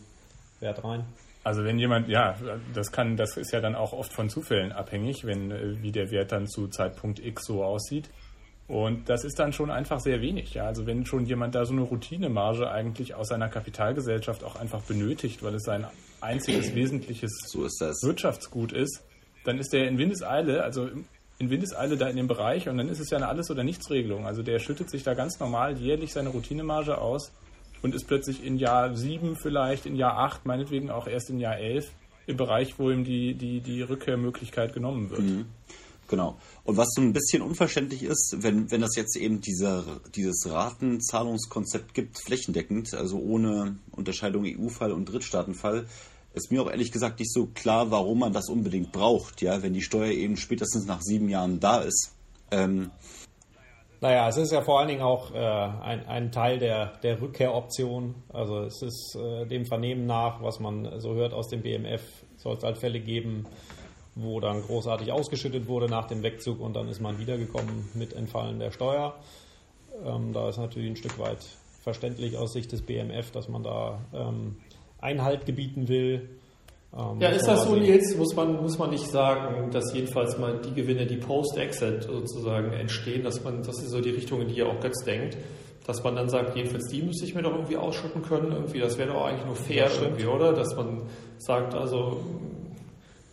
Wert 0.60 0.84
rein. 0.84 1.06
Also 1.44 1.64
wenn 1.64 1.80
jemand, 1.80 2.08
ja, 2.08 2.36
das 2.74 2.92
kann, 2.92 3.18
das 3.18 3.36
ist 3.36 3.52
ja 3.52 3.62
dann 3.62 3.74
auch 3.74 3.94
oft 3.94 4.14
von 4.14 4.30
Zufällen 4.30 4.72
abhängig, 4.72 5.26
wenn 5.26 5.50
äh, 5.50 5.82
wie 5.82 5.92
der 5.92 6.12
Wert 6.12 6.32
dann 6.32 6.48
zu 6.48 6.68
Zeitpunkt 6.68 7.20
X 7.20 7.46
so 7.46 7.64
aussieht. 7.64 8.10
Und 8.72 9.10
das 9.10 9.26
ist 9.26 9.38
dann 9.38 9.52
schon 9.52 9.70
einfach 9.70 10.00
sehr 10.00 10.22
wenig. 10.22 10.54
Ja? 10.54 10.64
Also 10.64 10.86
wenn 10.86 11.06
schon 11.06 11.26
jemand 11.26 11.56
da 11.56 11.66
so 11.66 11.74
eine 11.74 11.82
Routinemarge 11.82 12.72
eigentlich 12.72 13.16
aus 13.16 13.28
seiner 13.28 13.50
Kapitalgesellschaft 13.50 14.46
auch 14.46 14.56
einfach 14.56 14.82
benötigt, 14.84 15.44
weil 15.44 15.56
es 15.56 15.64
sein 15.64 15.86
einziges 16.22 16.74
wesentliches 16.76 17.32
so 17.48 17.66
ist 17.66 17.82
Wirtschaftsgut 17.82 18.72
ist, 18.72 19.04
dann 19.44 19.60
ist 19.60 19.74
der 19.74 19.90
in 19.90 19.98
Windeseile, 19.98 20.64
also 20.64 20.88
in 21.38 21.50
Windeseile 21.50 21.98
da 21.98 22.08
in 22.08 22.16
dem 22.16 22.30
Bereich 22.30 22.70
und 22.70 22.78
dann 22.78 22.88
ist 22.88 23.02
es 23.02 23.10
ja 23.10 23.18
eine 23.18 23.28
Alles- 23.28 23.52
oder 23.52 23.66
Nichts-Regelung. 23.66 24.26
Also 24.26 24.42
der 24.42 24.60
schüttet 24.60 24.90
sich 24.90 25.04
da 25.04 25.16
ganz 25.16 25.42
normal 25.42 25.78
jährlich 25.78 26.14
seine 26.14 26.30
Routinemarge 26.30 26.98
aus 26.98 27.34
und 27.82 27.94
ist 27.94 28.08
plötzlich 28.08 28.42
in 28.42 28.56
Jahr 28.56 28.96
7 28.96 29.36
vielleicht, 29.36 29.86
in 29.86 29.98
Jahr 29.98 30.18
8, 30.18 30.46
meinetwegen 30.46 30.92
auch 30.92 31.08
erst 31.08 31.30
in 31.30 31.40
Jahr 31.40 31.58
11 31.58 31.92
im 32.26 32.38
Bereich, 32.38 32.80
wo 32.80 32.90
ihm 32.90 33.04
die, 33.04 33.34
die, 33.34 33.60
die 33.60 33.82
Rückkehrmöglichkeit 33.82 34.74
genommen 34.74 35.10
wird. 35.10 35.24
Mhm. 35.24 35.46
Genau. 36.12 36.36
Und 36.66 36.76
was 36.76 36.90
so 36.94 37.02
ein 37.02 37.14
bisschen 37.14 37.42
unverständlich 37.42 38.04
ist, 38.04 38.36
wenn, 38.40 38.70
wenn 38.70 38.82
das 38.82 38.98
jetzt 38.98 39.16
eben 39.16 39.40
dieser, 39.40 39.86
dieses 40.14 40.46
Ratenzahlungskonzept 40.52 41.94
gibt, 41.94 42.20
flächendeckend, 42.20 42.94
also 42.94 43.18
ohne 43.18 43.78
Unterscheidung 43.92 44.44
EU-Fall 44.46 44.92
und 44.92 45.06
Drittstaatenfall, 45.06 45.86
ist 46.34 46.52
mir 46.52 46.62
auch 46.62 46.70
ehrlich 46.70 46.92
gesagt 46.92 47.20
nicht 47.20 47.32
so 47.32 47.46
klar, 47.46 47.92
warum 47.92 48.20
man 48.20 48.34
das 48.34 48.50
unbedingt 48.50 48.92
braucht, 48.92 49.42
ja, 49.42 49.64
wenn 49.64 49.72
die 49.72 49.82
Steuer 49.82 50.12
eben 50.12 50.36
spätestens 50.36 50.86
nach 50.86 51.02
sieben 51.02 51.30
Jahren 51.30 51.62
da 51.62 51.80
ist. 51.80 52.12
Ähm, 52.52 52.92
naja, 54.02 54.28
es 54.28 54.36
ist 54.36 54.52
ja 54.52 54.62
vor 54.62 54.80
allen 54.80 54.90
Dingen 54.90 55.02
auch 55.02 55.34
äh, 55.34 55.38
ein, 55.38 56.06
ein, 56.08 56.32
Teil 56.34 56.60
der, 56.60 56.98
der 57.04 57.22
Rückkehroption. 57.22 58.16
Also 58.34 58.64
es 58.64 58.82
ist 58.82 59.16
äh, 59.16 59.46
dem 59.46 59.66
Vernehmen 59.66 60.08
nach, 60.08 60.44
was 60.44 60.60
man 60.60 61.00
so 61.00 61.14
hört 61.14 61.32
aus 61.32 61.48
dem 61.48 61.62
BMF, 61.62 62.02
soll 62.36 62.58
es 62.58 62.64
halt 62.64 62.80
Fälle 62.80 63.00
geben, 63.00 63.46
wo 64.16 64.40
dann 64.40 64.62
großartig 64.62 65.12
ausgeschüttet 65.12 65.68
wurde 65.68 65.88
nach 65.88 66.08
dem 66.08 66.24
Wegzug 66.24 66.60
und 66.60 66.76
dann 66.76 66.88
ist 66.88 67.00
man 67.02 67.20
wiedergekommen 67.20 67.90
mit 67.94 68.14
Entfallen 68.14 68.60
der 68.60 68.72
Steuer. 68.72 69.16
Ähm, 70.06 70.34
da 70.34 70.50
ist 70.50 70.58
natürlich 70.58 70.90
ein 70.90 70.96
Stück 70.96 71.18
weit 71.20 71.40
verständlich 71.82 72.38
aus 72.38 72.54
Sicht 72.54 72.72
des 72.72 72.82
BMF, 72.82 73.32
dass 73.32 73.50
man 73.50 73.64
da 73.64 74.00
ähm, 74.14 74.58
Einhalt 75.00 75.46
gebieten 75.46 75.88
will. 75.88 76.30
Ähm, 76.96 77.20
ja, 77.20 77.30
ist 77.30 77.48
das 77.48 77.66
so, 77.66 77.76
Nils? 77.76 78.16
Muss 78.18 78.36
man, 78.36 78.62
muss 78.62 78.78
man 78.78 78.90
nicht 78.90 79.08
sagen, 79.08 79.72
dass 79.72 79.94
jedenfalls 79.94 80.38
mal 80.38 80.60
die 80.60 80.74
Gewinne, 80.74 81.06
die 81.06 81.18
Post-Exit 81.18 82.04
sozusagen 82.04 82.74
entstehen, 82.74 83.24
dass 83.24 83.44
man, 83.44 83.64
das 83.64 83.82
ist 83.82 83.90
so 83.90 84.02
die 84.02 84.12
Richtung, 84.12 84.42
in 84.42 84.50
die 84.50 84.56
ja 84.56 84.66
auch 84.66 84.80
Götz 84.80 85.04
denkt, 85.06 85.38
dass 85.88 86.04
man 86.04 86.16
dann 86.16 86.30
sagt, 86.30 86.56
jedenfalls 86.56 86.88
die 86.90 87.02
müsste 87.02 87.26
ich 87.26 87.34
mir 87.34 87.42
doch 87.42 87.54
irgendwie 87.54 87.78
ausschütten 87.78 88.22
können, 88.22 88.52
irgendwie, 88.52 88.80
das 88.80 88.98
wäre 88.98 89.14
doch 89.14 89.26
eigentlich 89.26 89.46
nur 89.46 89.56
fair 89.56 89.90
irgendwie, 90.02 90.28
oder? 90.28 90.54
Dass 90.54 90.76
man 90.76 91.04
sagt, 91.38 91.74
also 91.74 92.20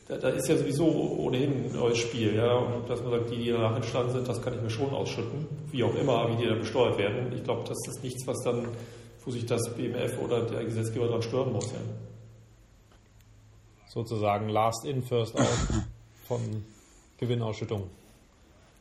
da, 0.08 0.16
da, 0.16 0.28
ist 0.30 0.48
ja 0.48 0.56
sowieso 0.56 0.86
ohnehin 0.86 1.66
ein 1.66 1.72
neues 1.74 1.98
Spiel, 1.98 2.34
ja, 2.34 2.54
und 2.56 2.88
dass 2.88 3.02
man 3.02 3.10
sagt, 3.10 3.30
die, 3.30 3.36
die 3.36 3.50
danach 3.50 3.76
entstanden 3.76 4.12
sind, 4.12 4.28
das 4.28 4.40
kann 4.40 4.54
ich 4.54 4.62
mir 4.62 4.70
schon 4.70 4.90
ausschütten, 4.90 5.46
wie 5.70 5.84
auch 5.84 5.94
immer, 5.94 6.30
wie 6.30 6.42
die 6.42 6.48
dann 6.48 6.60
besteuert 6.60 6.96
werden. 6.98 7.32
Ich 7.34 7.44
glaube, 7.44 7.62
das 7.68 7.76
ist 7.86 8.02
nichts, 8.02 8.26
was 8.26 8.38
dann, 8.42 8.68
wo 9.24 9.30
sich 9.30 9.44
das 9.44 9.74
BMF 9.74 10.18
oder 10.18 10.46
der 10.46 10.64
Gesetzgeber 10.64 11.06
daran 11.06 11.22
stören 11.22 11.52
muss, 11.52 11.70
ja. 11.72 11.78
Sozusagen 13.88 14.48
last 14.48 14.84
in, 14.84 15.02
first 15.02 15.38
out 15.38 15.46
von 16.26 16.40
Gewinnausschüttung. 17.18 17.84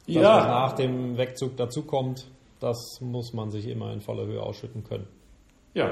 Das, 0.06 0.16
Ja. 0.16 0.22
was 0.38 0.46
nach 0.48 0.74
dem 0.74 1.18
Wegzug 1.18 1.58
dazukommt, 1.58 2.28
das 2.60 3.00
muss 3.02 3.34
man 3.34 3.52
sich 3.52 3.68
immer 3.68 3.92
in 3.94 4.02
voller 4.02 4.26
Höhe 4.26 4.42
ausschütten 4.42 4.84
können. 4.84 5.08
Ja, 5.78 5.92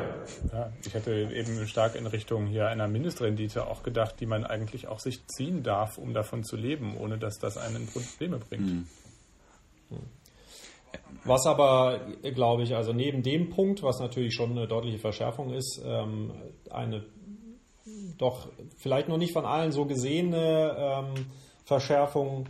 Ja, 0.51 0.71
ich 0.83 0.95
hatte 0.95 1.29
eben 1.31 1.67
stark 1.67 1.93
in 1.93 2.07
Richtung 2.07 2.47
hier 2.47 2.67
einer 2.67 2.87
Mindestrendite 2.87 3.67
auch 3.67 3.83
gedacht, 3.83 4.15
die 4.19 4.25
man 4.25 4.43
eigentlich 4.43 4.87
auch 4.87 4.99
sich 4.99 5.19
ziehen 5.27 5.61
darf, 5.61 5.99
um 5.99 6.11
davon 6.15 6.43
zu 6.43 6.55
leben, 6.55 6.97
ohne 6.97 7.19
dass 7.19 7.37
das 7.37 7.55
einen 7.55 7.75
in 7.75 7.87
Probleme 7.87 8.39
bringt. 8.39 8.87
Was 11.23 11.45
aber, 11.45 11.99
glaube 12.23 12.63
ich, 12.63 12.75
also 12.75 12.93
neben 12.93 13.21
dem 13.21 13.51
Punkt, 13.51 13.83
was 13.83 13.99
natürlich 13.99 14.33
schon 14.33 14.51
eine 14.51 14.67
deutliche 14.67 14.97
Verschärfung 14.97 15.53
ist, 15.53 15.79
ähm, 15.85 16.31
eine 16.71 17.05
doch 18.17 18.47
vielleicht 18.77 19.07
noch 19.07 19.17
nicht 19.17 19.33
von 19.33 19.45
allen 19.45 19.71
so 19.71 19.85
gesehene 19.85 20.75
ähm, 20.79 21.25
Verschärfung 21.65 22.47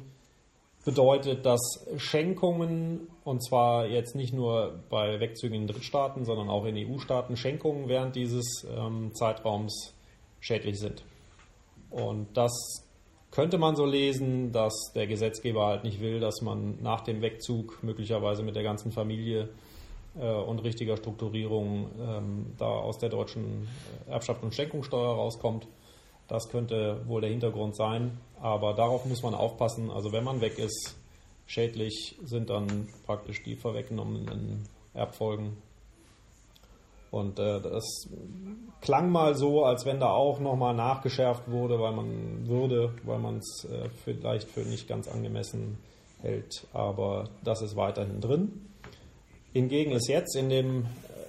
bedeutet, 0.85 1.45
dass 1.45 1.85
Schenkungen, 1.97 3.09
und 3.25 3.43
zwar 3.43 3.87
jetzt 3.87 4.15
nicht 4.15 4.33
nur 4.33 4.83
bei 4.89 5.19
Wegzügen 5.19 5.61
in 5.61 5.67
Drittstaaten, 5.67 6.25
sondern 6.25 6.47
auch 6.47 6.63
in 6.65 6.77
EU-Staaten, 6.77 7.35
Schenkungen 7.35 7.89
während 7.89 8.15
dieses 8.15 8.65
ähm, 8.69 9.13
Zeitraums 9.15 9.95
schädlich 10.39 10.79
sind. 10.79 11.03
Und 11.89 12.27
das 12.37 12.53
könnte 13.31 13.57
man 13.57 13.75
so 13.75 13.83
lesen, 13.83 14.51
dass 14.51 14.91
der 14.93 15.07
Gesetzgeber 15.07 15.65
halt 15.65 15.83
nicht 15.83 16.01
will, 16.01 16.19
dass 16.19 16.41
man 16.41 16.77
nach 16.83 17.01
dem 17.01 17.23
Wegzug 17.23 17.81
möglicherweise 17.81 18.43
mit 18.43 18.55
der 18.55 18.63
ganzen 18.63 18.91
Familie 18.91 19.49
äh, 20.19 20.31
und 20.31 20.59
richtiger 20.59 20.95
Strukturierung 20.95 21.89
ähm, 21.99 22.53
da 22.59 22.67
aus 22.67 22.99
der 22.99 23.09
deutschen 23.09 23.67
Erbschaft- 24.07 24.43
und 24.43 24.53
Schenkungssteuer 24.53 25.15
rauskommt. 25.15 25.67
Das 26.27 26.47
könnte 26.49 27.01
wohl 27.07 27.21
der 27.21 27.31
Hintergrund 27.31 27.75
sein, 27.75 28.19
aber 28.39 28.75
darauf 28.75 29.03
muss 29.05 29.23
man 29.23 29.33
aufpassen. 29.33 29.89
Also 29.89 30.11
wenn 30.11 30.23
man 30.23 30.41
weg 30.41 30.59
ist, 30.59 30.95
schädlich 31.45 32.17
sind 32.23 32.49
dann 32.49 32.87
praktisch 33.05 33.43
die 33.43 33.55
vorweggenommenen 33.55 34.63
Erbfolgen. 34.93 35.57
Und 37.11 37.39
äh, 37.39 37.61
das 37.61 38.09
klang 38.81 39.09
mal 39.09 39.35
so, 39.35 39.63
als 39.63 39.85
wenn 39.85 39.99
da 39.99 40.09
auch 40.09 40.39
nochmal 40.39 40.73
nachgeschärft 40.73 41.49
wurde, 41.49 41.79
weil 41.79 41.93
man 41.93 42.47
würde, 42.47 42.93
weil 43.03 43.19
man 43.19 43.37
es 43.37 43.65
äh, 43.71 43.89
vielleicht 44.03 44.49
für 44.49 44.61
nicht 44.61 44.87
ganz 44.87 45.07
angemessen 45.07 45.77
hält. 46.21 46.67
Aber 46.73 47.29
das 47.43 47.61
ist 47.61 47.75
weiterhin 47.75 48.19
drin. 48.19 48.67
Hingegen 49.53 49.93
ist 49.93 50.09
jetzt 50.09 50.35
in 50.35 50.49
dem 50.49 50.87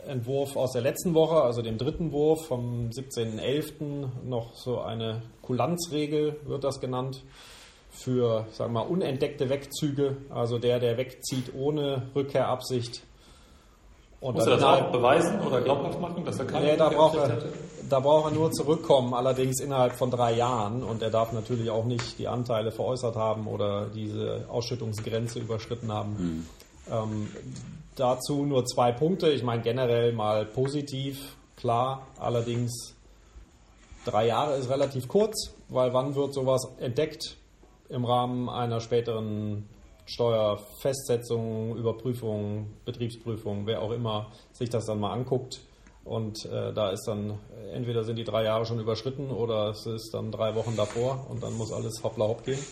Entwurf 0.09 0.57
aus 0.57 0.73
der 0.73 0.83
letzten 0.83 1.15
Woche, 1.15 1.43
also 1.43 1.63
dem 1.63 1.79
dritten 1.79 2.13
Wurf 2.13 2.47
vom 2.47 2.91
17.11., 2.91 4.25
noch 4.25 4.57
so 4.57 4.81
eine 4.81 5.23
Kulanzregel, 5.43 6.41
wird 6.45 6.65
das 6.65 6.81
genannt, 6.81 7.23
für, 7.97 8.47
sagen 8.53 8.73
wir 8.73 8.85
mal, 8.85 8.89
unentdeckte 8.89 9.49
Wegzüge. 9.49 10.17
Also 10.31 10.59
der, 10.59 10.79
der 10.79 10.97
wegzieht 10.97 11.53
ohne 11.55 12.03
Rückkehrabsicht. 12.15 13.03
Und 14.21 14.35
muss 14.35 14.47
er 14.47 14.57
das 14.57 14.63
auch 14.63 14.91
beweisen 14.93 15.41
oder 15.41 15.61
glaubhaft 15.61 16.01
machen, 16.01 16.25
dass 16.25 16.39
er 16.39 16.47
keine 16.47 16.67
Nee, 16.67 16.77
da 16.77 16.89
braucht, 16.89 17.17
er, 17.17 17.39
da 17.89 18.01
braucht 18.01 18.33
er 18.33 18.35
nur 18.35 18.51
zurückkommen, 18.51 19.15
allerdings 19.15 19.61
innerhalb 19.61 19.93
von 19.93 20.11
drei 20.11 20.35
Jahren. 20.35 20.83
Und 20.83 21.03
er 21.03 21.11
darf 21.11 21.33
natürlich 21.33 21.71
auch 21.71 21.85
nicht 21.85 22.19
die 22.19 22.29
Anteile 22.29 22.73
veräußert 22.73 23.17
haben 23.17 23.47
oder 23.47 23.87
diese 23.87 24.47
Ausschüttungsgrenze 24.49 25.39
überschritten 25.39 25.93
haben. 25.93 26.49
Ähm, 26.91 27.29
dazu 27.95 28.45
nur 28.45 28.65
zwei 28.65 28.93
Punkte. 28.93 29.31
Ich 29.31 29.43
meine 29.43 29.63
generell 29.63 30.13
mal 30.13 30.47
positiv, 30.47 31.37
klar. 31.57 32.07
Allerdings 32.19 32.95
drei 34.05 34.27
Jahre 34.27 34.57
ist 34.57 34.71
relativ 34.71 35.09
kurz, 35.09 35.53
weil 35.69 35.93
wann 35.93 36.15
wird 36.15 36.33
sowas 36.33 36.69
entdeckt 36.79 37.37
im 37.89 38.05
Rahmen 38.05 38.49
einer 38.49 38.81
späteren 38.81 39.69
Steuerfestsetzung, 40.07 41.77
Überprüfung, 41.77 42.73
Betriebsprüfung, 42.85 43.67
wer 43.67 43.83
auch 43.83 43.91
immer 43.91 44.31
sich 44.53 44.71
das 44.71 44.87
dann 44.87 45.01
mal 45.01 45.13
anguckt. 45.13 45.61
Und 46.05 46.45
äh, 46.45 46.73
da 46.73 46.91
ist 46.91 47.05
dann, 47.09 47.39
entweder 47.73 48.05
sind 48.05 48.17
die 48.17 48.25
drei 48.25 48.45
Jahre 48.45 48.65
schon 48.65 48.79
überschritten 48.79 49.31
oder 49.31 49.71
es 49.71 49.87
ist 49.87 50.15
dann 50.15 50.31
drei 50.31 50.55
Wochen 50.55 50.77
davor 50.77 51.27
und 51.29 51.43
dann 51.43 51.55
muss 51.55 51.73
alles 51.73 52.05
hoppla 52.05 52.29
hopp 52.29 52.45
gehen. 52.45 52.65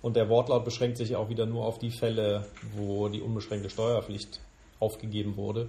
Und 0.00 0.16
der 0.16 0.30
Wortlaut 0.30 0.64
beschränkt 0.64 0.96
sich 0.96 1.16
auch 1.16 1.28
wieder 1.28 1.44
nur 1.44 1.66
auf 1.66 1.78
die 1.78 1.90
Fälle, 1.90 2.46
wo 2.76 3.08
die 3.08 3.20
unbeschränkte 3.20 3.68
Steuerpflicht 3.68 4.40
aufgegeben 4.80 5.36
wurde. 5.36 5.68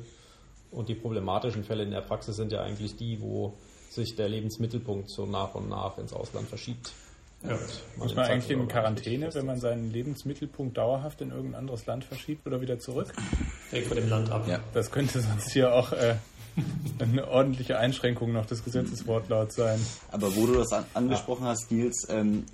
Und 0.71 0.87
die 0.87 0.95
problematischen 0.95 1.63
Fälle 1.65 1.83
in 1.83 1.91
der 1.91 2.01
Praxis 2.01 2.37
sind 2.37 2.51
ja 2.53 2.61
eigentlich 2.61 2.95
die, 2.95 3.21
wo 3.21 3.53
sich 3.89 4.15
der 4.15 4.29
Lebensmittelpunkt 4.29 5.09
so 5.09 5.25
nach 5.25 5.55
und 5.55 5.67
nach 5.69 5.97
ins 5.97 6.13
Ausland 6.13 6.47
verschiebt. 6.47 6.93
Ja. 7.43 7.57
Muss 7.97 8.15
man 8.15 8.25
eigentlich 8.25 8.49
in 8.49 8.67
Quarantäne, 8.67 9.33
wenn 9.33 9.45
man 9.45 9.59
seinen 9.59 9.91
Lebensmittelpunkt 9.91 10.77
dauerhaft 10.77 11.21
in 11.21 11.29
irgendein 11.29 11.55
anderes 11.55 11.85
Land 11.85 12.03
verschiebt 12.03 12.45
oder 12.47 12.61
wieder 12.61 12.79
zurück? 12.79 13.13
Hängt 13.69 13.85
von 13.87 13.97
dem 13.97 14.09
Land 14.09 14.31
ab. 14.31 14.47
Ja. 14.47 14.59
Das 14.73 14.91
könnte 14.91 15.21
sonst 15.21 15.51
hier 15.51 15.73
auch 15.73 15.91
äh, 15.93 16.15
eine 16.99 17.27
ordentliche 17.27 17.77
Einschränkung 17.77 18.33
noch 18.33 18.45
des 18.45 18.63
Gesetzeswortlauts 18.63 19.55
sein. 19.55 19.79
Aber 20.11 20.35
wo 20.35 20.47
du 20.47 20.55
das 20.55 20.71
an, 20.73 20.85
angesprochen 20.93 21.45
hast, 21.45 21.71
Nils, 21.71 22.07
ähm, 22.09 22.45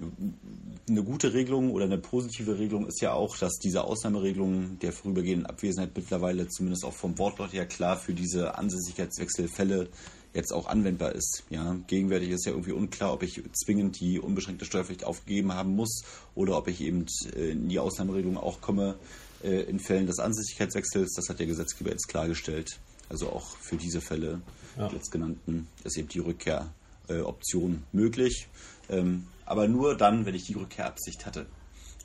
eine 0.89 1.03
gute 1.03 1.33
Regelung 1.33 1.71
oder 1.71 1.85
eine 1.85 1.97
positive 1.97 2.59
Regelung 2.59 2.87
ist 2.87 3.01
ja 3.01 3.13
auch, 3.13 3.37
dass 3.37 3.53
diese 3.59 3.85
Ausnahmeregelung 3.85 4.79
der 4.79 4.91
vorübergehenden 4.91 5.45
Abwesenheit 5.45 5.91
mittlerweile 5.95 6.49
zumindest 6.49 6.83
auch 6.83 6.93
vom 6.93 7.17
Wortlaut 7.17 7.53
her 7.53 7.65
klar 7.65 7.97
für 7.97 8.13
diese 8.13 8.57
Ansässigkeitswechselfälle 8.57 9.87
jetzt 10.33 10.51
auch 10.51 10.67
anwendbar 10.67 11.13
ist. 11.13 11.43
Ja, 11.49 11.75
gegenwärtig 11.87 12.29
ist 12.29 12.45
ja 12.45 12.51
irgendwie 12.51 12.71
unklar, 12.71 13.13
ob 13.13 13.23
ich 13.23 13.41
zwingend 13.63 13.99
die 13.99 14.19
unbeschränkte 14.19 14.65
Steuerpflicht 14.65 15.03
aufgegeben 15.03 15.53
haben 15.53 15.75
muss 15.75 16.03
oder 16.35 16.57
ob 16.57 16.67
ich 16.67 16.81
eben 16.81 17.05
äh, 17.35 17.51
in 17.51 17.69
die 17.69 17.79
Ausnahmeregelung 17.79 18.37
auch 18.37 18.59
komme 18.61 18.95
äh, 19.43 19.61
in 19.63 19.79
Fällen 19.79 20.07
des 20.07 20.19
Ansässigkeitswechsels. 20.19 21.13
Das 21.15 21.29
hat 21.29 21.39
der 21.39 21.45
Gesetzgeber 21.47 21.91
jetzt 21.91 22.07
klargestellt. 22.07 22.79
Also 23.09 23.29
auch 23.29 23.57
für 23.57 23.75
diese 23.77 24.01
Fälle, 24.01 24.41
Ja. 24.77 24.87
die 24.89 24.95
jetzt 24.95 25.11
genannten, 25.11 25.67
ist 25.83 25.97
eben 25.97 26.07
die 26.07 26.19
Rückkehroption 26.19 27.83
möglich. 27.91 28.47
Ähm, 28.89 29.27
aber 29.45 29.67
nur 29.67 29.95
dann, 29.95 30.25
wenn 30.25 30.33
ich 30.35 30.45
die 30.45 30.53
Rückkehrabsicht 30.53 31.25
hatte. 31.25 31.45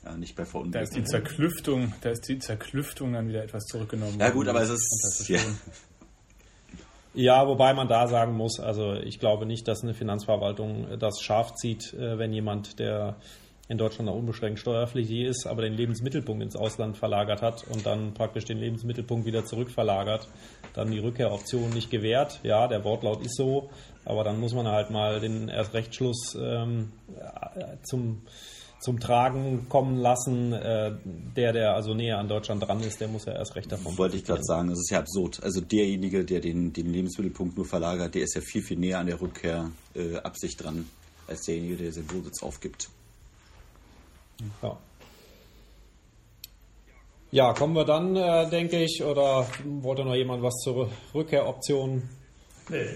Ja, 0.05 0.15
nicht 0.15 0.35
bei 0.35 0.45
Da 0.71 0.79
ist 0.81 0.95
die. 0.95 1.03
Zerklüftung, 1.03 1.93
da 2.01 2.11
ist 2.11 2.27
die 2.27 2.39
Zerklüftung 2.39 3.13
dann 3.13 3.27
wieder 3.27 3.43
etwas 3.43 3.65
zurückgenommen. 3.65 4.17
Ja 4.19 4.29
gut, 4.29 4.47
aber 4.47 4.61
es 4.61 4.69
ist... 4.69 5.27
Ja, 5.29 5.39
Ja, 7.13 7.47
wobei 7.47 7.73
man 7.73 7.87
da 7.87 8.07
sagen 8.07 8.35
muss, 8.35 8.59
also 8.59 8.93
ich 8.93 9.19
glaube 9.19 9.45
nicht, 9.45 9.67
dass 9.67 9.83
eine 9.83 9.93
Finanzverwaltung 9.93 10.99
das 10.99 11.21
scharf 11.21 11.55
zieht, 11.55 11.93
äh, 11.93 12.17
wenn 12.19 12.33
jemand, 12.33 12.79
der 12.79 13.15
in 13.67 13.77
Deutschland 13.77 14.07
noch 14.07 14.15
unbeschränkt 14.15 14.59
steuerpflichtig 14.59 15.21
ist, 15.21 15.45
aber 15.45 15.61
den 15.61 15.73
Lebensmittelpunkt 15.73 16.43
ins 16.43 16.55
Ausland 16.55 16.97
verlagert 16.97 17.43
hat 17.43 17.65
und 17.69 17.85
dann 17.85 18.15
praktisch 18.15 18.45
den 18.45 18.57
Lebensmittelpunkt 18.57 19.27
wieder 19.27 19.45
zurückverlagert, 19.45 20.27
dann 20.73 20.89
die 20.89 20.97
Rückkehroption 20.97 21.69
nicht 21.69 21.91
gewährt. 21.91 22.39
Ja, 22.41 22.67
der 22.67 22.83
Wortlaut 22.83 23.21
ist 23.21 23.37
so, 23.37 23.69
aber 24.05 24.23
dann 24.23 24.39
muss 24.39 24.55
man 24.55 24.67
halt 24.67 24.89
mal 24.89 25.19
den 25.19 25.49
Erstrechtsschluss 25.49 26.35
ähm, 26.41 26.91
äh, 27.15 27.77
zum 27.83 28.23
zum 28.79 28.99
Tragen 28.99 29.67
kommen 29.69 29.97
lassen. 29.97 30.53
Äh, 30.53 30.95
der, 31.35 31.53
der 31.53 31.75
also 31.75 31.93
näher 31.93 32.17
an 32.17 32.27
Deutschland 32.27 32.65
dran 32.65 32.79
ist, 32.81 32.99
der 33.01 33.07
muss 33.07 33.25
ja 33.25 33.33
erst 33.33 33.55
recht 33.55 33.71
davon 33.71 33.97
wollte 33.97 34.17
ich 34.17 34.23
gerade 34.23 34.43
sagen, 34.43 34.69
das 34.69 34.79
ist 34.79 34.89
ja 34.89 34.99
absurd. 34.99 35.43
Also 35.43 35.61
derjenige, 35.61 36.23
der 36.25 36.39
den, 36.39 36.73
den 36.73 36.91
Lebensmittelpunkt 36.91 37.57
nur 37.57 37.65
verlagert, 37.65 38.15
der 38.15 38.23
ist 38.23 38.35
ja 38.35 38.41
viel, 38.41 38.61
viel 38.61 38.77
näher 38.77 38.99
an 38.99 39.07
der 39.07 39.19
Rückkehrabsicht 39.21 40.59
äh, 40.59 40.63
dran, 40.63 40.89
als 41.27 41.41
derjenige, 41.41 41.75
der 41.77 41.91
seinen 41.91 42.11
Wohnsitz 42.11 42.41
aufgibt. 42.41 42.89
Ja. 44.61 44.77
Ja, 47.31 47.53
kommen 47.53 47.75
wir 47.75 47.85
dann, 47.85 48.15
äh, 48.15 48.49
denke 48.49 48.83
ich, 48.83 49.03
oder 49.03 49.45
wollte 49.81 50.03
noch 50.03 50.15
jemand 50.15 50.41
was 50.41 50.55
zur 50.63 50.89
Rückkehroption 51.13 52.09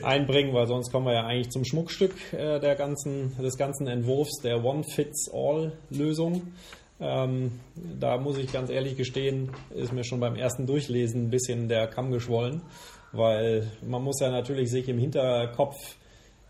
Einbringen, 0.04 0.54
weil 0.54 0.68
sonst 0.68 0.92
kommen 0.92 1.06
wir 1.06 1.14
ja 1.14 1.26
eigentlich 1.26 1.50
zum 1.50 1.66
Schmuckstück 1.66 2.14
äh, 2.34 2.60
der 2.60 2.76
ganzen, 2.76 3.36
des 3.42 3.58
ganzen 3.58 3.88
Entwurfs 3.88 4.42
der 4.42 4.64
One-Fits-All-Lösung. 4.64 6.54
Ähm, 7.00 7.60
da 8.00 8.18
muss 8.18 8.38
ich 8.38 8.52
ganz 8.52 8.70
ehrlich 8.70 8.96
gestehen, 8.96 9.50
ist 9.76 9.94
mir 9.94 10.04
schon 10.04 10.20
beim 10.20 10.36
ersten 10.36 10.68
Durchlesen 10.68 11.26
ein 11.26 11.30
bisschen 11.30 11.68
der 11.68 11.88
Kamm 11.88 12.12
geschwollen, 12.12 12.62
weil 13.12 13.70
man 13.86 14.04
muss 14.04 14.20
ja 14.22 14.30
natürlich 14.30 14.70
sich 14.70 14.88
im 14.88 15.00
Hinterkopf 15.00 15.76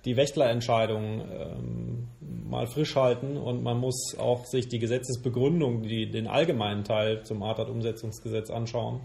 die 0.06 0.18
Wächterentscheidung 0.18 1.22
ähm, 1.22 2.08
mal 2.50 2.68
frisch 2.68 2.96
halten 2.96 3.38
und 3.38 3.64
man 3.64 3.80
muss 3.80 4.16
auch 4.20 4.46
sich 4.46 4.68
die 4.68 4.80
Gesetzesbegründung, 4.80 5.84
die, 5.84 6.12
den 6.12 6.28
allgemeinen 6.28 6.84
Teil 6.84 7.24
zum 7.24 7.42
ATAT-Umsetzungsgesetz 7.42 8.50
anschauen. 8.50 9.02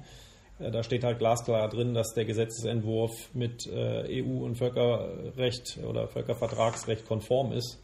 Äh, 0.58 0.70
da 0.70 0.82
steht 0.82 1.04
halt 1.04 1.18
glasklar 1.18 1.68
drin, 1.68 1.94
dass 1.94 2.14
der 2.14 2.24
Gesetzesentwurf 2.24 3.34
mit 3.34 3.66
äh, 3.66 4.22
EU- 4.22 4.44
und 4.44 4.56
Völkerrecht 4.56 5.78
oder 5.86 6.08
Völkervertragsrecht 6.08 7.06
konform 7.06 7.52
ist. 7.52 7.78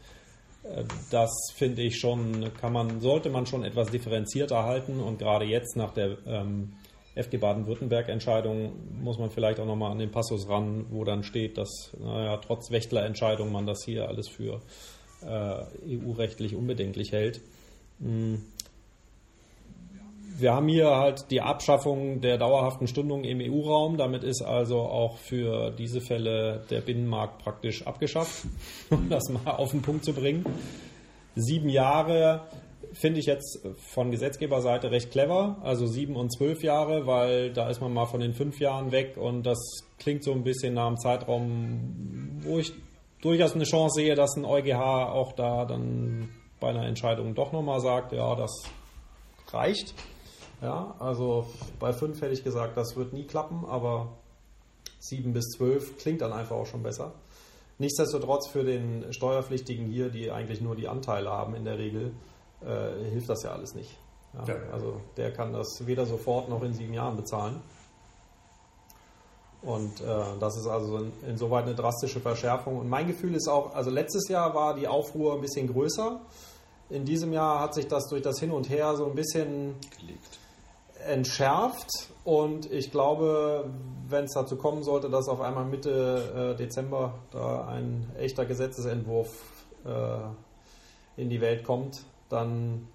Äh, 0.64 0.84
das 1.10 1.30
finde 1.54 1.82
ich 1.82 1.98
schon, 1.98 2.52
kann 2.60 2.72
man, 2.72 3.00
sollte 3.00 3.30
man 3.30 3.46
schon 3.46 3.64
etwas 3.64 3.90
differenzierter 3.90 4.64
halten 4.64 5.00
und 5.00 5.18
gerade 5.18 5.44
jetzt 5.44 5.76
nach 5.76 5.92
der 5.92 6.18
ähm, 6.26 6.74
FG 7.16 7.38
Baden-Württemberg-Entscheidung 7.38 8.72
muss 9.00 9.18
man 9.18 9.30
vielleicht 9.30 9.60
auch 9.60 9.66
nochmal 9.66 9.92
an 9.92 10.00
den 10.00 10.10
Passus 10.10 10.48
ran, 10.48 10.86
wo 10.90 11.04
dann 11.04 11.22
steht, 11.22 11.58
dass 11.58 11.92
naja, 12.00 12.38
trotz 12.38 12.72
Wächtler-Entscheidung 12.72 13.52
man 13.52 13.66
das 13.66 13.84
hier 13.84 14.08
alles 14.08 14.28
für 14.28 14.60
EU-rechtlich 15.24 16.54
unbedenklich 16.54 17.12
hält. 17.12 17.40
Mhm 17.98 18.42
wir 20.36 20.52
haben 20.52 20.68
hier 20.68 20.90
halt 20.90 21.30
die 21.30 21.40
Abschaffung 21.40 22.20
der 22.20 22.38
dauerhaften 22.38 22.86
Stundung 22.86 23.24
im 23.24 23.40
EU-Raum. 23.40 23.96
Damit 23.96 24.24
ist 24.24 24.42
also 24.42 24.80
auch 24.80 25.18
für 25.18 25.70
diese 25.70 26.00
Fälle 26.00 26.64
der 26.70 26.80
Binnenmarkt 26.80 27.42
praktisch 27.42 27.86
abgeschafft, 27.86 28.46
um 28.90 29.08
das 29.08 29.28
mal 29.28 29.52
auf 29.52 29.70
den 29.70 29.82
Punkt 29.82 30.04
zu 30.04 30.12
bringen. 30.12 30.44
Sieben 31.36 31.68
Jahre 31.68 32.42
finde 32.92 33.20
ich 33.20 33.26
jetzt 33.26 33.60
von 33.76 34.10
Gesetzgeberseite 34.10 34.90
recht 34.90 35.10
clever, 35.10 35.56
also 35.62 35.86
sieben 35.86 36.14
und 36.16 36.32
zwölf 36.32 36.62
Jahre, 36.62 37.06
weil 37.06 37.52
da 37.52 37.68
ist 37.68 37.80
man 37.80 37.92
mal 37.92 38.06
von 38.06 38.20
den 38.20 38.34
fünf 38.34 38.60
Jahren 38.60 38.92
weg 38.92 39.16
und 39.16 39.44
das 39.44 39.58
klingt 39.98 40.22
so 40.22 40.32
ein 40.32 40.44
bisschen 40.44 40.74
nach 40.74 40.86
einem 40.86 40.96
Zeitraum, 40.96 42.40
wo 42.42 42.58
ich 42.58 42.72
durchaus 43.20 43.54
eine 43.54 43.64
Chance 43.64 43.96
sehe, 43.96 44.14
dass 44.14 44.36
ein 44.36 44.44
EuGH 44.44 45.12
auch 45.12 45.32
da 45.32 45.64
dann 45.64 46.28
bei 46.60 46.68
einer 46.68 46.86
Entscheidung 46.86 47.34
doch 47.34 47.52
nochmal 47.52 47.80
sagt, 47.80 48.12
ja, 48.12 48.34
das 48.36 48.62
reicht. 49.50 49.94
Ja, 50.64 50.94
also 50.98 51.46
bei 51.78 51.92
5 51.92 52.22
hätte 52.22 52.32
ich 52.32 52.42
gesagt, 52.42 52.78
das 52.78 52.96
wird 52.96 53.12
nie 53.12 53.24
klappen, 53.24 53.66
aber 53.66 54.08
7 55.00 55.34
bis 55.34 55.50
12 55.58 55.98
klingt 55.98 56.22
dann 56.22 56.32
einfach 56.32 56.56
auch 56.56 56.64
schon 56.64 56.82
besser. 56.82 57.12
Nichtsdestotrotz 57.78 58.48
für 58.48 58.64
den 58.64 59.12
Steuerpflichtigen 59.12 59.84
hier, 59.86 60.08
die 60.08 60.30
eigentlich 60.30 60.62
nur 60.62 60.74
die 60.74 60.88
Anteile 60.88 61.28
haben 61.28 61.54
in 61.54 61.66
der 61.66 61.76
Regel, 61.76 62.12
äh, 62.62 63.10
hilft 63.10 63.28
das 63.28 63.42
ja 63.42 63.50
alles 63.50 63.74
nicht. 63.74 63.94
Ja, 64.32 64.54
ja. 64.54 64.60
Also 64.72 65.02
der 65.18 65.32
kann 65.32 65.52
das 65.52 65.86
weder 65.86 66.06
sofort 66.06 66.48
noch 66.48 66.62
in 66.62 66.72
sieben 66.72 66.94
Jahren 66.94 67.16
bezahlen. 67.16 67.60
Und 69.60 70.00
äh, 70.00 70.04
das 70.40 70.56
ist 70.56 70.66
also 70.66 70.96
in, 70.96 71.12
insoweit 71.28 71.66
eine 71.66 71.74
drastische 71.74 72.20
Verschärfung. 72.20 72.78
Und 72.78 72.88
mein 72.88 73.06
Gefühl 73.06 73.34
ist 73.34 73.48
auch, 73.48 73.74
also 73.74 73.90
letztes 73.90 74.28
Jahr 74.28 74.54
war 74.54 74.74
die 74.74 74.88
Aufruhr 74.88 75.34
ein 75.34 75.42
bisschen 75.42 75.70
größer. 75.70 76.22
In 76.88 77.04
diesem 77.04 77.34
Jahr 77.34 77.60
hat 77.60 77.74
sich 77.74 77.86
das 77.86 78.08
durch 78.08 78.22
das 78.22 78.40
Hin 78.40 78.50
und 78.50 78.70
Her 78.70 78.96
so 78.96 79.04
ein 79.04 79.14
bisschen 79.14 79.74
gelegt 80.00 80.38
entschärft 81.06 81.90
und 82.24 82.70
ich 82.70 82.90
glaube, 82.90 83.70
wenn 84.08 84.24
es 84.24 84.32
dazu 84.32 84.56
kommen 84.56 84.82
sollte, 84.82 85.10
dass 85.10 85.28
auf 85.28 85.40
einmal 85.40 85.64
Mitte 85.64 86.54
äh, 86.54 86.56
Dezember 86.56 87.18
da 87.30 87.66
ein 87.68 88.10
echter 88.18 88.44
Gesetzesentwurf 88.44 89.28
äh, 89.84 91.20
in 91.20 91.30
die 91.30 91.40
Welt 91.40 91.64
kommt, 91.64 92.04
dann 92.28 92.88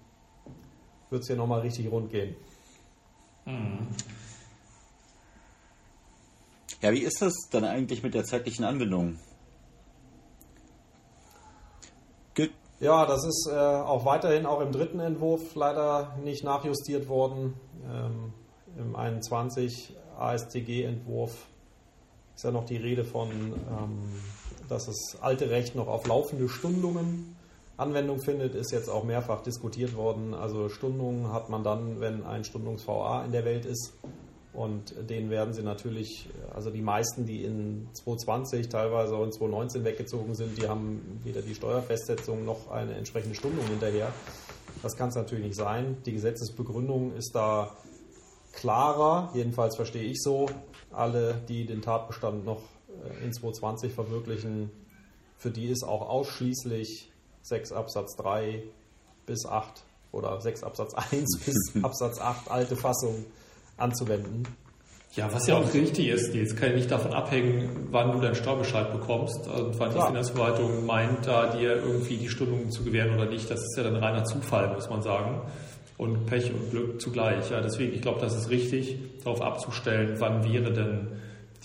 wird 1.10 1.22
es 1.22 1.28
hier 1.28 1.36
nochmal 1.36 1.60
richtig 1.60 1.90
rund 1.90 2.10
gehen. 2.10 2.36
Mhm. 3.44 3.88
Ja, 6.82 6.92
wie 6.92 7.00
ist 7.00 7.20
das 7.20 7.34
dann 7.50 7.64
eigentlich 7.64 8.02
mit 8.02 8.14
der 8.14 8.24
zeitlichen 8.24 8.64
Anbindung? 8.64 9.18
Ja, 12.80 13.04
das 13.04 13.26
ist 13.26 13.46
äh, 13.52 13.54
auch 13.54 14.06
weiterhin 14.06 14.46
auch 14.46 14.62
im 14.62 14.72
dritten 14.72 15.00
Entwurf 15.00 15.54
leider 15.54 16.16
nicht 16.24 16.44
nachjustiert 16.44 17.08
worden. 17.08 17.52
Ähm, 17.84 18.32
Im 18.78 18.96
21 18.96 19.94
ASTG-Entwurf 20.18 21.46
ist 22.34 22.44
ja 22.44 22.50
noch 22.50 22.64
die 22.64 22.78
Rede 22.78 23.04
von, 23.04 23.28
ähm, 23.30 23.98
dass 24.70 24.86
das 24.86 25.20
alte 25.20 25.50
Recht 25.50 25.74
noch 25.74 25.88
auf 25.88 26.06
laufende 26.06 26.48
Stundungen 26.48 27.36
Anwendung 27.76 28.18
findet, 28.20 28.54
ist 28.54 28.72
jetzt 28.72 28.88
auch 28.88 29.04
mehrfach 29.04 29.42
diskutiert 29.42 29.94
worden. 29.94 30.32
Also 30.32 30.70
Stundungen 30.70 31.32
hat 31.32 31.50
man 31.50 31.62
dann, 31.62 32.00
wenn 32.00 32.24
ein 32.24 32.44
Stundungs-VA 32.44 33.24
in 33.24 33.32
der 33.32 33.44
Welt 33.44 33.66
ist 33.66 33.92
und 34.60 34.92
den 35.08 35.30
werden 35.30 35.54
sie 35.54 35.62
natürlich, 35.62 36.28
also 36.52 36.68
die 36.68 36.82
meisten, 36.82 37.24
die 37.24 37.44
in 37.44 37.88
2020, 37.94 38.68
teilweise 38.68 39.16
auch 39.16 39.24
in 39.24 39.32
2019 39.32 39.84
weggezogen 39.84 40.34
sind, 40.34 40.58
die 40.58 40.68
haben 40.68 41.18
weder 41.24 41.40
die 41.40 41.54
Steuerfestsetzung 41.54 42.44
noch 42.44 42.70
eine 42.70 42.92
entsprechende 42.92 43.34
Stundung 43.34 43.64
hinterher. 43.68 44.12
Das 44.82 44.96
kann 44.98 45.08
es 45.08 45.14
natürlich 45.14 45.46
nicht 45.46 45.56
sein. 45.56 45.96
Die 46.04 46.12
Gesetzesbegründung 46.12 47.14
ist 47.16 47.34
da 47.34 47.74
klarer, 48.52 49.30
jedenfalls 49.32 49.76
verstehe 49.76 50.04
ich 50.04 50.20
so. 50.20 50.44
Alle, 50.90 51.40
die 51.48 51.64
den 51.64 51.80
Tatbestand 51.80 52.44
noch 52.44 52.60
äh, 52.88 53.24
in 53.24 53.32
2020 53.32 53.94
verwirklichen, 53.94 54.70
für 55.38 55.50
die 55.50 55.68
ist 55.68 55.84
auch 55.84 56.06
ausschließlich 56.06 57.10
6 57.44 57.72
Absatz 57.72 58.14
3 58.16 58.62
bis 59.24 59.46
8 59.46 59.84
oder 60.12 60.38
6 60.38 60.64
Absatz 60.64 60.92
1 60.92 61.38
bis 61.46 61.82
Absatz 61.82 62.20
8 62.20 62.50
alte 62.50 62.76
Fassung 62.76 63.24
anzuwenden. 63.80 64.46
Ja, 65.16 65.32
was 65.32 65.48
ja 65.48 65.56
auch 65.56 65.74
richtig 65.74 66.06
ist, 66.06 66.34
jetzt 66.34 66.56
kann 66.56 66.70
ja 66.70 66.76
nicht 66.76 66.90
davon 66.90 67.12
abhängen, 67.12 67.88
wann 67.90 68.12
du 68.12 68.20
deinen 68.20 68.36
Steuerbescheid 68.36 68.92
bekommst 68.92 69.48
und 69.48 69.76
wann 69.78 69.90
Klar. 69.90 70.06
die 70.06 70.12
Finanzverwaltung 70.12 70.86
meint, 70.86 71.26
da 71.26 71.48
dir 71.48 71.76
irgendwie 71.76 72.16
die 72.16 72.28
Stundung 72.28 72.70
zu 72.70 72.84
gewähren 72.84 73.14
oder 73.14 73.26
nicht. 73.26 73.50
Das 73.50 73.60
ist 73.60 73.76
ja 73.76 73.82
dann 73.82 73.96
reiner 73.96 74.24
Zufall, 74.24 74.72
muss 74.72 74.88
man 74.88 75.02
sagen. 75.02 75.42
Und 75.98 76.26
Pech 76.26 76.52
und 76.52 76.70
Glück 76.70 77.00
zugleich. 77.00 77.50
Ja, 77.50 77.60
deswegen, 77.60 77.92
ich 77.92 78.02
glaube, 78.02 78.20
das 78.20 78.36
ist 78.36 78.50
richtig, 78.50 78.98
darauf 79.24 79.42
abzustellen, 79.42 80.14
wann 80.20 80.44
wäre 80.44 80.72
denn 80.72 81.08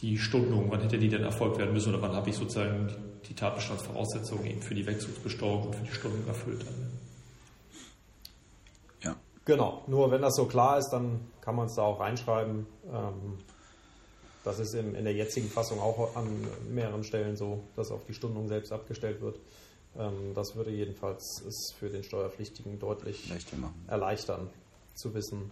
die 0.01 0.17
Stundung, 0.17 0.71
wann 0.71 0.81
hätte 0.81 0.97
die 0.97 1.07
denn 1.07 1.23
erfolgt 1.23 1.59
werden 1.59 1.73
müssen 1.73 1.93
oder 1.93 2.01
wann 2.01 2.15
habe 2.15 2.29
ich 2.29 2.35
sozusagen 2.35 2.89
die 3.29 3.35
Tatbestandsvoraussetzungen 3.35 4.45
eben 4.45 4.61
für 4.61 4.73
die 4.73 4.85
Wechselbesteuerung 4.85 5.67
und 5.67 5.75
für 5.75 5.85
die 5.85 5.93
Stundung 5.93 6.27
erfüllt. 6.27 6.65
Dann. 6.65 7.14
Genau, 9.45 9.83
nur 9.85 10.09
wenn 10.09 10.23
das 10.23 10.35
so 10.35 10.45
klar 10.45 10.79
ist, 10.79 10.89
dann 10.89 11.27
kann 11.39 11.55
man 11.55 11.67
es 11.67 11.75
da 11.75 11.83
auch 11.83 11.99
reinschreiben. 11.99 12.65
Ähm, 12.91 13.37
das 14.43 14.59
ist 14.59 14.73
in, 14.73 14.95
in, 14.95 15.03
der 15.03 15.13
jetzigen 15.13 15.49
Fassung 15.49 15.79
auch 15.79 16.15
an 16.15 16.47
mehreren 16.69 17.03
Stellen 17.03 17.37
so, 17.37 17.63
dass 17.75 17.91
auf 17.91 18.05
die 18.05 18.13
Stundung 18.13 18.47
selbst 18.47 18.71
abgestellt 18.71 19.21
wird. 19.21 19.39
Ähm, 19.97 20.33
das 20.33 20.55
würde 20.55 20.71
jedenfalls 20.71 21.43
es 21.47 21.73
für 21.77 21.89
den 21.89 22.03
Steuerpflichtigen 22.03 22.79
deutlich 22.79 23.31
erleichtern, 23.87 24.49
zu 24.95 25.13
wissen, 25.13 25.51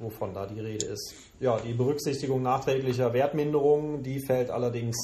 wovon 0.00 0.34
da 0.34 0.46
die 0.46 0.60
Rede 0.60 0.86
ist. 0.86 1.14
Ja, 1.38 1.58
die 1.60 1.74
Berücksichtigung 1.74 2.42
nachträglicher 2.42 3.12
Wertminderungen, 3.12 4.02
die 4.02 4.18
fällt 4.18 4.50
allerdings 4.50 4.96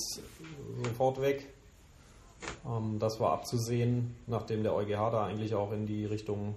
sofort 0.83 1.21
weg. 1.21 1.47
Ähm, 2.67 2.99
das 2.99 3.21
war 3.21 3.33
abzusehen, 3.33 4.17
nachdem 4.27 4.65
der 4.65 4.75
EuGH 4.75 5.11
da 5.13 5.27
eigentlich 5.27 5.55
auch 5.55 5.71
in 5.71 5.87
die 5.87 6.05
Richtung 6.05 6.57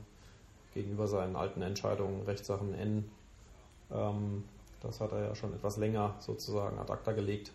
gegenüber 0.74 1.08
seinen 1.08 1.36
alten 1.36 1.62
Entscheidungen, 1.62 2.24
Rechtssachen 2.24 2.74
N. 2.74 3.06
Ähm, 3.92 4.44
das 4.82 5.00
hat 5.00 5.12
er 5.12 5.28
ja 5.28 5.36
schon 5.36 5.54
etwas 5.54 5.78
länger 5.78 6.16
sozusagen 6.20 6.78
ad 6.78 6.92
acta 6.92 7.14
gelegt. 7.14 7.52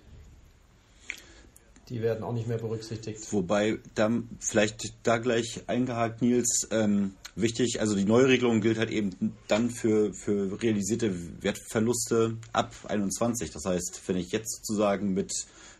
Die 1.89 2.03
werden 2.03 2.23
auch 2.23 2.33
nicht 2.33 2.47
mehr 2.47 2.59
berücksichtigt. 2.59 3.33
Wobei, 3.33 3.79
da 3.95 4.11
vielleicht 4.41 4.93
da 5.05 5.17
gleich 5.19 5.63
eingehakt, 5.69 6.21
Nils, 6.21 6.69
ähm, 6.71 7.15
wichtig, 7.35 7.81
also 7.81 7.95
die 7.97 8.05
Neuregelung 8.05 8.61
gilt 8.61 8.79
halt 8.79 8.91
eben 8.91 9.35
dann 9.47 9.71
für, 9.71 10.13
für 10.13 10.61
realisierte 10.61 11.15
Wertverluste 11.43 12.37
ab 12.53 12.75
21. 12.89 13.51
Das 13.53 13.65
heißt, 13.65 14.03
wenn 14.07 14.17
ich 14.17 14.33
jetzt 14.33 14.67
sozusagen 14.67 15.15
mit 15.15 15.33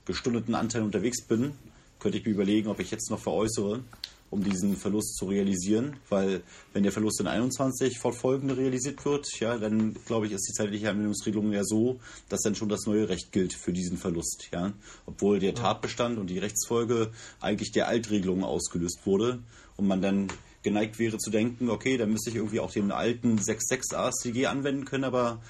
gestundeten 0.07 0.55
Anteilen 0.55 0.87
unterwegs 0.87 1.23
bin, 1.27 1.53
könnte 2.01 2.19
ich 2.19 2.25
mir 2.25 2.33
überlegen, 2.33 2.69
ob 2.69 2.81
ich 2.81 2.91
jetzt 2.91 3.11
noch 3.11 3.21
veräußere 3.21 3.83
um 4.31 4.45
diesen 4.45 4.77
Verlust 4.77 5.17
zu 5.17 5.27
realisieren, 5.27 5.97
weil 6.09 6.43
wenn 6.73 6.83
der 6.83 6.93
Verlust 6.93 7.21
in 7.21 7.27
21 7.27 7.99
fortfolgende 7.99 8.57
realisiert 8.57 9.05
wird, 9.05 9.27
ja, 9.41 9.57
dann 9.59 9.95
glaube 10.07 10.27
ich, 10.27 10.33
ist 10.33 10.49
die 10.49 10.53
zeitliche 10.53 10.91
Anwendungsregelung 10.91 11.53
ja 11.53 11.65
so, 11.65 11.99
dass 12.29 12.43
dann 12.43 12.55
schon 12.55 12.69
das 12.69 12.87
neue 12.87 13.09
Recht 13.09 13.33
gilt 13.33 13.55
für 13.55 13.73
diesen 13.73 13.97
Verlust, 13.97 14.49
ja, 14.53 14.73
obwohl 15.07 15.39
der 15.39 15.55
Tatbestand 15.55 16.19
und 16.19 16.29
die 16.29 16.39
Rechtsfolge 16.39 17.11
eigentlich 17.41 17.73
der 17.73 17.89
Altregelung 17.89 18.45
ausgelöst 18.45 19.01
wurde 19.05 19.41
und 19.77 19.87
man 19.87 20.03
dann 20.03 20.29
geneigt 20.63 20.99
wäre 20.99 21.19
zu 21.19 21.31
denken, 21.31 21.71
okay, 21.71 21.97
dann 21.97 22.11
müsste 22.11 22.31
ich 22.31 22.37
irgendwie 22.37 22.61
auch 22.61 22.71
den 22.71 22.91
alten 22.91 23.39
6.6 23.39 23.95
AStG 23.95 24.47
anwenden 24.47 24.85
können, 24.85 25.05
aber 25.05 25.41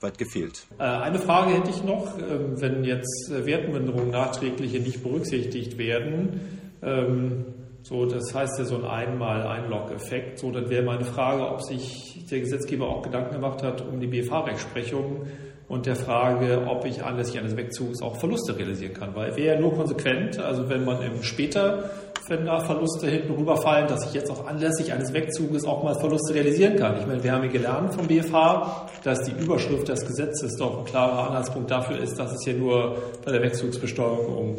weit 0.00 0.18
gefehlt. 0.18 0.66
Äh, 0.78 0.84
eine 0.84 1.18
Frage 1.18 1.54
hätte 1.54 1.70
ich 1.70 1.82
noch, 1.84 2.18
ähm, 2.18 2.60
wenn 2.60 2.84
jetzt 2.84 3.30
Wertminderungen 3.30 4.10
nachträgliche 4.10 4.80
nicht 4.80 5.02
berücksichtigt 5.02 5.78
werden, 5.78 6.40
ähm, 6.82 7.44
so, 7.82 8.06
das 8.06 8.34
heißt 8.34 8.58
ja 8.58 8.64
so 8.64 8.76
ein 8.76 8.84
Einmal-Einlog-Effekt. 8.84 10.38
So, 10.38 10.50
dann 10.50 10.70
wäre 10.70 10.84
meine 10.84 11.04
Frage, 11.04 11.46
ob 11.48 11.62
sich 11.62 12.24
der 12.30 12.40
Gesetzgeber 12.40 12.88
auch 12.88 13.02
Gedanken 13.02 13.34
gemacht 13.34 13.62
hat 13.62 13.80
um 13.80 14.00
die 14.00 14.06
BFH-Rechtsprechung 14.06 15.26
und 15.68 15.86
der 15.86 15.96
Frage, 15.96 16.66
ob 16.68 16.84
ich 16.84 17.02
anlässlich 17.02 17.40
eines 17.40 17.56
Wegzugs 17.56 18.02
auch 18.02 18.16
Verluste 18.16 18.56
realisieren 18.56 18.94
kann. 18.94 19.14
Weil 19.14 19.36
wäre 19.36 19.56
ja 19.56 19.60
nur 19.60 19.74
konsequent, 19.74 20.38
also 20.38 20.68
wenn 20.68 20.84
man 20.84 21.02
im 21.02 21.22
später 21.22 21.90
wenn 22.28 22.46
da 22.46 22.60
Verluste 22.60 23.08
hinten 23.08 23.32
rüberfallen, 23.32 23.88
dass 23.88 24.06
ich 24.06 24.14
jetzt 24.14 24.30
auch 24.30 24.46
anlässlich 24.46 24.92
eines 24.92 25.12
Wegzuges 25.12 25.64
auch 25.64 25.82
mal 25.82 25.94
Verluste 25.94 26.34
realisieren 26.34 26.76
kann. 26.76 26.98
Ich 27.00 27.06
meine, 27.06 27.22
wir 27.22 27.32
haben 27.32 27.42
hier 27.42 27.50
gelernt 27.50 27.94
vom 27.94 28.06
BFH, 28.06 28.88
dass 29.02 29.24
die 29.24 29.32
Überschrift 29.32 29.88
des 29.88 30.06
Gesetzes 30.06 30.56
doch 30.56 30.78
ein 30.78 30.84
klarer 30.84 31.28
Anhaltspunkt 31.28 31.70
dafür 31.70 31.98
ist, 31.98 32.18
dass 32.18 32.32
es 32.32 32.44
hier 32.44 32.54
nur 32.54 32.96
bei 33.24 33.32
der 33.32 33.42
Wegzugsbesteuerung 33.42 34.36
um 34.36 34.56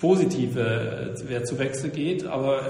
positive 0.00 1.14
Wertzuwächse 1.24 1.90
geht. 1.90 2.26
Aber 2.26 2.60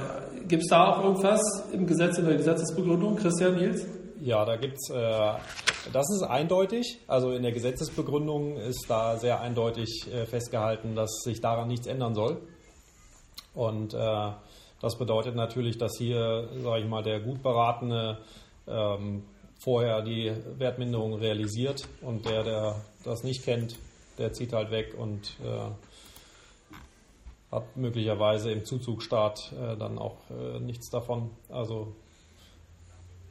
gibt 0.48 0.62
es 0.62 0.68
da 0.68 0.92
auch 0.92 1.04
irgendwas 1.04 1.40
im 1.72 1.86
Gesetz, 1.86 2.18
in 2.18 2.26
der 2.26 2.36
Gesetzesbegründung, 2.36 3.16
Christian 3.16 3.56
Nils? 3.56 3.86
Ja, 4.20 4.44
da 4.44 4.56
gibt's, 4.56 4.90
äh, 4.90 5.32
das 5.92 6.06
ist 6.10 6.22
eindeutig. 6.22 7.00
Also 7.06 7.32
in 7.32 7.42
der 7.42 7.52
Gesetzesbegründung 7.52 8.56
ist 8.56 8.86
da 8.88 9.18
sehr 9.18 9.40
eindeutig 9.40 10.06
äh, 10.12 10.26
festgehalten, 10.26 10.94
dass 10.94 11.22
sich 11.22 11.40
daran 11.40 11.68
nichts 11.68 11.86
ändern 11.86 12.14
soll. 12.14 12.38
Und 13.54 13.94
äh, 13.94 14.30
das 14.80 14.98
bedeutet 14.98 15.34
natürlich, 15.34 15.78
dass 15.78 15.92
hier, 15.98 16.48
sage 16.62 16.82
ich 16.82 16.88
mal, 16.88 17.02
der 17.02 17.20
gut 17.20 17.42
beratene 17.42 18.18
ähm, 18.66 19.22
vorher 19.58 20.02
die 20.02 20.32
Wertminderung 20.58 21.14
realisiert 21.14 21.88
und 22.02 22.26
der, 22.28 22.42
der 22.42 22.76
das 23.04 23.22
nicht 23.22 23.44
kennt, 23.44 23.76
der 24.18 24.32
zieht 24.32 24.52
halt 24.52 24.70
weg 24.70 24.94
und 24.98 25.36
äh, 25.42 25.70
hat 27.50 27.76
möglicherweise 27.76 28.50
im 28.50 28.64
Zuzugstaat 28.64 29.52
äh, 29.52 29.76
dann 29.76 29.98
auch 29.98 30.18
äh, 30.30 30.60
nichts 30.60 30.90
davon. 30.90 31.30
Also 31.48 31.94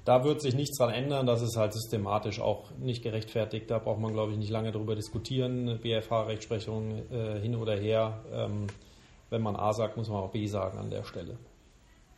da 0.05 0.24
wird 0.24 0.41
sich 0.41 0.55
nichts 0.55 0.78
dran 0.78 0.91
ändern. 0.91 1.26
Das 1.26 1.41
ist 1.41 1.57
halt 1.57 1.74
systematisch 1.74 2.39
auch 2.39 2.70
nicht 2.80 3.03
gerechtfertigt. 3.03 3.70
Da 3.70 3.80
braucht 3.80 3.99
man, 3.99 4.13
glaube 4.13 4.32
ich, 4.32 4.38
nicht 4.38 4.51
lange 4.51 4.72
darüber 4.72 4.95
diskutieren. 4.95 5.80
BFH-Rechtsprechung 5.82 7.11
äh, 7.11 7.39
hin 7.39 7.55
oder 7.55 7.76
her. 7.76 8.22
Ähm, 8.32 8.68
wenn 9.30 9.41
man 9.41 9.55
A 9.55 9.74
sagt, 9.74 9.97
muss 9.97 10.07
man 10.07 10.22
auch 10.22 10.32
B 10.32 10.45
sagen 10.45 10.78
an 10.78 10.89
der 10.89 11.03
Stelle. 11.03 11.38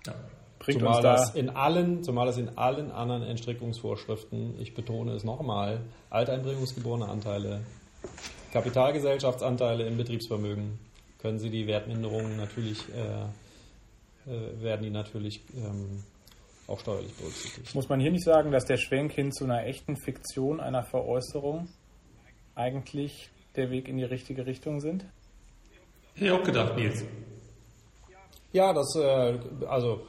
Ja. 0.06 0.14
Bringt 0.60 0.80
zumal, 0.80 1.02
da 1.02 1.14
das 1.14 1.36
in 1.36 1.50
allen, 1.50 2.04
zumal 2.04 2.26
das 2.26 2.38
in 2.38 2.58
allen 2.58 2.91
anderen 2.91 3.24
Entstrickungsvorschriften, 3.24 4.60
ich 4.60 4.74
betone 4.74 5.14
es 5.14 5.24
nochmal, 5.24 5.82
alteinbringungsgeborene 6.10 7.08
Anteile, 7.08 7.62
Kapitalgesellschaftsanteile 8.52 9.86
im 9.86 9.98
Betriebsvermögen, 9.98 10.80
können 11.20 11.39
Sie 11.39 11.49
die 11.49 11.68
Wertminderungen 11.68 12.38
natürlich, 12.38 12.84
äh, 12.93 14.32
äh, 14.32 14.61
werden 14.61 14.84
die 14.84 14.89
natürlich 14.89 15.41
ähm, 15.55 16.03
auch 16.68 16.80
steuerlich 16.80 17.13
berücksichtigt. 17.13 17.74
Muss 17.76 17.89
man 17.89 17.99
hier 17.99 18.11
nicht 18.11 18.24
sagen, 18.24 18.51
dass 18.51 18.65
der 18.65 18.78
Schwenk 18.78 19.13
hin 19.13 19.32
zu 19.32 19.45
einer 19.45 19.65
echten 19.65 19.97
Fiktion 19.97 20.59
einer 20.59 20.84
Veräußerung 20.84 21.68
eigentlich 22.55 23.30
der 23.55 23.72
Weg 23.72 23.88
in 23.88 23.97
die 23.97 24.03
richtige 24.03 24.45
Richtung 24.45 24.80
sind? 24.80 25.05
Hätte 26.13 26.26
ich 26.26 26.32
auch 26.32 26.43
gedacht, 26.43 26.76
Nils. 26.76 27.03
Ja, 28.53 28.74
das 28.74 28.95
äh, 28.95 29.38
also 29.68 30.01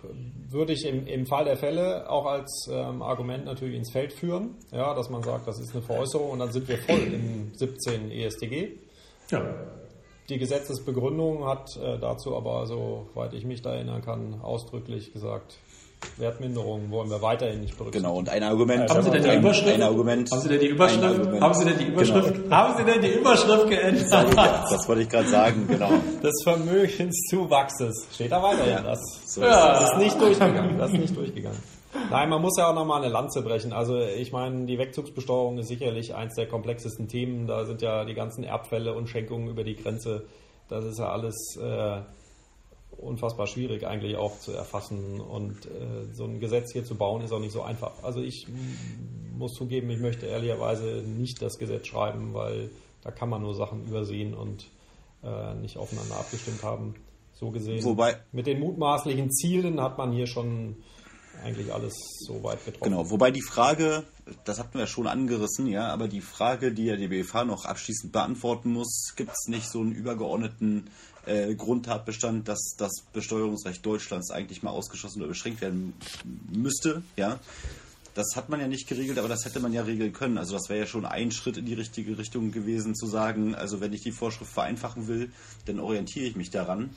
würde 0.49 0.73
ich 0.73 0.87
im, 0.87 1.07
im 1.07 1.27
Fall 1.27 1.45
der 1.45 1.57
Fälle 1.57 2.09
auch 2.09 2.25
als 2.25 2.69
ähm, 2.71 3.03
Argument 3.03 3.45
natürlich 3.45 3.77
ins 3.77 3.93
Feld 3.93 4.13
führen, 4.13 4.55
ja, 4.71 4.95
dass 4.95 5.11
man 5.11 5.23
sagt, 5.23 5.47
das 5.47 5.59
ist 5.61 5.73
eine 5.73 5.83
Veräußerung 5.83 6.31
und 6.31 6.39
dann 6.39 6.53
sind 6.53 6.69
wir 6.69 6.79
voll 6.79 7.01
im 7.13 7.53
17 7.55 8.11
ESTG. 8.11 8.79
Ja. 9.31 9.45
Die 10.29 10.39
Gesetzesbegründung 10.39 11.47
hat 11.47 11.77
äh, 11.77 11.99
dazu 11.99 12.37
aber, 12.37 12.67
soweit 12.67 13.33
ich 13.33 13.45
mich 13.45 13.63
da 13.63 13.73
erinnern 13.73 14.03
kann, 14.03 14.41
ausdrücklich 14.43 15.13
gesagt, 15.13 15.59
Wertminderung 16.17 16.91
wollen 16.91 17.11
wir 17.11 17.23
weiterhin 17.23 17.61
nicht 17.61 17.77
berücksichtigen. 17.77 18.05
Genau, 18.05 18.19
und 18.19 18.29
ein 18.29 18.43
Argument. 18.43 18.91
Haben 18.91 19.03
Sie 19.03 19.11
denn 19.11 19.23
die 19.23 19.37
Überschrift? 19.37 19.75
Ein 19.75 19.83
Argument. 19.83 20.31
Haben 20.31 20.41
Sie 20.41 20.49
denn 20.49 20.61
die 20.61 20.67
Überschrift? 20.67 21.03
Haben 21.41 21.55
Sie 21.55 21.65
denn 21.65 21.79
die 21.79 21.87
Überschrift? 21.87 22.35
Genau. 22.35 22.57
Haben 22.57 22.77
Sie 22.77 22.85
denn 22.85 23.03
die 23.03 23.19
Überschrift 23.19 23.69
geändert? 23.69 24.37
Das, 24.37 24.71
das 24.71 24.89
wollte 24.89 25.03
ich 25.03 25.09
gerade 25.09 25.29
sagen, 25.29 25.67
genau. 25.67 25.91
Des 26.23 26.43
Vermögenszuwachses. 26.45 28.07
Steht 28.13 28.31
da 28.31 28.43
weiterhin. 28.43 28.73
Ja, 28.73 28.83
das, 28.83 29.01
so 29.27 29.41
ja. 29.41 29.81
das 29.81 29.93
ist 29.93 29.99
nicht 29.99 30.21
durchgegangen. 30.21 30.79
Das 30.79 30.93
ist 30.93 30.99
nicht 30.99 31.17
durchgegangen. 31.17 31.59
Nein, 32.11 32.31
man 32.31 32.41
muss 32.41 32.57
ja 32.57 32.71
auch 32.71 32.75
nochmal 32.75 33.03
eine 33.03 33.13
Lanze 33.13 33.43
brechen. 33.43 33.75
Also 33.75 33.99
ich 33.99 34.33
meine, 34.33 34.65
die 34.65 34.79
Wegzugsbesteuerung 34.79 35.59
ist 35.59 35.69
sicherlich 35.69 36.15
eins 36.15 36.35
der 36.37 36.49
komplexesten 36.49 37.07
Themen. 37.07 37.47
Da 37.47 37.67
sind 37.67 37.83
ja 37.83 38.07
die 38.07 38.15
ganzen 38.15 38.45
Erbfälle 38.45 38.95
und 38.95 39.09
Schenkungen 39.09 39.49
über 39.49 39.63
die 39.63 39.77
Grenze. 39.77 40.25
Das 40.71 40.87
ist 40.87 40.99
ja 40.99 41.11
alles 41.11 41.37
äh, 41.61 42.01
unfassbar 42.97 43.47
schwierig 43.47 43.87
eigentlich 43.87 44.17
auch 44.17 44.39
zu 44.39 44.53
erfassen. 44.53 45.21
Und 45.21 45.67
äh, 45.67 46.07
so 46.15 46.25
ein 46.25 46.41
Gesetz 46.41 46.73
hier 46.73 46.85
zu 46.85 46.95
bauen 46.95 47.23
ist 47.23 47.33
auch 47.33 47.41
nicht 47.41 47.53
so 47.53 47.61
einfach. 47.61 48.03
Also 48.03 48.23
ich 48.23 48.47
muss 49.37 49.53
zugeben, 49.53 49.91
ich 49.91 50.01
möchte 50.01 50.27
ehrlicherweise 50.27 51.03
nicht 51.07 51.43
das 51.43 51.59
Gesetz 51.59 51.89
schreiben, 51.89 52.33
weil 52.33 52.71
da 53.03 53.11
kann 53.11 53.29
man 53.29 53.43
nur 53.43 53.55
Sachen 53.55 53.87
übersehen 53.87 54.33
und 54.33 54.67
äh, 55.23 55.55
nicht 55.57 55.77
aufeinander 55.77 56.17
abgestimmt 56.17 56.63
haben. 56.63 56.95
So 57.35 57.51
gesehen. 57.51 57.85
Wobei, 57.85 58.17
mit 58.33 58.47
den 58.47 58.59
mutmaßlichen 58.61 59.31
Zielen 59.31 59.81
hat 59.81 59.97
man 59.97 60.11
hier 60.11 60.27
schon 60.27 60.77
eigentlich 61.45 61.73
alles 61.73 61.95
so 62.21 62.43
weit 62.43 62.65
getroffen. 62.65 62.91
Genau, 62.91 63.11
wobei 63.11 63.31
die 63.31 63.43
Frage, 63.43 64.05
das 64.45 64.59
hatten 64.59 64.79
wir 64.79 64.87
schon 64.87 65.07
angerissen, 65.07 65.67
ja, 65.67 65.89
aber 65.89 66.09
die 66.09 66.21
Frage, 66.21 66.73
die 66.73 66.87
ja 66.87 66.97
die 66.97 67.09
BFH 67.09 67.45
noch 67.45 67.65
abschließend 67.65 68.13
beantworten 68.13 68.73
muss, 68.73 69.15
gibt 69.17 69.33
es 69.33 69.49
nicht 69.49 69.69
so 69.71 69.81
einen 69.81 69.93
übergeordneten 69.93 70.91
äh, 71.27 71.55
Grundtatbestand, 71.55 72.49
dass 72.49 72.75
das 72.77 73.03
Besteuerungsrecht 73.13 73.85
Deutschlands 73.85 74.31
eigentlich 74.31 74.63
mal 74.63 74.71
ausgeschlossen 74.71 75.21
oder 75.21 75.29
beschränkt 75.29 75.61
werden 75.61 75.95
müsste. 76.51 77.03
Ja, 77.17 77.39
das 78.15 78.35
hat 78.35 78.49
man 78.49 78.61
ja 78.61 78.67
nicht 78.67 78.89
geregelt, 78.89 79.19
aber 79.19 79.29
das 79.29 79.45
hätte 79.45 79.61
man 79.61 79.73
ja 79.73 79.83
regeln 79.83 80.13
können. 80.13 80.39
Also 80.39 80.55
das 80.55 80.69
wäre 80.69 80.81
ja 80.81 80.87
schon 80.87 81.07
ein 81.07 81.31
Schritt 81.31 81.57
in 81.57 81.67
die 81.67 81.75
richtige 81.75 82.19
Richtung 82.19 82.51
gewesen, 82.51 82.97
zu 82.97 83.07
sagen, 83.07 83.55
also 83.55 83.81
wenn 83.81 83.93
ich 83.93 84.03
die 84.03 84.11
Vorschrift 84.11 84.51
vereinfachen 84.51 85.07
will, 85.07 85.31
dann 85.67 85.79
orientiere 85.79 86.27
ich 86.27 86.35
mich 86.35 86.51
daran. 86.51 86.91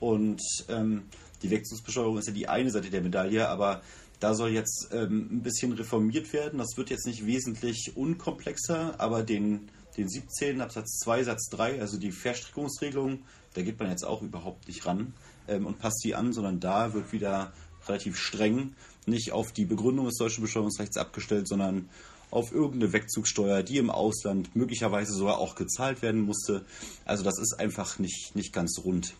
Und 0.00 0.42
ähm, 0.68 1.04
die 1.42 1.50
Wechselbesteuerung 1.50 2.18
ist 2.18 2.28
ja 2.28 2.32
die 2.32 2.48
eine 2.48 2.70
Seite 2.70 2.90
der 2.90 3.02
Medaille, 3.02 3.48
aber 3.48 3.82
da 4.20 4.34
soll 4.34 4.50
jetzt 4.50 4.88
ähm, 4.92 5.28
ein 5.30 5.42
bisschen 5.42 5.72
reformiert 5.72 6.32
werden. 6.32 6.58
Das 6.58 6.76
wird 6.76 6.90
jetzt 6.90 7.06
nicht 7.06 7.26
wesentlich 7.26 7.92
unkomplexer, 7.96 8.94
aber 8.98 9.22
den, 9.22 9.68
den 9.96 10.08
17 10.08 10.60
Absatz 10.60 10.98
2 11.04 11.24
Satz 11.24 11.48
3, 11.50 11.80
also 11.80 11.98
die 11.98 12.12
Verstrickungsregelung, 12.12 13.20
da 13.54 13.62
geht 13.62 13.78
man 13.78 13.90
jetzt 13.90 14.04
auch 14.04 14.22
überhaupt 14.22 14.68
nicht 14.68 14.86
ran 14.86 15.12
ähm, 15.48 15.66
und 15.66 15.78
passt 15.78 16.00
sie 16.00 16.14
an, 16.14 16.32
sondern 16.32 16.60
da 16.60 16.94
wird 16.94 17.12
wieder 17.12 17.52
relativ 17.86 18.16
streng 18.16 18.74
nicht 19.06 19.32
auf 19.32 19.52
die 19.52 19.64
Begründung 19.64 20.06
des 20.06 20.16
deutschen 20.16 20.42
Besteuerungsrechts 20.42 20.96
abgestellt, 20.96 21.46
sondern 21.48 21.88
auf 22.30 22.52
irgendeine 22.52 22.92
Wegzugsteuer, 22.92 23.62
die 23.62 23.78
im 23.78 23.90
Ausland 23.90 24.54
möglicherweise 24.56 25.12
sogar 25.12 25.38
auch 25.38 25.54
gezahlt 25.54 26.02
werden 26.02 26.22
musste. 26.22 26.64
Also 27.04 27.22
das 27.22 27.38
ist 27.38 27.58
einfach 27.60 27.98
nicht, 27.98 28.34
nicht 28.34 28.52
ganz 28.52 28.80
rund. 28.84 29.14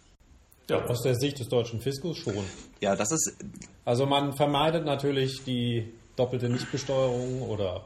Ja, 0.69 0.85
aus 0.85 1.03
der 1.03 1.14
Sicht 1.14 1.39
des 1.39 1.49
deutschen 1.49 1.81
Fiskus 1.81 2.19
schon. 2.19 2.45
Ja, 2.81 2.97
das 2.97 3.12
ist. 3.12 3.37
Also 3.85 4.07
man 4.07 4.37
vermeidet 4.37 4.85
natürlich 4.85 5.45
die 5.45 5.93
doppelte 6.17 6.49
Nichtbesteuerung 6.49 7.43
oder 7.43 7.85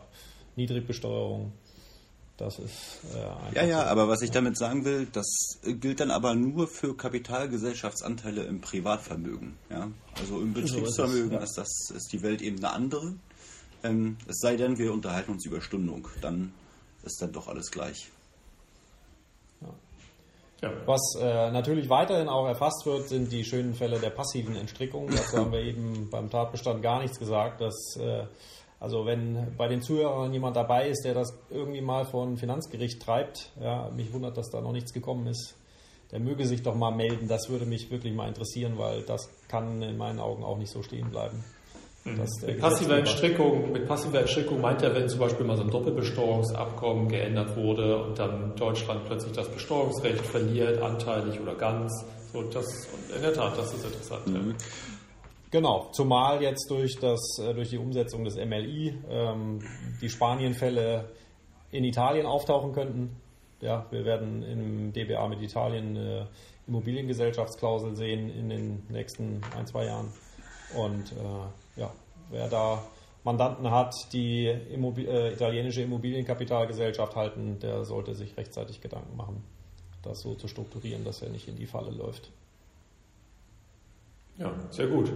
Niedrigbesteuerung. 0.57 1.53
Das 2.39 2.59
ist 2.59 3.01
äh, 3.15 3.55
Ja, 3.55 3.65
ja, 3.67 3.83
so. 3.83 3.91
aber 3.91 4.09
was 4.09 4.23
ich 4.23 4.31
damit 4.31 4.57
sagen 4.57 4.87
will, 4.87 5.07
das 5.13 5.59
gilt 5.63 6.01
dann 6.01 6.11
aber 6.11 6.35
nur 6.35 6.69
für 6.69 6.97
Kapitalgesellschaftsanteile 6.97 8.45
im 8.45 8.63
Privatvermögen. 8.63 9.57
Ja? 9.69 9.91
Also 10.19 10.41
im 10.41 10.55
Betriebsvermögen 10.55 11.33
so 11.33 11.37
ist, 11.37 11.51
es, 11.51 11.57
ja. 11.57 11.63
ist, 11.63 11.91
das, 11.91 11.97
ist 11.97 12.13
die 12.15 12.23
Welt 12.23 12.41
eben 12.41 12.57
eine 12.57 12.73
andere. 12.73 13.15
Ähm, 13.83 14.17
es 14.27 14.39
sei 14.39 14.57
denn, 14.57 14.79
wir 14.79 14.91
unterhalten 14.91 15.33
uns 15.33 15.45
über 15.45 15.61
Stundung. 15.61 16.09
Dann 16.23 16.55
ist 17.03 17.21
dann 17.21 17.33
doch 17.33 17.47
alles 17.49 17.71
gleich. 17.71 18.11
Ja. 20.63 20.71
Was 20.85 21.01
äh, 21.19 21.51
natürlich 21.51 21.89
weiterhin 21.89 22.29
auch 22.29 22.47
erfasst 22.47 22.85
wird, 22.85 23.09
sind 23.09 23.33
die 23.33 23.45
schönen 23.45 23.75
Fälle 23.75 23.99
der 23.99 24.11
passiven 24.11 24.57
Entstrickung. 24.57 25.09
Dazu 25.09 25.39
haben 25.39 25.53
wir 25.53 25.61
eben 25.61 26.11
beim 26.11 26.29
Tatbestand 26.29 26.83
gar 26.83 27.01
nichts 27.01 27.19
gesagt, 27.19 27.61
dass 27.63 27.97
äh, 27.97 28.25
also 28.81 29.05
wenn 29.05 29.55
bei 29.59 29.69
den 29.69 29.83
Zuhörern 29.83 30.33
jemand 30.33 30.57
dabei 30.57 30.89
ist, 30.89 31.05
der 31.05 31.13
das 31.13 31.39
irgendwie 31.51 31.83
mal 31.83 32.07
von 32.07 32.39
Finanzgericht 32.39 33.01
treibt, 33.03 33.53
ja, 33.61 33.91
mich 33.91 34.11
wundert, 34.13 34.39
dass 34.39 34.51
da 34.51 34.63
noch 34.63 34.73
nichts 34.73 34.95
gekommen 34.95 35.27
ist, 35.27 35.55
der 36.11 36.19
möge 36.19 36.47
sich 36.47 36.63
doch 36.63 36.75
mal 36.75 36.91
melden. 36.91 37.29
Das 37.29 37.51
würde 37.51 37.67
mich 37.67 37.91
wirklich 37.91 38.15
mal 38.15 38.27
interessieren, 38.27 38.79
weil 38.79 39.03
das 39.03 39.29
kann 39.49 39.83
in 39.83 39.99
meinen 39.99 40.19
Augen 40.19 40.43
auch 40.43 40.57
nicht 40.57 40.73
so 40.73 40.83
stehen 40.83 41.11
bleiben. 41.11 41.45
Mhm. 42.05 42.21
Mit 42.47 42.59
passiver, 42.59 42.97
Entstrickung, 42.97 43.73
mit 43.73 43.87
passiver 43.87 44.21
Entstrickung 44.21 44.61
meint 44.61 44.83
er, 44.83 44.95
wenn 44.95 45.09
zum 45.09 45.21
Beispiel 45.21 45.45
mal 45.45 45.57
so 45.57 45.65
ein 45.65 45.71
Doppelbesteuerungsabkommen 45.71 47.09
geändert 47.09 47.55
wurde 47.57 48.03
und 48.03 48.19
dann 48.19 48.57
Deutschland 48.57 49.05
plötzlich 49.05 49.33
das 49.33 49.49
Besteuerungsrecht 49.51 50.25
verliert, 50.25 50.81
anteilig 50.81 51.39
oder 51.41 51.55
ganz. 51.55 51.93
So, 52.33 52.43
das, 52.43 52.65
in 53.15 53.21
der 53.21 53.35
Tat, 53.35 53.59
das 53.59 53.75
ist 53.75 53.85
interessant. 53.85 54.27
Mhm. 54.29 54.55
Genau, 55.51 55.91
zumal 55.93 56.41
jetzt 56.43 56.71
durch, 56.71 56.97
das, 57.01 57.21
äh, 57.41 57.53
durch 57.53 57.71
die 57.71 57.79
Umsetzung 57.79 58.25
des 58.25 58.37
MLI 58.37 58.95
ähm, 59.11 59.59
die 60.01 60.09
Spanienfälle 60.09 61.11
in 61.73 61.85
Italien 61.85 62.25
auftauchen 62.25 62.73
könnten. 62.73 63.17
Ja, 63.61 63.85
wir 63.91 64.05
werden 64.05 64.43
im 64.43 64.93
DBA 64.93 65.29
mit 65.29 65.43
Italien 65.43 65.97
eine 65.97 66.29
Immobiliengesellschaftsklausel 66.67 67.97
sehen 67.97 68.31
in 68.31 68.49
den 68.49 68.87
nächsten 68.89 69.43
ein, 69.57 69.67
zwei 69.67 69.87
Jahren. 69.87 70.13
Und 70.77 71.13
äh, 71.13 71.60
wer 72.31 72.49
da 72.49 72.83
Mandanten 73.25 73.71
hat, 73.71 73.95
die 74.13 74.47
Immobil 74.47 75.07
äh, 75.07 75.33
italienische 75.33 75.83
Immobilienkapitalgesellschaft 75.83 77.17
halten, 77.17 77.59
der 77.61 77.85
sollte 77.85 78.15
sich 78.15 78.37
rechtzeitig 78.37 78.81
Gedanken 78.81 79.17
machen, 79.17 79.45
das 80.03 80.21
so 80.21 80.35
zu 80.35 80.49
strukturieren, 80.49 81.05
dass 81.05 81.21
er 81.23 81.29
nicht 81.29 81.47
in 81.49 81.57
die 81.57 81.67
Falle 81.67 81.91
läuft. 81.91 82.31
Ja, 84.39 84.53
sehr 84.71 84.87
gut. 84.87 85.13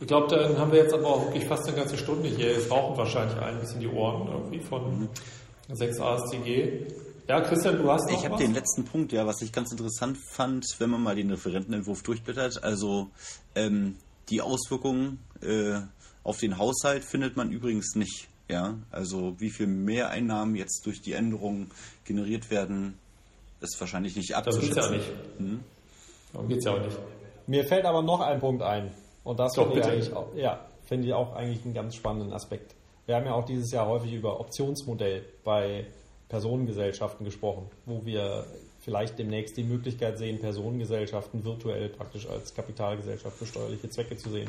Ich 0.00 0.06
glaube, 0.06 0.28
dann 0.28 0.58
haben 0.58 0.70
wir 0.70 0.82
jetzt 0.82 0.94
aber 0.94 1.06
auch 1.06 1.24
wirklich 1.24 1.44
fast 1.46 1.66
eine 1.66 1.76
ganze 1.76 1.96
Stunde 1.96 2.28
hier. 2.28 2.56
Es 2.56 2.70
rauchen 2.70 2.96
wahrscheinlich 2.96 3.36
ein 3.38 3.58
bisschen 3.58 3.80
die 3.80 3.88
Ohren 3.88 4.28
irgendwie 4.28 4.60
von 4.60 5.08
6 5.72 6.00
ASTG. 6.00 6.86
Ja, 7.26 7.40
Christian, 7.40 7.78
du 7.78 7.90
hast 7.90 8.10
noch 8.10 8.18
Ich 8.18 8.24
habe 8.24 8.36
den 8.36 8.54
letzten 8.54 8.84
Punkt, 8.84 9.12
ja, 9.12 9.26
was 9.26 9.42
ich 9.42 9.52
ganz 9.52 9.72
interessant 9.72 10.18
fand, 10.18 10.64
wenn 10.78 10.90
man 10.90 11.02
mal 11.02 11.16
den 11.16 11.30
Referentenentwurf 11.30 12.02
durchblättert. 12.02 12.62
Also 12.62 13.08
ähm, 13.54 13.96
die 14.28 14.40
Auswirkungen 14.40 15.18
äh, 15.42 15.80
auf 16.28 16.38
den 16.38 16.58
Haushalt 16.58 17.04
findet 17.04 17.36
man 17.38 17.50
übrigens 17.50 17.94
nicht. 17.94 18.28
Ja, 18.50 18.74
also 18.90 19.40
wie 19.40 19.50
viel 19.50 19.66
Mehreinnahmen 19.66 20.56
jetzt 20.56 20.84
durch 20.84 21.00
die 21.00 21.12
Änderungen 21.12 21.70
generiert 22.04 22.50
werden, 22.50 22.98
ist 23.60 23.80
wahrscheinlich 23.80 24.14
nicht 24.14 24.30
Darum 24.30 24.44
geht's 24.60 24.74
ja 24.74 24.82
auch 24.82 24.86
abzuschätzen. 24.86 24.96
nicht. 25.38 25.60
Darum 26.32 26.48
geht's 26.48 26.64
ja 26.64 26.72
auch 26.72 26.80
nicht. 26.80 26.98
Mir 27.46 27.64
fällt 27.64 27.86
aber 27.86 28.02
noch 28.02 28.20
ein 28.20 28.40
Punkt 28.40 28.62
ein. 28.62 28.90
Und 29.24 29.38
das 29.38 29.54
finde 29.54 29.70
ich, 29.70 29.74
bitte. 29.76 29.88
eigentlich 29.88 30.12
auch, 30.12 30.34
ja, 30.34 30.66
finde 30.86 31.08
ich 31.08 31.14
auch 31.14 31.34
eigentlich 31.34 31.64
einen 31.64 31.74
ganz 31.74 31.94
spannenden 31.94 32.32
Aspekt. 32.32 32.74
Wir 33.06 33.16
haben 33.16 33.24
ja 33.24 33.32
auch 33.32 33.46
dieses 33.46 33.70
Jahr 33.70 33.86
häufig 33.86 34.12
über 34.12 34.38
Optionsmodell 34.38 35.24
bei 35.44 35.86
Personengesellschaften 36.28 37.24
gesprochen, 37.24 37.70
wo 37.86 38.04
wir 38.04 38.44
vielleicht 38.80 39.18
demnächst 39.18 39.56
die 39.56 39.64
Möglichkeit 39.64 40.18
sehen, 40.18 40.40
Personengesellschaften 40.40 41.44
virtuell 41.44 41.88
praktisch 41.88 42.28
als 42.28 42.54
Kapitalgesellschaft 42.54 43.36
für 43.38 43.46
steuerliche 43.46 43.88
Zwecke 43.88 44.16
zu 44.18 44.30
sehen. 44.30 44.48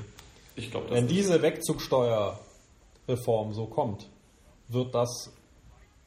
Ich 0.56 0.72
glaube, 0.72 0.90
Wenn 0.92 1.08
diese 1.08 1.42
Wegzugsteuerreform 1.42 3.54
so 3.54 3.68
kommt, 3.68 4.08
wird 4.68 4.94
das 4.94 5.32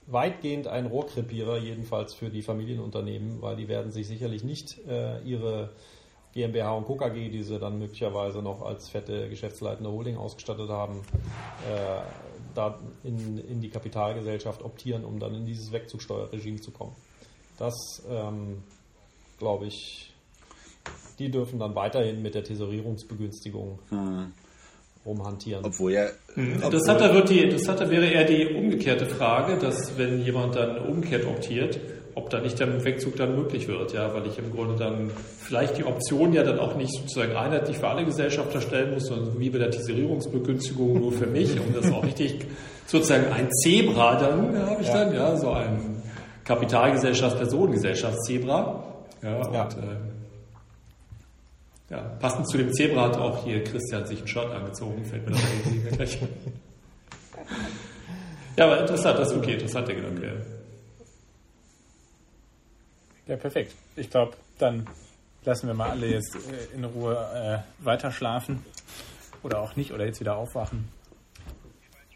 weitgehend 0.07 0.67
ein 0.67 0.87
Rohrkrepierer, 0.87 1.59
jedenfalls 1.59 2.15
für 2.15 2.31
die 2.31 2.43
Familienunternehmen, 2.43 3.41
weil 3.41 3.57
die 3.57 3.69
werden 3.69 3.93
sich 3.93 4.09
sicherlich 4.09 4.45
nicht 4.45 4.79
äh, 4.87 5.21
ihre 5.23 5.71
GmbH 6.35 6.73
und 6.73 6.87
KKG, 6.87 7.29
die 7.29 7.43
sie 7.43 7.59
dann 7.59 7.79
möglicherweise 7.79 8.41
noch 8.41 8.63
als 8.63 8.89
fette 8.89 9.29
geschäftsleitende 9.29 9.91
Holding 9.91 10.17
ausgestattet 10.17 10.71
haben, 10.71 11.03
äh, 11.71 12.01
da 12.55 12.79
in, 13.05 13.39
in 13.39 13.61
die 13.61 13.69
Kapitalgesellschaft 13.69 14.63
optieren, 14.63 15.05
um 15.05 15.19
dann 15.19 15.35
in 15.35 15.47
dieses 15.47 15.73
Wegzugsteuerregime 15.73 16.61
zu 16.61 16.71
kommen. 16.71 16.95
Das, 17.59 17.75
ähm, 18.09 18.63
glaube 19.39 19.67
ich, 19.67 20.12
die 21.23 21.31
dürfen 21.31 21.59
dann 21.59 21.75
weiterhin 21.75 22.21
mit 22.21 22.35
der 22.35 22.43
Tesorierungsbegünstigung 22.43 23.79
rumhantieren. 25.07 25.65
Obwohl 25.65 25.93
ja, 25.93 26.07
Interessanter, 26.37 27.15
wird 27.15 27.31
die, 27.31 27.41
interessanter 27.41 27.91
wäre 27.91 28.07
eher 28.07 28.25
die 28.25 28.47
umgekehrte 28.55 29.07
Frage, 29.07 29.59
dass 29.59 29.97
wenn 29.99 30.25
jemand 30.25 30.57
dann 30.57 30.79
umgekehrt 30.79 31.27
optiert, 31.27 31.79
ob 32.15 32.29
da 32.31 32.41
nicht 32.41 32.59
der 32.59 32.85
Wegzug 32.85 33.17
dann 33.17 33.35
möglich 33.37 33.69
wird, 33.69 33.95
ja, 33.95 34.13
weil 34.15 34.27
ich 34.27 34.39
im 34.39 34.51
Grunde 34.53 34.77
dann 34.77 35.11
vielleicht 35.39 35.79
die 35.79 35.85
Option 35.85 36.33
ja 36.33 36.43
dann 36.43 36.59
auch 36.59 36.77
nicht 36.77 36.93
sozusagen 36.93 37.35
einheitlich 37.35 37.79
für 37.79 37.89
alle 37.89 38.05
Gesellschafter 38.05 38.61
stellen 38.61 38.93
muss, 38.93 39.07
sondern 39.07 39.39
wie 39.41 39.49
bei 39.49 39.59
der 39.59 39.71
Tesorierungsbegünstigung 39.71 41.01
nur 41.01 41.13
für 41.13 41.27
mich, 41.27 41.59
um 41.59 41.73
das 41.73 41.91
auch 41.91 42.05
richtig 42.05 42.47
sozusagen 42.87 43.33
ein 43.33 43.49
Zebra 43.63 44.17
dann 44.17 44.55
ja, 44.55 44.67
habe 44.67 44.83
ich 44.83 44.89
dann, 44.89 45.15
ja, 45.15 45.37
so 45.37 45.53
ein 45.53 46.03
Kapitalgesellschaft, 46.45 47.39
Personengesellschaftszebra. 47.39 48.85
Ja, 49.23 49.31
Ja. 49.53 49.65
und 49.65 49.77
ähm, 49.79 50.12
ja, 51.93 52.01
passend 52.21 52.49
zu 52.49 52.57
dem 52.57 52.73
Zebra 52.73 53.03
hat 53.03 53.19
auch 53.19 53.45
hier 53.45 53.63
Christian 53.63 54.07
sich 54.07 54.23
ein 54.23 54.27
Shirt 54.27 54.51
angezogen, 54.51 55.05
fällt 55.05 55.27
mir 55.27 55.33
das 55.33 55.43
irgendwie 55.67 55.97
gleich. 55.97 56.19
Ja, 58.57 58.65
aber 58.65 58.81
interessant, 58.81 59.19
das 59.19 59.31
ist 59.31 59.37
okay, 59.37 59.53
interessanter 59.53 59.95
Gedanke. 59.95 60.43
Ja, 63.27 63.37
perfekt. 63.37 63.75
Ich 63.97 64.09
glaube, 64.09 64.33
dann 64.59 64.87
lassen 65.45 65.67
wir 65.67 65.75
mal 65.75 65.91
alle 65.91 66.07
jetzt 66.07 66.35
äh, 66.35 66.75
in 66.75 66.85
Ruhe 66.85 67.15
äh, 67.35 67.85
weiter 67.85 68.11
schlafen. 68.11 68.65
Oder 69.43 69.61
auch 69.61 69.77
nicht, 69.77 69.93
oder 69.93 70.07
jetzt 70.07 70.21
wieder 70.21 70.37
aufwachen. 70.37 70.89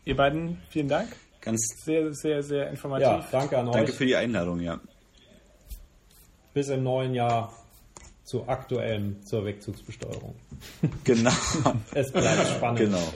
Ihr 0.05 0.16
beiden, 0.16 0.62
vielen 0.70 0.89
Dank. 0.89 1.14
ganz 1.43 1.61
Sehr, 1.85 2.14
sehr, 2.14 2.43
sehr 2.43 2.70
informativ. 2.70 3.07
Ja, 3.07 3.27
danke 3.31 3.59
an 3.59 3.66
danke 3.66 3.91
euch. 3.91 3.97
für 3.97 4.07
die 4.07 4.16
Einladung, 4.16 4.61
ja. 4.61 4.81
Bis 6.55 6.68
im 6.68 6.83
neuen 6.83 7.14
Jahr 7.14 7.53
zu 8.27 8.47
aktuellem 8.49 9.24
zur 9.24 9.45
Wegzugsbesteuerung. 9.45 10.35
Genau, 11.05 11.31
Es 11.95 12.11
bleibt 12.12 12.49
spannend. 12.49 12.81
genau. 12.81 13.12